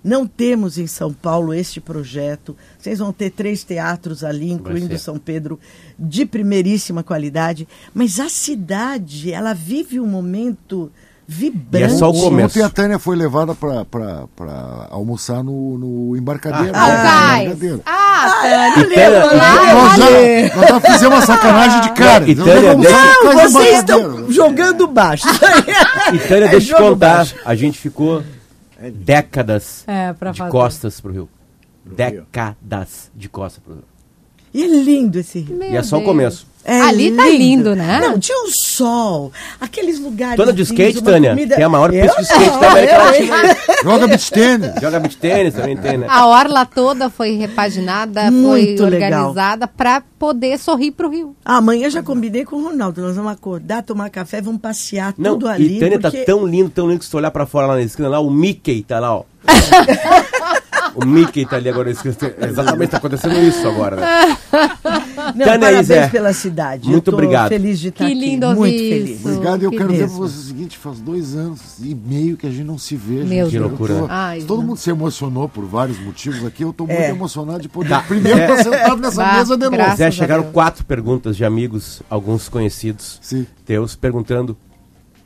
não 0.03 0.25
temos 0.25 0.77
em 0.77 0.87
São 0.87 1.13
Paulo 1.13 1.53
este 1.53 1.79
projeto. 1.79 2.55
Vocês 2.77 2.99
vão 2.99 3.13
ter 3.13 3.29
três 3.29 3.63
teatros 3.63 4.23
ali, 4.23 4.51
incluindo 4.51 4.97
São 4.97 5.17
Pedro, 5.17 5.59
de 5.97 6.25
primeiríssima 6.25 7.03
qualidade. 7.03 7.67
Mas 7.93 8.19
a 8.19 8.29
cidade, 8.29 9.31
ela 9.31 9.53
vive 9.53 9.99
um 9.99 10.07
momento 10.07 10.91
vibrante. 11.27 11.93
E 11.93 11.95
é 11.95 11.97
só 11.97 12.09
o 12.09 12.13
começo. 12.13 12.47
Ontem 12.47 12.63
a 12.63 12.69
Tânia 12.69 12.99
foi 12.99 13.15
levada 13.15 13.55
para 13.55 14.87
almoçar 14.89 15.43
no, 15.43 15.77
no 15.77 16.17
embarcadeiro. 16.17 16.73
Ah, 16.75 17.39
é, 17.39 17.43
embarcadeiro. 17.43 17.81
ah 17.85 18.11
Tânia, 18.73 19.09
levou 19.09 19.37
lá. 19.37 19.73
Nós 19.73 19.97
já, 19.97 20.55
nós 20.55 20.69
já 20.69 20.79
fizemos 20.81 21.15
uma 21.17 21.21
sacanagem 21.25 21.81
de 21.81 21.91
cara. 21.91 22.29
E 22.29 22.35
Tânia, 22.35 22.75
não, 22.75 23.49
vocês 23.49 23.79
estão 23.79 24.31
jogando 24.31 24.87
baixo. 24.87 25.27
e 26.13 26.19
Tânia, 26.19 26.45
é 26.45 26.49
deixa 26.49 26.73
eu 26.73 26.77
te 26.77 26.81
contar, 26.81 27.17
baixo. 27.17 27.35
a 27.45 27.55
gente 27.55 27.77
ficou 27.77 28.23
décadas 28.89 29.83
é, 29.87 30.11
de 30.13 30.37
fazer. 30.37 30.49
costas 30.49 30.99
pro 30.99 31.11
Rio. 31.11 31.29
Pro 31.83 31.95
décadas 31.95 33.11
Rio. 33.13 33.19
de 33.19 33.29
costas 33.29 33.63
pro 33.63 33.73
Rio. 33.73 33.83
E 34.53 34.63
é 34.63 34.67
lindo 34.67 35.19
esse 35.19 35.39
rio. 35.39 35.57
Meu 35.57 35.71
e 35.71 35.75
é 35.75 35.83
só 35.83 35.97
Deus. 35.97 36.07
o 36.07 36.11
começo. 36.11 36.47
É 36.63 36.79
Ali 36.81 37.11
tá 37.11 37.27
lindo, 37.27 37.75
né? 37.75 37.99
Não, 38.01 38.19
tinha 38.19 38.37
um 38.43 38.49
sol, 38.51 39.31
aqueles 39.59 39.99
lugares. 39.99 40.35
Toda 40.35 40.53
de 40.53 40.61
skate, 40.61 41.01
Tânia? 41.01 41.31
comida- 41.31 41.55
Tem 41.55 41.65
a 41.65 41.69
maior 41.69 41.91
Eu 41.93 42.03
pista 42.03 42.21
de 42.21 42.27
skate 42.31 42.59
da 42.59 42.69
América 42.71 42.93
eu- 42.93 43.05
Latina. 43.05 43.57
Joga 43.83 44.07
beach 44.07 44.31
tênis. 44.31 44.71
Joga 44.81 44.99
beat 44.99 45.15
tênis 45.17 45.53
também 45.55 45.75
tem, 45.77 45.97
né? 45.97 46.05
A 46.09 46.27
orla 46.27 46.65
toda 46.65 47.09
foi 47.09 47.31
repaginada, 47.35 48.29
Muito 48.29 48.81
foi 48.83 48.89
legal. 48.91 49.27
organizada 49.29 49.67
para 49.67 50.03
poder 50.19 50.59
sorrir 50.59 50.91
pro 50.91 51.09
rio. 51.09 51.35
Amanhã 51.43 51.89
já 51.89 52.03
combinei 52.03 52.45
com 52.45 52.57
o 52.57 52.63
Ronaldo. 52.65 53.01
Nós 53.01 53.15
vamos 53.15 53.31
acordar, 53.31 53.81
tomar 53.81 54.09
café, 54.11 54.39
vamos 54.39 54.61
passear 54.61 55.15
Não, 55.17 55.31
tudo 55.33 55.47
ali. 55.47 55.77
e 55.77 55.79
Tânia 55.79 55.99
porque... 55.99 56.19
tá 56.19 56.25
tão 56.25 56.45
lindo, 56.45 56.69
tão 56.69 56.87
lindo 56.87 56.99
que 56.99 57.05
se 57.05 57.11
tu 57.11 57.17
olhar 57.17 57.31
pra 57.31 57.45
fora 57.47 57.65
lá 57.67 57.73
na 57.75 57.81
esquina, 57.81 58.07
lá 58.07 58.19
o 58.19 58.29
Mickey 58.29 58.83
tá 58.83 58.99
lá, 58.99 59.15
ó. 59.15 59.23
o 60.95 61.05
Mickey 61.05 61.45
tá 61.45 61.55
ali 61.57 61.69
agora. 61.69 61.89
Exatamente, 61.91 62.89
tá 62.89 62.97
acontecendo 62.97 63.39
isso 63.41 63.67
agora, 63.67 63.95
né? 63.97 64.37
Não, 65.35 65.45
Tânia 65.45 65.59
parabéns 65.59 65.81
Isé, 65.89 66.07
pela 66.09 66.33
cidade. 66.33 66.89
muito 66.89 66.97
Eu 66.97 67.11
tô 67.11 67.17
obrigado. 67.17 67.49
feliz 67.49 67.79
de 67.79 67.89
estar 67.89 68.05
Que 68.05 68.11
aqui. 68.11 68.19
lindo 68.19 68.47
Muito 68.47 68.59
ouvir 68.59 68.89
feliz. 68.89 69.19
isso. 69.19 69.29
Obrigado, 69.29 69.63
eu 69.63 69.71
Que 69.71 69.77
quero 69.77 69.89
dizer 69.91 70.03
mesmo. 70.03 70.17
pra 70.19 70.27
vocês 70.27 70.43
o 70.43 70.47
seguinte, 70.47 70.77
faz 70.77 70.99
dois 70.99 71.35
anos 71.35 71.61
e 71.79 71.93
meio 71.95 72.35
que 72.35 72.47
a 72.47 72.49
gente 72.49 72.63
não 72.65 72.77
se 72.77 72.95
vê. 72.95 73.23
Meu 73.23 73.45
gente. 73.45 73.51
Que 73.51 73.59
loucura, 73.59 73.95
tô-? 73.99 74.07
Ai, 74.09 74.41
todo 74.41 74.59
não. 74.59 74.67
mundo 74.67 74.77
se 74.77 74.89
emocionou 74.89 75.47
por 75.47 75.63
vários 75.65 75.99
motivos 75.99 76.43
aqui, 76.45 76.63
eu 76.63 76.73
tô 76.73 76.85
muito 76.87 76.99
É. 76.99 77.09
emocionado 77.11 77.61
de 77.61 77.69
poder 77.69 77.89
Tá. 77.89 78.01
primeiro 78.01 78.39
É. 78.39 78.49
estar 78.51 78.63
sentado 78.63 79.01
nessa 79.01 79.23
Bah, 79.23 79.33
mesa 79.37 79.57
de 79.57 79.69
novo. 79.69 79.95
Zé, 79.95 80.11
chegaram 80.11 80.43
quatro 80.51 80.83
perguntas 80.85 81.37
de 81.37 81.45
amigos, 81.45 82.01
alguns 82.09 82.49
conhecidos 82.49 83.19
Sim. 83.21 83.45
teus, 83.65 83.95
perguntando 83.95 84.57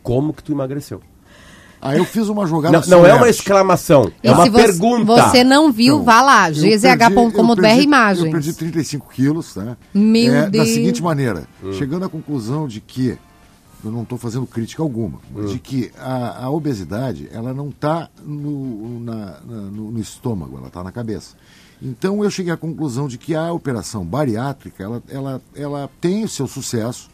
como 0.03 0.33
que 0.33 0.43
tu 0.43 0.51
emagreceu. 0.51 1.01
Aí 1.85 1.97
eu 1.99 2.05
fiz 2.05 2.27
uma 2.29 2.45
jogada 2.47 2.79
Não, 2.87 2.97
não 2.99 3.05
é 3.05 3.13
uma 3.13 3.29
exclamação, 3.29 4.11
é 4.23 4.29
e 4.29 4.31
uma 4.33 4.43
se 4.43 4.49
você, 4.49 4.63
pergunta. 4.65 5.05
você 5.05 5.43
não 5.43 5.71
viu, 5.71 5.97
Não, 5.97 6.03
vá 6.03 6.21
lá, 6.21 6.49
gzh.com.br 6.49 7.61
perdi- 7.61 7.83
imagens. 7.83 8.25
Eu 8.25 8.31
perdi 8.31 8.53
35 8.53 9.07
quilos, 9.09 9.55
né? 9.55 9.77
Meu 9.93 10.33
é, 10.33 10.41
Da 10.43 10.49
Deus. 10.49 10.69
seguinte 10.69 11.01
maneira, 11.03 11.47
chegando 11.77 12.05
à 12.05 12.09
conclusão 12.09 12.67
de 12.67 12.81
que, 12.81 13.17
eu 13.83 13.91
não 13.91 14.01
estou 14.01 14.17
fazendo 14.17 14.47
crítica 14.47 14.81
alguma, 14.81 15.19
mas 15.33 15.51
de 15.51 15.59
que 15.59 15.91
a, 15.99 16.45
a 16.45 16.49
obesidade, 16.49 17.29
ela 17.31 17.53
não 17.53 17.69
está 17.69 18.09
no, 18.25 18.99
na- 19.01 19.15
na- 19.45 19.61
no, 19.71 19.91
no 19.91 19.99
estômago, 19.99 20.57
ela 20.57 20.67
está 20.67 20.83
na 20.83 20.91
cabeça. 20.91 21.35
Então 21.81 22.23
eu 22.23 22.31
cheguei 22.31 22.51
à 22.51 22.57
conclusão 22.57 23.07
de 23.07 23.17
que 23.17 23.35
a 23.35 23.51
operação 23.53 24.03
bariátrica, 24.03 24.81
ela, 24.83 25.03
ela, 25.07 25.41
ela 25.55 25.89
tem 26.01 26.23
o 26.23 26.27
seu 26.29 26.47
sucesso, 26.47 27.09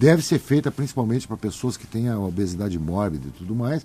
deve 0.00 0.22
ser 0.22 0.38
feita 0.38 0.70
principalmente 0.70 1.28
para 1.28 1.36
pessoas 1.36 1.76
que 1.76 1.86
têm 1.86 2.08
a 2.08 2.18
obesidade 2.18 2.78
mórbida 2.78 3.28
e 3.28 3.30
tudo 3.32 3.54
mais. 3.54 3.84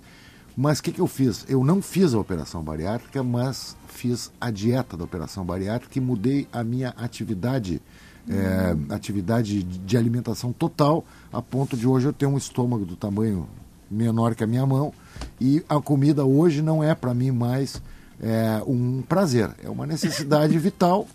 Mas 0.56 0.78
o 0.78 0.82
que, 0.82 0.90
que 0.90 1.00
eu 1.00 1.06
fiz? 1.06 1.44
Eu 1.46 1.62
não 1.62 1.82
fiz 1.82 2.14
a 2.14 2.18
operação 2.18 2.62
bariátrica, 2.62 3.22
mas 3.22 3.76
fiz 3.86 4.32
a 4.40 4.50
dieta 4.50 4.96
da 4.96 5.04
operação 5.04 5.44
bariátrica 5.44 5.98
e 5.98 6.00
mudei 6.00 6.48
a 6.50 6.64
minha 6.64 6.94
atividade, 6.96 7.82
é, 8.26 8.94
atividade 8.94 9.62
de 9.62 9.96
alimentação 9.98 10.54
total, 10.54 11.04
a 11.30 11.42
ponto 11.42 11.76
de 11.76 11.86
hoje 11.86 12.06
eu 12.06 12.14
ter 12.14 12.24
um 12.24 12.38
estômago 12.38 12.86
do 12.86 12.96
tamanho 12.96 13.46
menor 13.90 14.34
que 14.34 14.42
a 14.42 14.46
minha 14.46 14.64
mão 14.64 14.94
e 15.38 15.62
a 15.68 15.78
comida 15.82 16.24
hoje 16.24 16.62
não 16.62 16.82
é 16.82 16.94
para 16.94 17.12
mim 17.12 17.30
mais 17.30 17.82
é, 18.22 18.62
um 18.66 19.02
prazer, 19.02 19.50
é 19.62 19.68
uma 19.68 19.86
necessidade 19.86 20.56
vital 20.58 21.06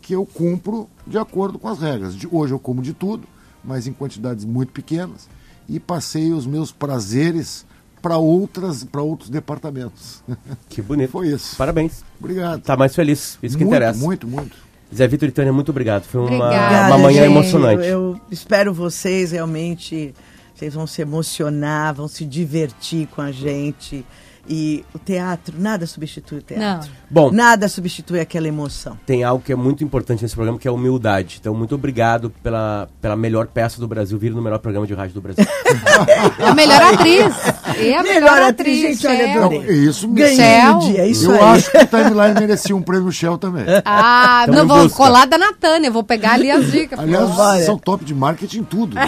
que 0.00 0.12
eu 0.12 0.24
cumpro 0.24 0.88
de 1.04 1.18
acordo 1.18 1.58
com 1.58 1.66
as 1.66 1.80
regras. 1.80 2.14
De, 2.14 2.28
hoje 2.30 2.54
eu 2.54 2.60
como 2.60 2.80
de 2.80 2.92
tudo, 2.92 3.26
mas 3.64 3.86
em 3.86 3.92
quantidades 3.92 4.44
muito 4.44 4.72
pequenas, 4.72 5.28
e 5.68 5.80
passei 5.80 6.32
os 6.32 6.46
meus 6.46 6.70
prazeres 6.70 7.64
para 8.02 8.18
outras 8.18 8.84
para 8.84 9.00
outros 9.02 9.30
departamentos. 9.30 10.22
Que 10.68 10.82
bonito. 10.82 11.10
Foi 11.10 11.28
isso. 11.28 11.56
Parabéns. 11.56 12.04
Obrigado. 12.18 12.60
Tá 12.62 12.76
mais 12.76 12.94
feliz, 12.94 13.38
isso 13.42 13.56
que 13.56 13.64
muito, 13.64 13.76
interessa. 13.76 13.98
Muito, 13.98 14.26
muito. 14.26 14.56
Zé 14.94 15.06
Vitor 15.08 15.28
e 15.28 15.32
Tânia, 15.32 15.52
muito 15.52 15.70
obrigado. 15.70 16.04
Foi 16.04 16.20
uma, 16.20 16.46
Obrigada, 16.46 16.88
uma 16.88 16.98
manhã 16.98 17.22
gente. 17.22 17.30
emocionante. 17.30 17.86
Eu, 17.86 17.88
eu 17.88 18.20
espero 18.30 18.72
vocês 18.72 19.32
realmente. 19.32 20.14
Vocês 20.54 20.74
vão 20.74 20.86
se 20.86 21.02
emocionar, 21.02 21.94
vão 21.94 22.06
se 22.06 22.24
divertir 22.24 23.08
com 23.08 23.20
a 23.20 23.32
gente. 23.32 24.04
E 24.48 24.84
o 24.94 24.98
teatro, 24.98 25.54
nada 25.58 25.86
substitui 25.86 26.38
o 26.38 26.42
teatro. 26.42 26.90
Bom, 27.10 27.30
Nada 27.30 27.68
substitui 27.68 28.20
aquela 28.20 28.46
emoção. 28.48 28.98
tem 29.06 29.24
algo 29.24 29.42
que 29.42 29.52
é 29.52 29.56
muito 29.56 29.82
importante 29.82 30.22
nesse 30.22 30.34
programa, 30.34 30.58
que 30.58 30.68
é 30.68 30.70
a 30.70 30.74
humildade. 30.74 31.38
Então, 31.40 31.54
muito 31.54 31.74
obrigado 31.74 32.30
pela, 32.42 32.88
pela 33.00 33.16
melhor 33.16 33.46
peça 33.46 33.80
do 33.80 33.88
Brasil, 33.88 34.18
vir 34.18 34.32
no 34.32 34.42
melhor 34.42 34.58
programa 34.58 34.86
de 34.86 34.92
rádio 34.94 35.14
do 35.14 35.20
Brasil. 35.22 35.44
A 36.44 36.54
melhor 36.54 36.82
atriz. 36.82 37.34
E 37.78 37.94
a 37.94 38.02
melhor, 38.02 38.42
atriz, 38.42 39.00
gente, 39.00 39.06
olha, 39.06 39.38
adorei. 39.38 39.60
É 39.68 39.72
isso 39.72 40.08
mesmo. 40.08 40.36
Ganhei 40.36 40.92
dia, 40.92 41.00
é 41.02 41.08
isso 41.08 41.30
eu 41.30 41.34
aí. 41.34 41.40
acho 41.56 41.70
que 41.70 41.78
o 41.78 41.86
Timeline 41.86 42.34
merecia 42.40 42.76
um 42.76 42.82
prêmio 42.82 43.10
Shell 43.12 43.38
também. 43.38 43.64
Ah, 43.84 44.42
Tamo 44.46 44.58
não 44.58 44.66
vou 44.66 44.82
busca. 44.82 44.96
colada 44.96 45.38
na 45.38 45.52
Tânia, 45.52 45.90
vou 45.90 46.02
pegar 46.02 46.32
ali 46.32 46.50
as 46.50 46.70
dicas. 46.70 46.98
Aliás, 46.98 47.38
Olha. 47.38 47.64
são 47.64 47.78
top 47.78 48.04
de 48.04 48.14
marketing 48.14 48.58
em 48.58 48.64
tudo. 48.64 48.94
né? 48.94 49.06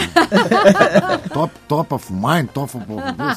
top, 1.32 1.52
top 1.68 1.94
of 1.94 2.12
mind, 2.12 2.48
top 2.52 2.76
of... 2.76 2.86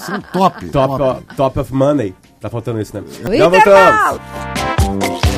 São 0.06 0.22
top. 0.34 0.70
top, 0.70 1.02
ó, 1.02 1.14
top 1.36 1.60
of 1.60 1.74
Money. 1.90 2.14
Tá 2.40 2.50
faltando 2.50 2.80
isso, 2.80 2.96
né? 2.96 3.04
O 3.04 3.36
Já 3.36 3.48
voltamos. 3.48 5.29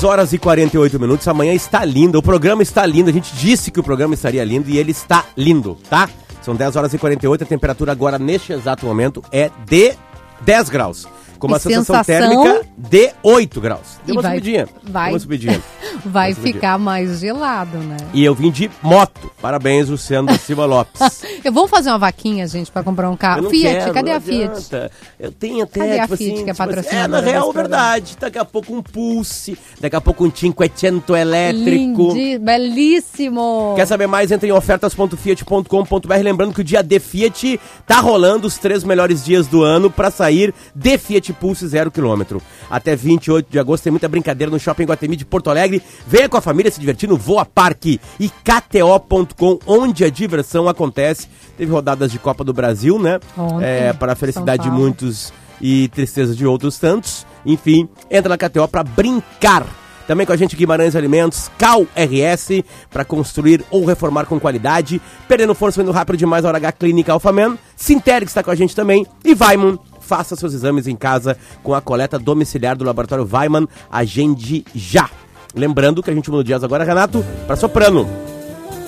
Dez 0.00 0.04
horas 0.04 0.32
e 0.32 0.38
48 0.38 0.98
minutos, 0.98 1.28
amanhã 1.28 1.52
está 1.52 1.84
lindo, 1.84 2.18
o 2.18 2.22
programa 2.22 2.62
está 2.62 2.86
lindo, 2.86 3.10
a 3.10 3.12
gente 3.12 3.34
disse 3.36 3.70
que 3.70 3.78
o 3.78 3.82
programa 3.82 4.14
estaria 4.14 4.42
lindo 4.42 4.70
e 4.70 4.78
ele 4.78 4.92
está 4.92 5.26
lindo, 5.36 5.76
tá? 5.90 6.08
São 6.40 6.56
10 6.56 6.74
horas 6.76 6.94
e 6.94 6.98
48, 6.98 7.44
a 7.44 7.46
temperatura 7.46 7.92
agora 7.92 8.18
neste 8.18 8.50
exato 8.50 8.86
momento 8.86 9.22
é 9.30 9.50
de 9.66 9.92
10 10.40 10.70
graus. 10.70 11.06
Com 11.40 11.46
uma 11.48 11.58
sensação, 11.58 11.96
sensação- 12.04 12.04
térmica 12.04 12.66
de 12.78 13.10
8 13.22 13.60
graus. 13.60 13.98
Deu 14.06 14.14
E 14.14 14.16
uma 14.16 14.22
vai- 14.22 14.30
subidinha. 14.36 14.68
vai- 14.84 15.10
uma 15.12 15.18
subidinha. 15.18 15.60
Vai 16.04 16.32
subidinha. 16.32 16.54
ficar 16.54 16.78
mais 16.78 17.18
gelado, 17.20 17.76
né? 17.78 17.96
E 18.14 18.24
eu 18.24 18.34
vim 18.34 18.50
de 18.50 18.70
moto. 18.80 19.30
Parabéns, 19.42 19.88
Luciano 19.88 20.28
da 20.28 20.38
Silva 20.38 20.64
Lopes. 20.64 21.00
Eu 21.44 21.52
vou 21.52 21.66
fazer 21.66 21.90
uma 21.90 21.98
vaquinha, 21.98 22.46
gente, 22.46 22.70
pra 22.70 22.82
comprar 22.82 23.10
um 23.10 23.16
carro. 23.16 23.50
Fiat, 23.50 23.78
quero, 23.78 23.94
cadê 23.94 24.10
a 24.12 24.20
Fiat? 24.20 24.44
adianta. 24.50 24.90
Eu 25.18 25.32
tenho 25.32 25.64
até, 25.64 25.80
Cadê 25.80 25.98
a 25.98 26.02
tipo 26.02 26.16
Fiat, 26.16 26.32
assim, 26.32 26.44
que 26.44 26.50
é 26.50 26.52
tipo 26.54 26.62
assim, 26.62 26.72
patrocinadora 26.74 27.20
É, 27.22 27.24
na 27.24 27.30
real, 27.32 27.52
verdade. 27.52 28.16
Daqui 28.20 28.38
a 28.38 28.44
pouco 28.44 28.74
um 28.74 28.82
Pulse, 28.82 29.58
daqui 29.80 29.96
a 29.96 30.00
pouco 30.00 30.24
um 30.26 30.30
Cinquecento 30.34 31.16
elétrico. 31.16 32.12
Lindi, 32.12 32.38
belíssimo. 32.38 33.72
Quer 33.76 33.86
saber 33.86 34.06
mais? 34.06 34.30
Entre 34.30 34.48
em 34.48 34.52
ofertas.fiat.com.br. 34.52 36.14
Lembrando 36.22 36.54
que 36.54 36.60
o 36.60 36.64
dia 36.64 36.82
de 36.82 36.98
Fiat 37.00 37.58
tá 37.86 38.00
rolando 38.00 38.46
os 38.46 38.56
três 38.58 38.84
melhores 38.84 39.24
dias 39.24 39.46
do 39.46 39.62
ano 39.62 39.90
para 39.90 40.10
sair 40.10 40.54
de 40.74 40.98
Fiat 40.98 41.29
Pulse 41.32 41.66
zero 41.66 41.90
quilômetro. 41.90 42.40
Até 42.70 42.94
28 42.96 43.50
de 43.50 43.58
agosto 43.58 43.84
tem 43.84 43.90
muita 43.90 44.08
brincadeira 44.08 44.50
no 44.50 44.58
Shopping 44.58 44.84
Guatemi 44.84 45.16
de 45.16 45.24
Porto 45.24 45.50
Alegre. 45.50 45.82
Venha 46.06 46.28
com 46.28 46.36
a 46.36 46.40
família 46.40 46.70
se 46.70 46.80
divertir 46.80 47.08
no 47.08 47.16
Voa 47.16 47.44
Parque 47.44 48.00
e 48.18 48.28
KTO.com, 48.28 49.58
onde 49.66 50.04
a 50.04 50.10
diversão 50.10 50.68
acontece. 50.68 51.28
Teve 51.56 51.70
rodadas 51.72 52.10
de 52.10 52.18
Copa 52.18 52.42
do 52.44 52.52
Brasil, 52.52 52.98
né? 52.98 53.18
Ontem, 53.36 53.64
É, 53.64 53.92
para 53.92 54.12
a 54.12 54.16
felicidade 54.16 54.62
de 54.62 54.70
muitos 54.70 55.32
e 55.60 55.88
tristeza 55.88 56.34
de 56.34 56.46
outros 56.46 56.78
tantos. 56.78 57.26
Enfim, 57.44 57.88
entra 58.10 58.28
na 58.28 58.38
KTO 58.38 58.66
para 58.68 58.82
brincar. 58.82 59.66
Também 60.06 60.26
com 60.26 60.32
a 60.32 60.36
gente 60.36 60.56
Guimarães 60.56 60.96
Alimentos, 60.96 61.48
Cal 61.56 61.82
RS, 61.94 62.64
para 62.90 63.04
construir 63.04 63.64
ou 63.70 63.84
reformar 63.84 64.24
com 64.26 64.40
qualidade. 64.40 65.00
Perdendo 65.28 65.54
força, 65.54 65.80
indo 65.82 65.92
rápido 65.92 66.16
demais, 66.16 66.44
a 66.44 66.48
Hora 66.48 66.56
H 66.56 66.72
Clínica 66.72 67.12
Alphaman. 67.12 67.56
Sintex 67.76 68.30
está 68.30 68.42
com 68.42 68.50
a 68.50 68.54
gente 68.56 68.74
também. 68.74 69.06
E 69.24 69.34
Weiman, 69.34 69.78
faça 70.10 70.34
seus 70.34 70.52
exames 70.52 70.88
em 70.88 70.96
casa 70.96 71.36
com 71.62 71.72
a 71.72 71.80
coleta 71.80 72.18
domiciliar 72.18 72.76
do 72.76 72.84
Laboratório 72.84 73.28
Weiman. 73.32 73.68
Agende 73.88 74.64
já. 74.74 75.08
Lembrando 75.54 76.02
que 76.02 76.10
a 76.10 76.12
gente 76.12 76.28
muda 76.32 76.42
dias 76.42 76.64
agora, 76.64 76.82
Renato, 76.82 77.24
para 77.46 77.54
Soprano. 77.54 78.08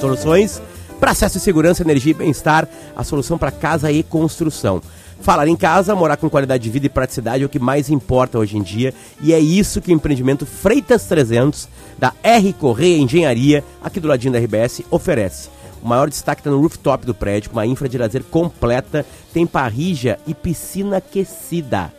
Soluções 0.01 0.61
para 0.99 1.13
acesso 1.13 1.39
e 1.39 1.41
segurança, 1.41 1.83
energia 1.83 2.11
e 2.11 2.15
bem-estar, 2.15 2.69
a 2.97 3.05
solução 3.05 3.37
para 3.37 3.51
casa 3.53 3.91
e 3.91 4.03
construção. 4.03 4.81
Falar 5.21 5.49
em 5.49 5.57
casa, 5.57 5.97
morar 5.97 6.17
com 6.17 6.31
qualidade 6.31 6.63
de 6.63 6.71
vida 6.71 6.87
e 6.87 6.89
praticidade 6.89 7.43
é 7.43 7.47
o 7.47 7.49
que 7.49 7.59
mais 7.59 7.91
importa 7.91 8.39
hoje 8.39 8.57
em 8.57 8.63
dia, 8.63 8.95
e 9.21 9.33
é 9.33 9.39
isso 9.39 9.81
que 9.81 9.91
o 9.91 9.95
empreendimento 9.95 10.47
Freitas 10.47 11.05
300 11.07 11.69
da 11.99 12.13
R 12.23 12.53
Correia 12.53 12.99
Engenharia, 12.99 13.65
aqui 13.83 13.99
do 13.99 14.07
ladinho 14.07 14.33
da 14.33 14.39
RBS, 14.39 14.83
oferece. 14.91 15.49
O 15.83 15.89
maior 15.89 16.09
destaque 16.09 16.41
está 16.41 16.51
no 16.51 16.61
rooftop 16.61 17.05
do 17.05 17.15
prédio, 17.15 17.51
com 17.51 17.57
uma 17.57 17.67
infra 17.67 17.89
de 17.89 17.99
lazer 17.99 18.23
completa, 18.25 19.05
tem 19.33 19.47
parrija 19.47 20.19
e 20.27 20.35
piscina 20.35 20.99
aquecida. 20.99 21.93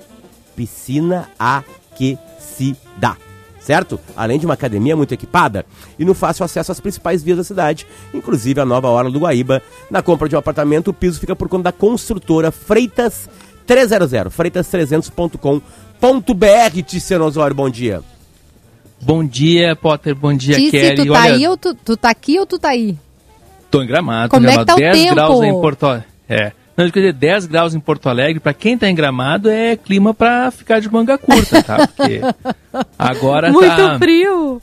Piscina 0.55 1.27
aquecida. 1.38 3.17
certo? 3.59 3.99
Além 4.15 4.39
de 4.39 4.45
uma 4.45 4.53
academia 4.53 4.95
muito 4.95 5.13
equipada 5.13 5.65
e 5.99 6.05
no 6.05 6.13
fácil 6.13 6.45
acesso 6.45 6.71
às 6.71 6.79
principais 6.79 7.21
vias 7.23 7.38
da 7.38 7.43
cidade, 7.43 7.86
inclusive 8.13 8.61
a 8.61 8.65
nova 8.65 8.88
Hora 8.88 9.09
do 9.11 9.19
Guaíba. 9.19 9.61
Na 9.91 10.01
compra 10.01 10.29
de 10.29 10.36
um 10.36 10.39
apartamento, 10.39 10.89
o 10.89 10.93
piso 10.93 11.19
fica 11.19 11.36
por 11.36 11.49
conta 11.49 11.63
da 11.63 11.71
construtora 11.71 12.51
Freitas 12.51 13.27
300, 13.65 14.11
freitas300.com.br. 14.36 16.81
Tiziano 16.86 17.25
Osório, 17.25 17.55
bom 17.55 17.69
dia. 17.69 18.01
Bom 19.01 19.25
dia, 19.25 19.75
Potter. 19.75 20.15
Bom 20.15 20.34
dia, 20.34 20.55
Tizi, 20.55 20.71
Kelly. 20.71 20.95
tu 20.95 21.05
tá 21.11 21.19
Olha, 21.19 21.34
aí 21.34 21.47
ou 21.47 21.57
tu, 21.57 21.75
tu 21.75 21.97
tá 21.97 22.09
aqui 22.09 22.39
ou 22.39 22.45
tu 22.45 22.57
tá 22.57 22.69
aí? 22.69 22.97
Tô 23.74 23.82
em 23.82 23.88
Gramado. 23.88 24.30
Como 24.30 24.45
tô 24.45 24.51
em 24.51 24.53
é 24.53 24.57
que 24.59 24.65
Gramado. 24.65 24.67
tá 24.67 24.76
o 24.76 24.80
10 24.80 24.97
tempo? 24.97 25.15
graus 25.15 25.43
em 25.43 25.51
Porto 25.53 25.86
Alegre. 25.86 26.07
É. 26.30 26.51
Não, 26.78 26.86
eu 26.86 26.91
quer 26.91 26.99
dizer, 27.01 27.13
10 27.13 27.45
graus 27.47 27.76
em 27.76 27.80
Porto 27.80 28.07
Alegre, 28.09 28.39
pra 28.39 28.53
quem 28.53 28.78
tá 28.78 28.89
em 28.89 28.95
Gramado, 28.95 29.49
é 29.49 29.76
clima 29.76 30.13
pra 30.13 30.49
ficar 30.51 30.80
de 30.80 30.91
manga 30.91 31.17
curta, 31.17 31.61
tá? 31.61 31.88
Porque 31.88 32.21
agora 32.97 33.49
Muito 33.53 33.67
tá... 33.67 33.97
frio. 33.97 34.61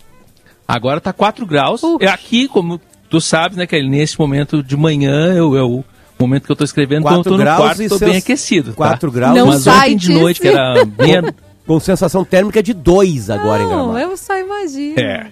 Agora 0.66 1.00
tá 1.00 1.12
4 1.12 1.44
graus. 1.46 1.82
Uf. 1.82 2.04
É 2.04 2.08
aqui, 2.08 2.48
como 2.48 2.80
tu 3.08 3.20
sabes, 3.20 3.56
né, 3.56 3.66
Kelly, 3.66 3.88
nesse 3.88 4.18
momento 4.18 4.62
de 4.62 4.76
manhã, 4.76 5.32
eu, 5.34 5.54
eu, 5.54 5.68
o 5.70 5.84
momento 6.18 6.46
que 6.46 6.52
eu 6.52 6.56
tô 6.56 6.64
escrevendo, 6.64 7.02
então 7.02 7.18
eu 7.18 7.24
tô 7.24 7.36
no 7.36 7.44
quarto, 7.44 7.88
tô 7.88 7.98
bem 7.98 8.16
aquecido, 8.16 8.70
tá? 8.70 8.76
4 8.76 9.10
graus. 9.10 9.36
Não 9.36 9.46
Mas 9.48 9.62
sai 9.62 9.88
ontem 9.90 9.96
de 9.96 10.12
noite, 10.14 10.40
que 10.40 10.48
era 10.48 10.84
meia... 10.98 11.34
Com 11.66 11.78
sensação 11.78 12.24
térmica 12.24 12.60
de 12.60 12.72
2 12.74 13.30
agora 13.30 13.62
em 13.62 13.66
Não, 13.68 13.92
Gramado. 13.92 13.98
eu 14.00 14.16
só 14.16 14.36
imagino. 14.36 14.98
É. 14.98 15.28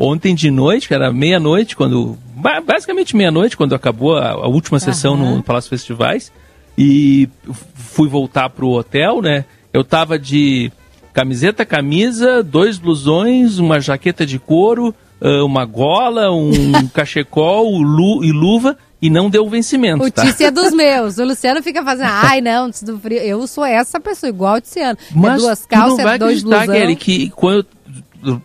Ontem 0.00 0.32
de 0.34 0.48
noite, 0.50 0.86
que 0.86 0.94
era 0.94 1.12
meia-noite, 1.12 1.74
quando. 1.74 2.16
ba- 2.36 2.60
Basicamente 2.60 3.16
meia-noite, 3.16 3.56
quando 3.56 3.74
acabou 3.74 4.16
a, 4.16 4.30
a 4.30 4.46
última 4.46 4.78
sessão 4.78 5.14
Aham. 5.14 5.36
no 5.38 5.42
Palácio 5.42 5.68
Festivais. 5.68 6.30
E 6.78 7.28
fui 7.74 8.08
voltar 8.08 8.48
pro 8.50 8.68
hotel, 8.70 9.20
né? 9.20 9.44
Eu 9.72 9.82
tava 9.82 10.16
de 10.16 10.70
camiseta, 11.12 11.66
camisa, 11.66 12.40
dois 12.44 12.78
blusões, 12.78 13.58
uma 13.58 13.80
jaqueta 13.80 14.24
de 14.24 14.38
couro, 14.38 14.94
ah, 15.20 15.42
uma 15.44 15.64
gola, 15.64 16.30
um 16.30 16.86
cachecol 16.94 17.76
lu- 17.78 18.22
e 18.24 18.30
luva, 18.30 18.78
e 19.02 19.10
não 19.10 19.28
deu 19.28 19.48
vencimento, 19.48 20.04
O 20.04 20.10
tá? 20.12 20.24
Tice 20.24 20.44
é 20.44 20.50
dos 20.52 20.72
meus. 20.72 21.18
O 21.18 21.24
Luciano 21.24 21.60
fica 21.60 21.82
fazendo, 21.82 22.10
ai 22.22 22.40
não, 22.40 22.66
antes 22.66 22.84
do 22.84 22.96
frio. 23.00 23.18
Eu 23.18 23.44
sou 23.48 23.64
essa 23.64 23.98
pessoa, 23.98 24.30
igual 24.30 24.54
o 24.54 24.60
Tiziano. 24.60 24.96
Mas 25.12 25.34
é 25.34 25.36
duas 25.38 25.58
tu 25.58 25.62
não 25.72 25.80
calças, 25.80 26.04
vai 26.04 26.14
é 26.14 26.18
dois 26.18 26.38
acreditar, 26.38 26.56
blusão. 26.66 26.74
Kelly, 26.80 26.94
que 26.96 27.30
quando 27.30 27.66
eu 28.24 28.40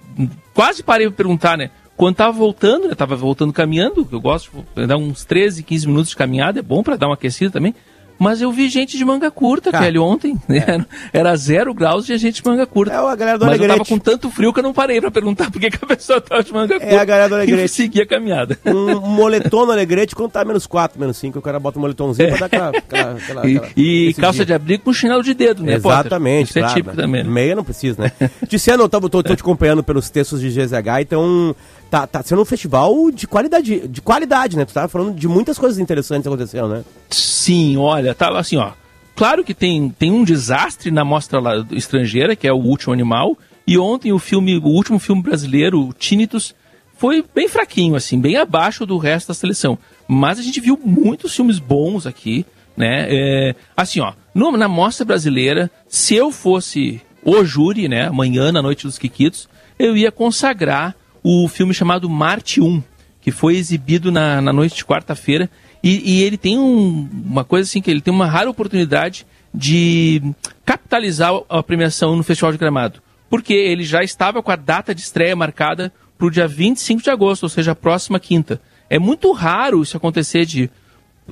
quase 0.54 0.84
parei 0.84 1.08
pra 1.08 1.16
perguntar, 1.16 1.58
né? 1.58 1.72
Quando 1.95 2.16
tava 2.16 2.32
voltando, 2.32 2.88
eu 2.88 2.95
tava 2.95 3.16
voltando 3.16 3.54
caminhando, 3.54 4.08
eu 4.12 4.20
gosto 4.20 4.66
de 4.76 4.88
dar 4.88 4.97
uns 4.97 5.24
13, 5.26 5.64
15 5.64 5.88
minutos 5.88 6.10
de 6.10 6.16
caminhada, 6.16 6.60
é 6.60 6.64
bom 6.64 6.82
pra 6.82 6.95
dar 6.95 7.08
uma 7.08 7.14
aquecida 7.14 7.51
também. 7.51 7.76
Mas 8.20 8.41
eu 8.41 8.51
vi 8.51 8.70
gente 8.70 8.97
de 8.97 9.03
manga 9.03 9.30
curta, 9.32 9.72
Cara, 9.72 9.84
Kelly, 9.86 9.97
ontem. 9.99 10.38
Era, 10.49 10.88
era 11.11 11.36
zero 11.36 11.74
graus 11.74 12.07
e 12.09 12.14
a 12.14 12.18
gente 12.18 12.41
de 12.41 12.47
manga 12.49 12.66
curta. 12.66 12.93
É 12.93 12.97
a 12.97 13.16
galera 13.16 13.38
do 13.38 13.45
Mas 13.45 13.55
eu 13.55 13.61
tava 13.61 13.74
Alegrete. 13.74 13.89
com 13.89 13.97
tanto 13.99 14.30
frio 14.30 14.53
que 14.53 14.59
eu 14.59 14.64
não 14.64 14.72
parei 14.74 15.01
pra 15.01 15.11
perguntar 15.11 15.51
por 15.51 15.59
que 15.59 15.70
que 15.70 15.80
a 15.84 15.88
pessoa 15.88 16.22
tava 16.22 16.43
de 16.43 16.53
manga 16.53 16.80
curta. 16.80 16.86
É 16.95 16.97
a 16.99 17.05
galera 17.05 17.28
do 17.30 17.36
E 17.36 17.38
Alegrete. 17.39 17.70
segui 17.70 18.01
a 18.01 18.05
caminhada. 18.07 18.57
Um 18.66 18.99
moletom 18.99 19.66
no 19.66 19.72
Alegrete 19.72 20.16
quando 20.16 20.32
tá 20.32 20.45
menos 20.45 20.66
4, 20.66 20.99
menos 20.99 21.18
5, 21.18 21.38
o 21.39 21.41
cara 21.41 21.59
bota 21.59 21.78
um 21.78 21.82
moletomzinho 21.82 22.30
pra 22.30 22.38
dar 22.38 22.45
aquela. 22.45 22.70
aquela, 22.70 23.11
aquela, 23.18 23.47
E, 23.49 23.57
aquela- 23.57 23.72
e 23.76 24.14
calça 24.14 24.38
dia. 24.38 24.45
de 24.45 24.53
abrigo 24.53 24.84
com 24.84 24.93
chinelo 24.93 25.24
de 25.24 25.34
dedo, 25.34 25.64
né, 25.64 25.80
Potter? 25.80 25.99
Exatamente, 25.99 26.49
Isso 26.49 26.59
é 26.59 26.61
claro, 26.61 26.76
típico 26.76 26.95
né? 26.95 27.03
também. 27.03 27.24
né? 27.24 27.30
Meia 27.30 27.55
não 27.55 27.64
precisa, 27.64 28.01
né? 28.03 28.11
Tiziano, 28.47 28.84
eu 28.84 28.89
tô, 28.89 29.01
tô, 29.09 29.24
tô 29.24 29.36
te 29.36 29.41
acompanhando 29.41 29.84
pelos 29.84 30.09
textos 30.09 30.39
de 30.39 30.49
GZH, 30.49 31.01
então 31.01 31.55
tá, 31.94 32.08
tá 32.08 32.24
sendo 32.24 32.41
um 32.41 32.46
festival 32.46 33.12
de 33.12 33.28
qualidade, 33.28 33.88
de 33.88 34.02
qualidade, 34.02 34.58
né? 34.58 34.66
Tu 34.66 34.74
tava 34.74 34.88
falando 34.88 35.14
de 35.14 35.28
muitas 35.28 35.60
coisas 35.60 35.78
interessantes 35.78 36.26
acontecendo, 36.26 36.68
né? 36.70 36.84
Sim, 37.12 37.78
olha, 37.78 38.16
tava 38.16 38.39
assim, 38.39 38.58
ó. 38.58 38.72
Claro 39.16 39.44
que 39.44 39.54
tem, 39.54 39.89
tem 39.89 40.10
um 40.10 40.24
desastre 40.24 40.89
na 40.89 41.06
mostra 41.06 41.39
lá 41.39 41.64
estrangeira, 41.70 42.36
que 42.36 42.48
é 42.48 42.52
o 42.52 42.56
último 42.58 42.91
animal. 42.91 43.38
E 43.68 43.78
ontem 43.78 44.12
o 44.12 44.18
filme, 44.18 44.58
o 44.58 44.66
último 44.66 44.98
filme 44.98 45.22
brasileiro, 45.22 45.80
o 45.89 45.94
Tinnitus, 45.94 46.56
foi 46.98 47.24
bem 47.36 47.48
fraquinho, 47.48 47.96
assim, 47.96 48.20
bem 48.20 48.38
abaixo 48.38 48.88
do 48.88 48.98
resto 48.98 49.28
da 49.28 49.36
seleção. 49.36 49.78
Mas 50.08 50.39
a 50.39 50.41
gente 50.41 50.60
viu 50.60 50.80
muitos 50.84 51.36
filmes 51.36 51.60
bons 51.60 52.08
aqui, 52.08 52.44
né? 52.76 53.06
É, 53.08 53.56
assim, 53.78 54.00
ó, 54.00 54.14
no- 54.34 54.58
na 54.58 54.68
mostra 54.68 55.06
brasileira, 55.06 55.70
se 55.88 56.16
eu 56.16 56.32
fosse 56.32 57.00
o 57.24 57.44
júri, 57.46 57.88
né, 57.88 58.08
amanhã 58.08 58.52
na 58.52 58.64
Noite 58.64 58.88
dos 58.88 58.98
Quiquitos, 58.98 59.48
eu 59.78 59.96
ia 59.96 60.12
consagrar 60.12 60.96
o 61.24 61.47
filme 61.47 61.74
chamado 61.74 62.09
Marte 62.09 62.59
1, 62.61 62.84
que 63.21 63.32
foi 63.32 63.55
exibido 63.55 64.11
na, 64.11 64.41
na 64.41 64.51
noite 64.51 64.76
de 64.76 64.86
quarta-feira. 64.86 65.49
E, 65.82 66.17
e 66.17 66.24
ele 66.24 66.38
tem 66.38 66.57
um- 66.57 67.09
uma 67.26 67.43
coisa 67.43 67.67
assim, 67.67 67.82
que 67.82 67.89
ele 67.89 68.01
tem 68.01 68.13
uma 68.13 68.26
rara 68.28 68.49
oportunidade 68.49 69.26
de 69.53 70.21
capitalizar 70.65 71.32
a 71.49 71.61
premiação 71.63 72.15
no 72.15 72.24
Festival 72.24 72.51
de 72.51 72.57
Gramado. 72.57 73.01
Porque 73.30 73.53
ele 73.53 73.84
já 73.84 74.03
estava 74.03 74.41
com 74.43 74.51
a 74.51 74.55
data 74.55 74.93
de 74.93 75.01
estreia 75.01 75.36
marcada 75.36 75.91
para 76.17 76.28
o 76.28 76.32
dia 76.32 76.47
25 76.47 77.01
de 77.01 77.09
agosto, 77.09 77.43
ou 77.43 77.49
seja, 77.49 77.71
a 77.71 77.76
próxima 77.76 78.19
quinta. 78.19 78.61
É 78.89 78.99
muito 78.99 79.32
raro 79.32 79.82
isso 79.82 79.97
acontecer 79.97 80.45
de. 80.45 80.69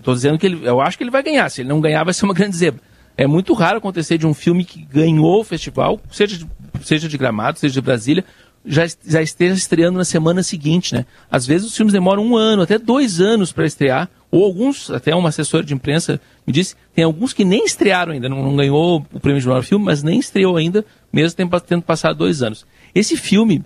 Tô 0.02 0.14
dizendo 0.14 0.38
que 0.40 0.46
ele, 0.46 0.62
eu 0.68 0.80
acho 0.82 0.98
que 0.98 1.04
ele 1.04 1.12
vai 1.12 1.22
ganhar. 1.22 1.50
Se 1.50 1.62
ele 1.62 1.70
não 1.70 1.82
ganhar, 1.82 2.04
vai 2.04 2.14
ser 2.14 2.26
uma 2.26 2.34
grande 2.34 2.56
zebra. 2.56 2.82
É 3.18 3.28
muito 3.28 3.54
raro 3.54 3.78
acontecer 3.78 4.18
de 4.18 4.26
um 4.26 4.34
filme 4.34 4.64
que 4.64 4.82
ganhou 4.84 5.42
o 5.42 5.44
festival, 5.44 6.00
seja 6.10 6.38
de, 6.38 6.48
seja 6.84 7.08
de 7.10 7.18
Gramado, 7.18 7.60
seja 7.60 7.74
de 7.74 7.82
Brasília, 7.82 8.24
já, 8.66 8.86
já 9.06 9.22
esteja 9.22 9.54
estreando 9.54 9.98
na 9.98 10.06
semana 10.06 10.44
seguinte, 10.44 10.94
né? 10.94 11.06
Às 11.30 11.46
vezes 11.46 11.68
os 11.68 11.76
filmes 11.76 11.94
demoram 11.94 12.24
um 12.24 12.38
ano, 12.38 12.62
até 12.62 12.78
dois 12.78 13.20
anos 13.20 13.52
para 13.52 13.66
estrear, 13.66 14.10
ou 14.30 14.46
alguns, 14.46 14.90
até 14.90 15.14
uma 15.14 15.30
assessora 15.30 15.64
de 15.64 15.74
imprensa 15.74 16.22
me 16.46 16.54
disse, 16.54 16.76
tem 16.94 17.04
alguns 17.04 17.34
que 17.34 17.44
nem 17.44 17.66
estrearam 17.66 18.14
ainda, 18.14 18.30
não, 18.30 18.44
não 18.44 18.56
ganhou 18.56 19.06
o 19.12 19.20
prêmio 19.20 19.42
de 19.42 19.48
melhor 19.48 19.64
filme, 19.64 19.86
mas 19.86 20.04
nem 20.04 20.20
estreou 20.20 20.56
ainda, 20.56 20.86
mesmo 21.12 21.36
tendo, 21.36 21.60
tendo 21.62 21.82
passado 21.82 22.18
dois 22.18 22.42
anos. 22.42 22.66
Esse 22.94 23.18
filme, 23.18 23.64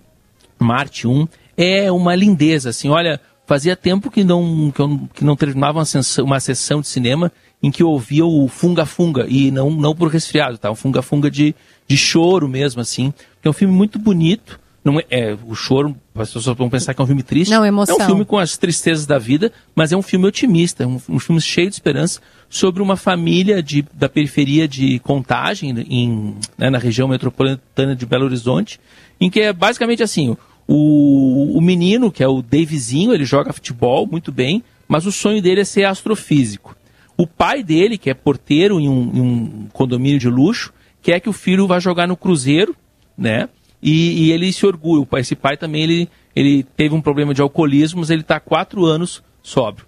Marte 0.60 1.08
1 1.08 1.28
é 1.58 1.92
uma 1.92 2.16
lindeza, 2.16 2.70
assim, 2.70 2.90
olha, 2.90 3.20
fazia 3.46 3.76
tempo 3.76 4.10
que 4.10 4.24
não, 4.24 4.72
que 4.72 4.82
eu, 4.82 5.02
que 5.14 5.24
não 5.24 5.36
terminava 5.36 5.80
uma 5.80 5.86
sessão, 5.86 6.26
uma 6.26 6.40
sessão 6.40 6.82
de 6.82 6.88
cinema 6.88 7.32
em 7.62 7.72
que 7.72 7.84
eu 7.84 7.90
ouvia 7.90 8.26
o 8.26 8.48
funga-funga, 8.48 9.26
e 9.28 9.52
não, 9.52 9.72
não 9.72 9.96
por 9.96 10.10
resfriado, 10.10 10.58
tá? 10.58 10.70
Um 10.70 10.76
funga-funga 10.76 11.30
de, 11.32 11.56
de 11.88 11.98
choro 11.98 12.48
mesmo, 12.48 12.82
assim, 12.82 13.14
é 13.44 13.50
um 13.50 13.54
filme 13.54 13.74
muito 13.74 13.98
bonito, 13.98 14.60
não 14.86 15.00
é, 15.00 15.06
é, 15.10 15.38
o 15.48 15.56
choro, 15.56 15.98
as 16.14 16.32
pessoas 16.32 16.56
vão 16.56 16.70
pensar 16.70 16.94
que 16.94 17.02
é 17.02 17.04
um 17.04 17.08
filme 17.08 17.24
triste. 17.24 17.50
Não, 17.50 17.66
emoção. 17.66 17.98
É 18.00 18.04
um 18.04 18.06
filme 18.06 18.24
com 18.24 18.38
as 18.38 18.56
tristezas 18.56 19.08
da 19.08 19.18
vida, 19.18 19.52
mas 19.76 19.92
é 19.92 19.98
um 19.98 20.02
filme 20.04 20.28
otimista, 20.28 20.84
é 20.84 20.88
um, 20.88 21.02
um 21.10 21.18
filme 21.18 21.42
cheio 21.42 21.68
de 21.68 21.74
esperança 21.74 22.22
sobre 22.48 22.84
uma 22.84 22.96
família 22.96 23.64
de, 23.64 23.84
da 23.96 24.08
periferia 24.08 24.68
de 24.68 25.00
Contagem, 25.00 25.72
em, 25.90 26.36
né, 26.56 26.70
na 26.70 26.78
região 26.78 27.08
metropolitana 27.08 27.96
de 27.96 28.06
Belo 28.06 28.26
Horizonte, 28.26 28.80
em 29.20 29.28
que 29.28 29.42
é 29.42 29.52
basicamente 29.52 30.04
assim, 30.04 30.38
o, 30.68 31.58
o 31.58 31.62
menino, 31.62 32.12
que 32.12 32.24
é 32.24 32.28
o 32.28 32.44
Davizinho, 32.44 33.12
ele 33.12 33.26
joga 33.26 33.52
futebol 33.52 34.06
muito 34.06 34.32
bem, 34.32 34.64
mas 34.88 35.08
o 35.08 35.12
sonho 35.12 35.42
dele 35.42 35.62
é 35.62 35.66
ser 35.66 35.86
astrofísico. 35.86 36.76
O 37.18 37.26
pai 37.26 37.64
dele, 37.64 37.98
que 37.98 38.12
é 38.12 38.14
porteiro 38.14 38.80
em 38.80 38.88
um, 38.88 39.12
em 39.16 39.22
um 39.22 39.68
condomínio 39.74 40.20
de 40.20 40.30
luxo, 40.30 40.72
quer 41.02 41.20
que 41.20 41.30
o 41.30 41.34
filho 41.34 41.66
vá 41.66 41.80
jogar 41.80 42.08
no 42.08 42.16
Cruzeiro, 42.16 42.76
né? 43.18 43.50
E, 43.88 44.24
e 44.24 44.32
ele 44.32 44.52
se 44.52 44.66
orgulha. 44.66 45.06
Esse 45.18 45.36
pai 45.36 45.56
também 45.56 45.84
ele, 45.84 46.10
ele 46.36 46.64
teve 46.64 46.96
um 46.96 47.02
problema 47.02 47.36
de 47.36 47.42
alcoolismo, 47.44 48.00
mas 48.00 48.10
ele 48.10 48.22
está 48.22 48.38
há 48.38 48.40
quatro 48.40 48.84
anos 48.84 49.24
sóbrio. 49.44 49.86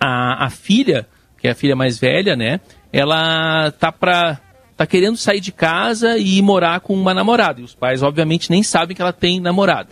A, 0.00 0.46
a 0.46 0.48
filha, 0.50 1.06
que 1.38 1.46
é 1.46 1.50
a 1.50 1.54
filha 1.54 1.76
mais 1.76 1.98
velha, 1.98 2.34
né? 2.34 2.58
Ela 2.90 3.70
tá 3.72 3.92
para 3.92 4.40
tá 4.74 4.86
querendo 4.86 5.16
sair 5.16 5.40
de 5.40 5.52
casa 5.52 6.16
e 6.16 6.38
ir 6.38 6.42
morar 6.42 6.80
com 6.80 6.94
uma 6.94 7.12
namorada. 7.12 7.60
E 7.60 7.64
os 7.64 7.74
pais, 7.74 8.02
obviamente, 8.02 8.48
nem 8.48 8.62
sabem 8.62 8.96
que 8.96 9.02
ela 9.02 9.12
tem 9.12 9.40
namorada. 9.40 9.90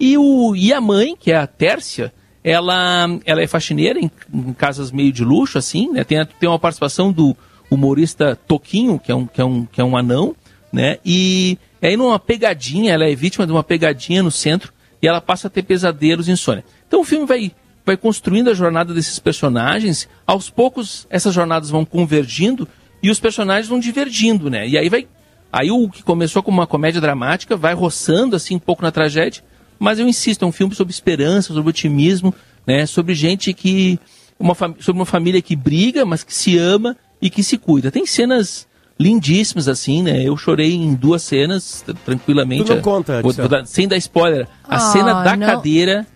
E, 0.00 0.18
o, 0.18 0.56
e 0.56 0.72
a 0.72 0.80
mãe, 0.80 1.14
que 1.14 1.30
é 1.30 1.36
a 1.36 1.46
Tércia, 1.46 2.12
ela, 2.42 3.06
ela 3.24 3.42
é 3.42 3.46
faxineira 3.46 4.00
em, 4.00 4.10
em 4.32 4.52
casas 4.54 4.90
meio 4.90 5.12
de 5.12 5.22
luxo, 5.22 5.56
assim, 5.56 5.92
né? 5.92 6.02
Tem, 6.02 6.18
tem 6.40 6.48
uma 6.48 6.58
participação 6.58 7.12
do 7.12 7.36
humorista 7.70 8.34
Toquinho, 8.34 8.98
que 8.98 9.12
é 9.12 9.14
um, 9.14 9.26
que 9.26 9.40
é 9.40 9.44
um, 9.44 9.66
que 9.66 9.80
é 9.80 9.84
um 9.84 9.96
anão, 9.96 10.34
né? 10.72 10.98
E 11.04 11.58
aí 11.86 11.96
numa 11.96 12.18
pegadinha, 12.18 12.92
ela 12.92 13.04
é 13.04 13.14
vítima 13.14 13.46
de 13.46 13.52
uma 13.52 13.64
pegadinha 13.64 14.22
no 14.22 14.30
centro 14.30 14.72
e 15.00 15.08
ela 15.08 15.20
passa 15.20 15.48
a 15.48 15.50
ter 15.50 15.62
pesadelos 15.62 16.28
e 16.28 16.32
insônia. 16.32 16.64
Então 16.86 17.00
o 17.00 17.04
filme 17.04 17.26
vai, 17.26 17.52
vai 17.84 17.96
construindo 17.96 18.50
a 18.50 18.54
jornada 18.54 18.94
desses 18.94 19.18
personagens, 19.18 20.08
aos 20.26 20.48
poucos 20.48 21.06
essas 21.10 21.34
jornadas 21.34 21.70
vão 21.70 21.84
convergindo 21.84 22.68
e 23.02 23.10
os 23.10 23.18
personagens 23.18 23.66
vão 23.66 23.80
divergindo, 23.80 24.48
né? 24.48 24.68
E 24.68 24.78
aí 24.78 24.88
vai. 24.88 25.08
Aí 25.52 25.70
o 25.70 25.88
que 25.88 26.02
começou 26.02 26.42
como 26.42 26.60
uma 26.60 26.66
comédia 26.66 27.00
dramática 27.00 27.56
vai 27.56 27.74
roçando 27.74 28.36
assim 28.36 28.54
um 28.54 28.60
pouco 28.60 28.82
na 28.82 28.92
tragédia, 28.92 29.42
mas 29.78 29.98
eu 29.98 30.06
insisto, 30.06 30.44
é 30.44 30.48
um 30.48 30.52
filme 30.52 30.74
sobre 30.74 30.92
esperança, 30.92 31.52
sobre 31.52 31.68
otimismo, 31.70 32.32
né? 32.66 32.86
Sobre 32.86 33.14
gente 33.14 33.52
que. 33.52 33.98
Uma, 34.38 34.54
sobre 34.54 34.92
uma 34.92 35.06
família 35.06 35.42
que 35.42 35.54
briga, 35.54 36.04
mas 36.04 36.24
que 36.24 36.34
se 36.34 36.56
ama 36.56 36.96
e 37.20 37.28
que 37.28 37.42
se 37.42 37.58
cuida. 37.58 37.90
Tem 37.90 38.06
cenas 38.06 38.66
lindíssimas, 39.02 39.68
assim, 39.68 40.02
né? 40.02 40.22
Eu 40.22 40.36
chorei 40.36 40.72
em 40.74 40.94
duas 40.94 41.22
cenas, 41.22 41.84
tranquilamente. 42.04 42.64
Tu 42.64 42.74
não 42.74 42.82
conta, 42.82 43.20
Vou- 43.22 43.32
vou 43.32 43.48
dar- 43.48 43.66
sem 43.66 43.88
dar 43.88 43.96
spoiler. 43.96 44.46
A 44.68 44.76
Ah, 44.76 44.78
cena 44.78 45.22
da 45.22 45.36
não. 45.36 45.46
cadeira 45.46 46.06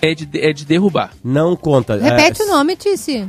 é 0.00 0.14
de, 0.14 0.28
é 0.40 0.52
de 0.52 0.64
derrubar. 0.64 1.10
Não 1.22 1.54
conta. 1.54 1.96
Repete 1.96 2.42
é, 2.42 2.44
o 2.44 2.48
nome, 2.48 2.74
Tice. 2.76 3.28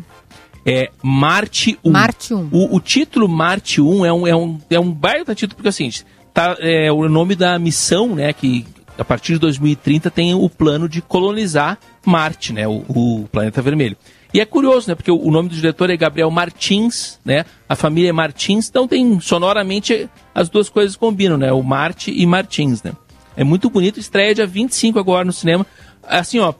É 0.65 0.89
Marte 1.03 1.77
1. 1.83 1.91
Marte 1.91 2.33
1. 2.33 2.49
O, 2.51 2.75
o 2.77 2.79
título 2.79 3.27
Marte 3.27 3.81
1 3.81 4.05
é 4.05 4.13
um, 4.13 4.27
é 4.27 4.35
um, 4.35 4.59
é 4.69 4.79
um 4.79 4.91
baita 4.91 5.35
título, 5.35 5.57
porque 5.57 5.67
assim, 5.69 5.89
tá, 6.33 6.55
é, 6.59 6.89
o 6.91 7.07
nome 7.09 7.35
da 7.35 7.59
missão, 7.59 8.15
né, 8.15 8.31
que 8.31 8.65
a 8.97 9.03
partir 9.03 9.33
de 9.33 9.39
2030 9.39 10.09
tem 10.09 10.33
o 10.33 10.49
plano 10.49 10.87
de 10.87 11.01
colonizar 11.01 11.77
Marte, 12.05 12.53
né, 12.53 12.65
o, 12.67 12.83
o 12.87 13.27
planeta 13.31 13.61
vermelho. 13.61 13.97
E 14.33 14.39
é 14.39 14.45
curioso, 14.45 14.89
né, 14.89 14.95
porque 14.95 15.11
o, 15.11 15.29
nome 15.29 15.49
do 15.49 15.55
diretor 15.55 15.89
é 15.91 15.95
Gabriel 15.95 16.31
Martins, 16.31 17.19
né, 17.23 17.45
a 17.69 17.75
família 17.75 18.09
é 18.09 18.11
Martins, 18.11 18.67
então 18.67 18.87
tem 18.87 19.19
sonoramente 19.19 20.09
as 20.33 20.49
duas 20.49 20.69
coisas 20.69 20.95
combinam, 20.95 21.37
né, 21.37 21.51
o 21.51 21.61
Marte 21.61 22.11
e 22.11 22.25
Martins, 22.25 22.81
né. 22.81 22.93
É 23.35 23.43
muito 23.43 23.69
bonito, 23.69 23.99
estreia 23.99 24.33
dia 24.33 24.47
25 24.47 24.99
agora 24.99 25.25
no 25.25 25.33
cinema. 25.33 25.65
Assim, 26.03 26.39
ó, 26.39 26.53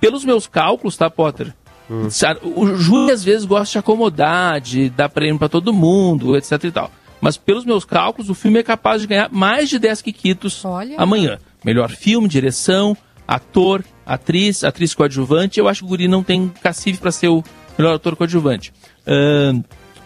pelos 0.00 0.24
meus 0.24 0.46
cálculos, 0.46 0.96
tá, 0.96 1.08
Potter? 1.08 1.54
Hum. 1.90 2.08
O 2.56 2.74
Júlio 2.74 3.14
às 3.14 3.22
vezes 3.22 3.44
gosta 3.44 3.72
de 3.72 3.78
acomodar, 3.78 4.60
de 4.60 4.90
dar 4.90 5.08
prêmio 5.08 5.38
para 5.38 5.48
todo 5.48 5.72
mundo, 5.72 6.36
etc 6.36 6.64
e 6.64 6.70
tal. 6.70 6.90
Mas 7.20 7.36
pelos 7.36 7.64
meus 7.64 7.84
cálculos, 7.84 8.28
o 8.28 8.34
filme 8.34 8.58
é 8.58 8.62
capaz 8.62 9.02
de 9.02 9.06
ganhar 9.06 9.30
mais 9.30 9.68
de 9.68 9.78
10 9.78 10.02
quiquitos 10.02 10.64
Olha. 10.64 10.96
amanhã. 10.98 11.38
Melhor 11.64 11.90
filme, 11.90 12.28
direção, 12.28 12.96
ator, 13.26 13.84
atriz, 14.04 14.64
atriz 14.64 14.94
coadjuvante. 14.94 15.58
Eu 15.58 15.68
acho 15.68 15.80
que 15.80 15.86
o 15.86 15.88
Guri 15.88 16.08
não 16.08 16.22
tem 16.22 16.48
cacife 16.62 16.98
para 17.00 17.10
ser 17.10 17.28
o 17.28 17.42
melhor 17.78 17.94
ator 17.94 18.16
coadjuvante. 18.16 18.72
Uh, 19.06 19.62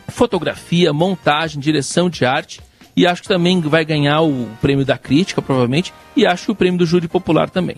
fotografia, 0.08 0.92
montagem, 0.92 1.60
direção 1.60 2.08
de 2.08 2.24
arte. 2.24 2.60
E 2.96 3.06
acho 3.06 3.22
que 3.22 3.28
também 3.28 3.60
vai 3.60 3.84
ganhar 3.84 4.20
o 4.22 4.48
prêmio 4.60 4.84
da 4.84 4.98
crítica, 4.98 5.40
provavelmente. 5.40 5.92
E 6.16 6.26
acho 6.26 6.46
que 6.46 6.52
o 6.52 6.54
prêmio 6.54 6.78
do 6.78 6.86
júri 6.86 7.08
popular 7.08 7.48
também. 7.48 7.76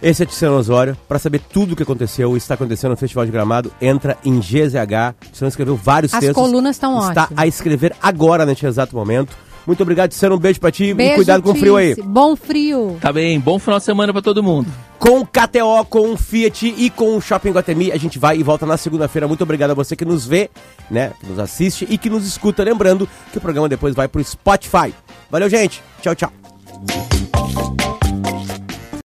Esse 0.00 0.22
é 0.22 0.26
Tiziano 0.26 0.56
Osório. 0.56 0.96
Para 1.08 1.18
saber 1.18 1.40
tudo 1.40 1.72
o 1.72 1.76
que 1.76 1.82
aconteceu 1.82 2.34
e 2.34 2.38
está 2.38 2.54
acontecendo 2.54 2.92
no 2.92 2.96
Festival 2.96 3.26
de 3.26 3.32
Gramado, 3.32 3.72
entra 3.80 4.16
em 4.24 4.38
GZH. 4.38 5.14
Tiziano 5.32 5.48
escreveu 5.48 5.76
vários 5.76 6.14
As 6.14 6.20
textos. 6.20 6.42
As 6.42 6.50
colunas 6.50 6.76
estão 6.76 6.94
ótimas. 6.94 7.08
Está 7.10 7.28
a 7.36 7.46
escrever 7.46 7.94
agora, 8.00 8.46
neste 8.46 8.64
exato 8.64 8.94
momento. 8.96 9.36
Muito 9.68 9.82
obrigado, 9.82 10.08
Tiziano. 10.08 10.36
Um 10.36 10.38
beijo 10.38 10.58
pra 10.58 10.72
ti 10.72 10.94
beijo, 10.94 11.12
e 11.12 11.16
cuidado 11.16 11.42
com 11.42 11.50
o 11.50 11.54
frio 11.54 11.76
aí. 11.76 11.94
Bom 11.94 12.34
frio. 12.34 12.96
Tá 13.02 13.12
bem, 13.12 13.38
bom 13.38 13.58
final 13.58 13.78
de 13.78 13.84
semana 13.84 14.14
para 14.14 14.22
todo 14.22 14.42
mundo. 14.42 14.66
Com 14.98 15.20
o 15.20 15.26
KTO, 15.26 15.84
com 15.90 16.14
o 16.14 16.16
Fiat 16.16 16.74
e 16.74 16.88
com 16.88 17.18
o 17.18 17.20
Shopping 17.20 17.50
Guatemi, 17.50 17.92
a 17.92 17.98
gente 17.98 18.18
vai 18.18 18.38
e 18.38 18.42
volta 18.42 18.64
na 18.64 18.78
segunda-feira. 18.78 19.28
Muito 19.28 19.42
obrigado 19.42 19.72
a 19.72 19.74
você 19.74 19.94
que 19.94 20.06
nos 20.06 20.24
vê, 20.26 20.48
né, 20.90 21.12
que 21.20 21.26
nos 21.26 21.38
assiste 21.38 21.86
e 21.90 21.98
que 21.98 22.08
nos 22.08 22.26
escuta. 22.26 22.64
Lembrando 22.64 23.06
que 23.30 23.36
o 23.36 23.40
programa 23.42 23.68
depois 23.68 23.94
vai 23.94 24.08
pro 24.08 24.24
Spotify. 24.24 24.94
Valeu, 25.30 25.50
gente. 25.50 25.82
Tchau, 26.00 26.14
tchau. 26.14 27.17